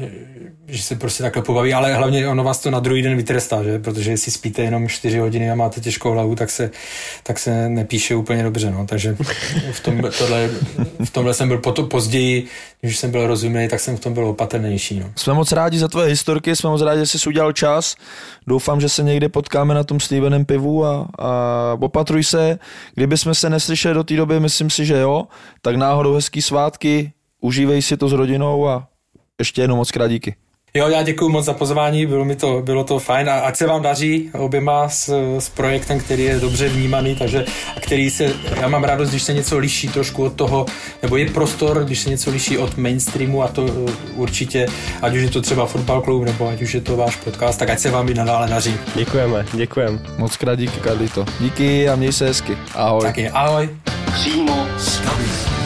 že 0.69 0.83
se 0.83 0.95
prostě 0.97 1.23
takhle 1.23 1.43
pobaví, 1.43 1.75
ale 1.75 1.95
hlavně 1.95 2.29
ono 2.29 2.45
vás 2.45 2.61
to 2.61 2.71
na 2.71 2.81
druhý 2.81 3.03
den 3.03 3.17
vytrestá, 3.17 3.63
že? 3.63 3.79
protože 3.79 4.11
jestli 4.11 4.33
spíte 4.33 4.63
jenom 4.63 4.89
4 4.89 5.19
hodiny 5.19 5.51
a 5.51 5.55
máte 5.55 5.81
těžkou 5.81 6.11
hlavu, 6.11 6.35
tak 6.35 6.51
se, 6.51 6.71
tak 7.23 7.39
se 7.39 7.69
nepíše 7.69 8.15
úplně 8.15 8.43
dobře, 8.43 8.71
no. 8.71 8.87
takže 8.87 9.17
v, 9.73 9.81
tom, 9.81 10.03
tohle, 10.19 10.51
v 11.05 11.11
tomhle 11.11 11.35
jsem 11.35 11.49
byl 11.49 11.59
potom 11.59 11.89
později, 11.89 12.47
když 12.81 12.99
jsem 12.99 13.11
byl 13.11 13.27
rozumný, 13.27 13.69
tak 13.69 13.81
jsem 13.81 13.97
v 13.97 14.01
tom 14.01 14.15
byl 14.15 14.27
opatrnější. 14.27 15.01
No. 15.01 15.13
Jsme 15.17 15.35
moc 15.35 15.53
rádi 15.53 15.79
za 15.79 15.89
tvoje 15.89 16.09
historky, 16.09 16.57
jsme 16.57 16.71
moc 16.71 16.83
rádi, 16.83 17.01
že 17.01 17.19
jsi 17.19 17.29
udělal 17.29 17.53
čas. 17.53 17.97
Doufám, 18.47 18.76
že 18.81 18.89
se 18.89 19.03
někdy 19.03 19.29
potkáme 19.29 19.75
na 19.75 19.85
tom 19.85 20.01
Stevenem 20.01 20.45
pivu 20.45 20.85
a, 20.85 21.09
a 21.19 21.33
opatruj 21.81 22.25
se. 22.25 22.59
Kdyby 22.95 23.19
jsme 23.19 23.35
se 23.35 23.51
neslyšeli 23.51 23.95
do 23.95 24.05
té 24.05 24.17
doby, 24.17 24.41
myslím 24.41 24.71
si, 24.71 24.87
že 24.87 24.99
jo, 24.99 25.27
tak 25.63 25.77
náhodou 25.77 26.15
hezký 26.15 26.43
svátky, 26.43 27.13
užívej 27.41 27.83
si 27.83 27.97
to 27.97 28.09
s 28.09 28.13
rodinou 28.13 28.69
a 28.69 28.87
ještě 29.39 29.61
jednou 29.61 29.77
moc 29.77 29.91
krát 29.91 30.09
díky. 30.09 30.37
Jo, 30.77 30.89
já 30.89 31.03
děkuji 31.03 31.29
moc 31.29 31.45
za 31.45 31.53
pozvání, 31.53 32.07
bylo, 32.07 32.25
mi 32.25 32.37
to, 32.37 32.63
bylo 32.65 32.85
to 32.85 32.99
fajn 32.99 33.31
a 33.31 33.33
ať 33.33 33.57
se 33.57 33.67
vám 33.67 33.83
daří 33.83 34.31
oběma 34.33 34.89
s, 34.89 35.09
s 35.39 35.49
projektem, 35.49 36.01
který 36.01 36.23
je 36.23 36.41
dobře 36.41 36.69
vnímaný, 36.69 37.15
takže 37.15 37.45
a 37.77 37.81
který 37.81 38.11
se, 38.11 38.33
já 38.61 38.69
mám 38.69 38.85
radost, 38.85 39.11
když 39.11 39.23
se 39.23 39.33
něco 39.33 39.59
liší 39.59 39.89
trošku 39.89 40.25
od 40.25 40.33
toho, 40.33 40.67
nebo 41.03 41.17
je 41.17 41.31
prostor, 41.31 41.85
když 41.85 42.01
se 42.01 42.11
něco 42.11 42.31
liší 42.31 42.59
od 42.59 42.77
mainstreamu 42.77 43.43
a 43.43 43.49
to 43.49 43.63
uh, 43.63 43.91
určitě, 44.15 44.67
ať 45.03 45.15
už 45.15 45.23
je 45.23 45.31
to 45.31 45.41
třeba 45.41 45.67
fotbal 45.67 46.03
klub, 46.03 46.25
nebo 46.25 46.49
ať 46.49 46.63
už 46.63 46.75
je 46.75 46.81
to 46.81 46.97
váš 46.97 47.17
podcast, 47.17 47.59
tak 47.59 47.71
ať 47.71 47.79
se 47.79 47.91
vám 47.91 48.09
i 48.09 48.15
nadále 48.15 48.49
daří. 48.49 48.75
Děkujeme, 48.95 49.47
děkujeme. 49.53 49.99
Moc 50.19 50.37
krát 50.37 50.59
díky, 50.59 50.81
Karlito. 50.81 51.25
Díky 51.41 51.89
a 51.89 51.97
měj 51.97 52.13
se 52.13 52.27
hezky. 52.27 52.59
Ahoj. 52.75 53.03
Taky, 53.03 53.31
ahoj. 53.31 53.69
Přímo 54.13 54.67
z 54.79 54.99
kabiny. 54.99 55.66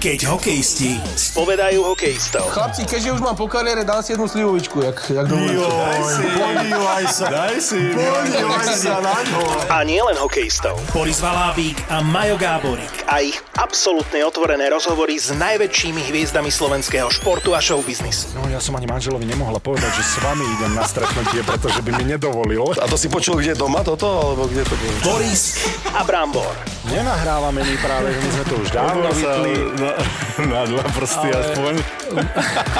Keď 0.00 0.32
hokejisti 0.32 0.96
Spovedajú 1.12 1.84
hokejistov. 1.84 2.48
Chlapci, 2.56 2.88
keďže 2.88 3.14
už 3.14 3.20
mám 3.20 3.36
po 3.36 3.44
kariére, 3.44 3.84
dám 3.84 4.00
si 4.00 4.16
jednu 4.16 4.24
slivovičku, 4.32 4.80
jak, 4.80 4.96
jak 4.96 5.28
dovolíte. 5.28 5.60
Daj 5.60 6.00
si, 6.08 6.24
podívaj 6.40 7.04
sa, 7.12 7.24
daj 7.28 7.56
si, 7.60 7.80
podívaj 7.92 8.66
sa 8.80 8.96
na 9.04 9.12
ňo. 9.28 9.44
A 9.68 9.84
nie 9.84 10.00
len 10.00 10.16
hokejistov. 10.16 10.80
Boris 10.96 11.20
Valábík 11.20 11.84
a 11.92 12.00
Majo 12.00 12.40
Gáborík. 12.40 13.04
A 13.12 13.20
ich 13.20 13.36
absolútne 13.60 14.24
otvorené 14.24 14.72
rozhovory 14.72 15.20
s 15.20 15.36
najväčšími 15.36 16.08
hviezdami 16.08 16.48
slovenského 16.48 17.12
športu 17.12 17.52
a 17.52 17.60
showbiznisu. 17.60 18.32
No 18.40 18.48
ja 18.48 18.56
som 18.56 18.80
ani 18.80 18.88
manželovi 18.88 19.28
nemohla 19.28 19.60
povedať, 19.60 20.00
že 20.00 20.16
s 20.16 20.16
vami 20.24 20.48
idem 20.56 20.80
na 20.80 20.88
stretnutie, 20.88 21.44
pretože 21.44 21.84
by 21.84 21.92
mi 22.00 22.08
nedovolil. 22.08 22.72
A 22.80 22.88
to 22.88 22.96
si 22.96 23.12
počul 23.12 23.36
kde 23.36 23.52
doma 23.52 23.84
toto, 23.84 24.08
alebo 24.08 24.48
kde 24.48 24.64
to 24.64 24.72
bolo? 24.80 24.96
Boris 25.12 25.60
a 25.92 26.00
Brambor. 26.08 26.56
Nenahrávame 26.88 27.60
my 27.60 27.76
práve, 27.84 28.08
my 28.08 28.30
sme 28.32 28.44
to 28.48 28.54
už 28.64 28.68
dávno 28.72 29.12
vypli. 29.12 29.52
Na, 29.76 29.89
na 30.50 30.66
dva 30.66 30.84
prsty 30.94 31.28
ale... 31.30 31.40
aspoň. 31.42 31.74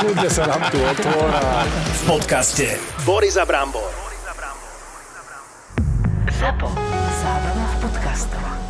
Kľudne 0.01 0.29
sa 0.31 0.45
nám 0.47 0.63
tu 0.73 0.79
otvor 0.81 1.29
a... 1.31 1.65
V 1.67 2.03
podcaste 2.07 2.79
Boris 3.05 3.37
a 3.37 3.45
Brambor. 3.45 3.91
Zapo. 6.41 6.73
Zábrná 7.21 7.67
v 7.69 7.77
podcastovách. 7.85 8.70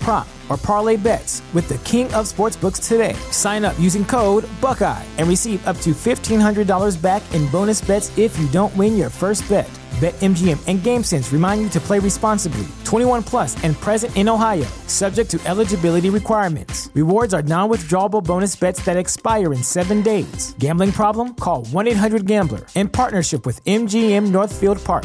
prop, 0.00 0.26
or 0.48 0.56
parlay 0.56 0.96
bets 0.96 1.42
with 1.52 1.68
the 1.68 1.76
king 1.78 2.06
of 2.06 2.32
sportsbooks 2.32 2.88
today. 2.88 3.12
Sign 3.32 3.64
up 3.66 3.76
using 3.78 4.04
code 4.06 4.48
Buckeye 4.60 5.04
and 5.18 5.28
receive 5.28 5.66
up 5.66 5.76
to 5.78 5.90
$1,500 5.90 6.96
back 7.02 7.22
in 7.34 7.46
bonus 7.50 7.82
bets 7.82 8.16
if 8.16 8.38
you 8.38 8.48
don't 8.48 8.74
win 8.76 8.96
your 8.96 9.10
first 9.10 9.46
bet. 9.50 9.70
BetMGM 10.00 10.58
and 10.66 10.78
GameSense 10.80 11.32
remind 11.32 11.60
you 11.60 11.68
to 11.68 11.80
play 11.80 11.98
responsibly. 11.98 12.66
21 12.84 13.22
plus 13.24 13.62
and 13.62 13.76
present 13.76 14.16
in 14.16 14.28
Ohio, 14.30 14.64
subject 14.86 15.30
to 15.32 15.40
eligibility 15.44 16.08
requirements. 16.08 16.90
Rewards 16.94 17.34
are 17.34 17.42
non-withdrawable 17.42 18.24
bonus 18.24 18.56
bets 18.56 18.82
that 18.86 18.96
expire 18.96 19.52
in 19.52 19.62
seven 19.62 20.00
days. 20.00 20.54
Gambling 20.58 20.92
problem? 20.92 21.34
Call 21.34 21.64
1-800-GAMBLER 21.66 22.60
in 22.76 22.88
partnership 22.88 23.44
with 23.44 23.62
MGM 23.64 24.30
Northfield 24.30 24.82
Park. 24.82 25.04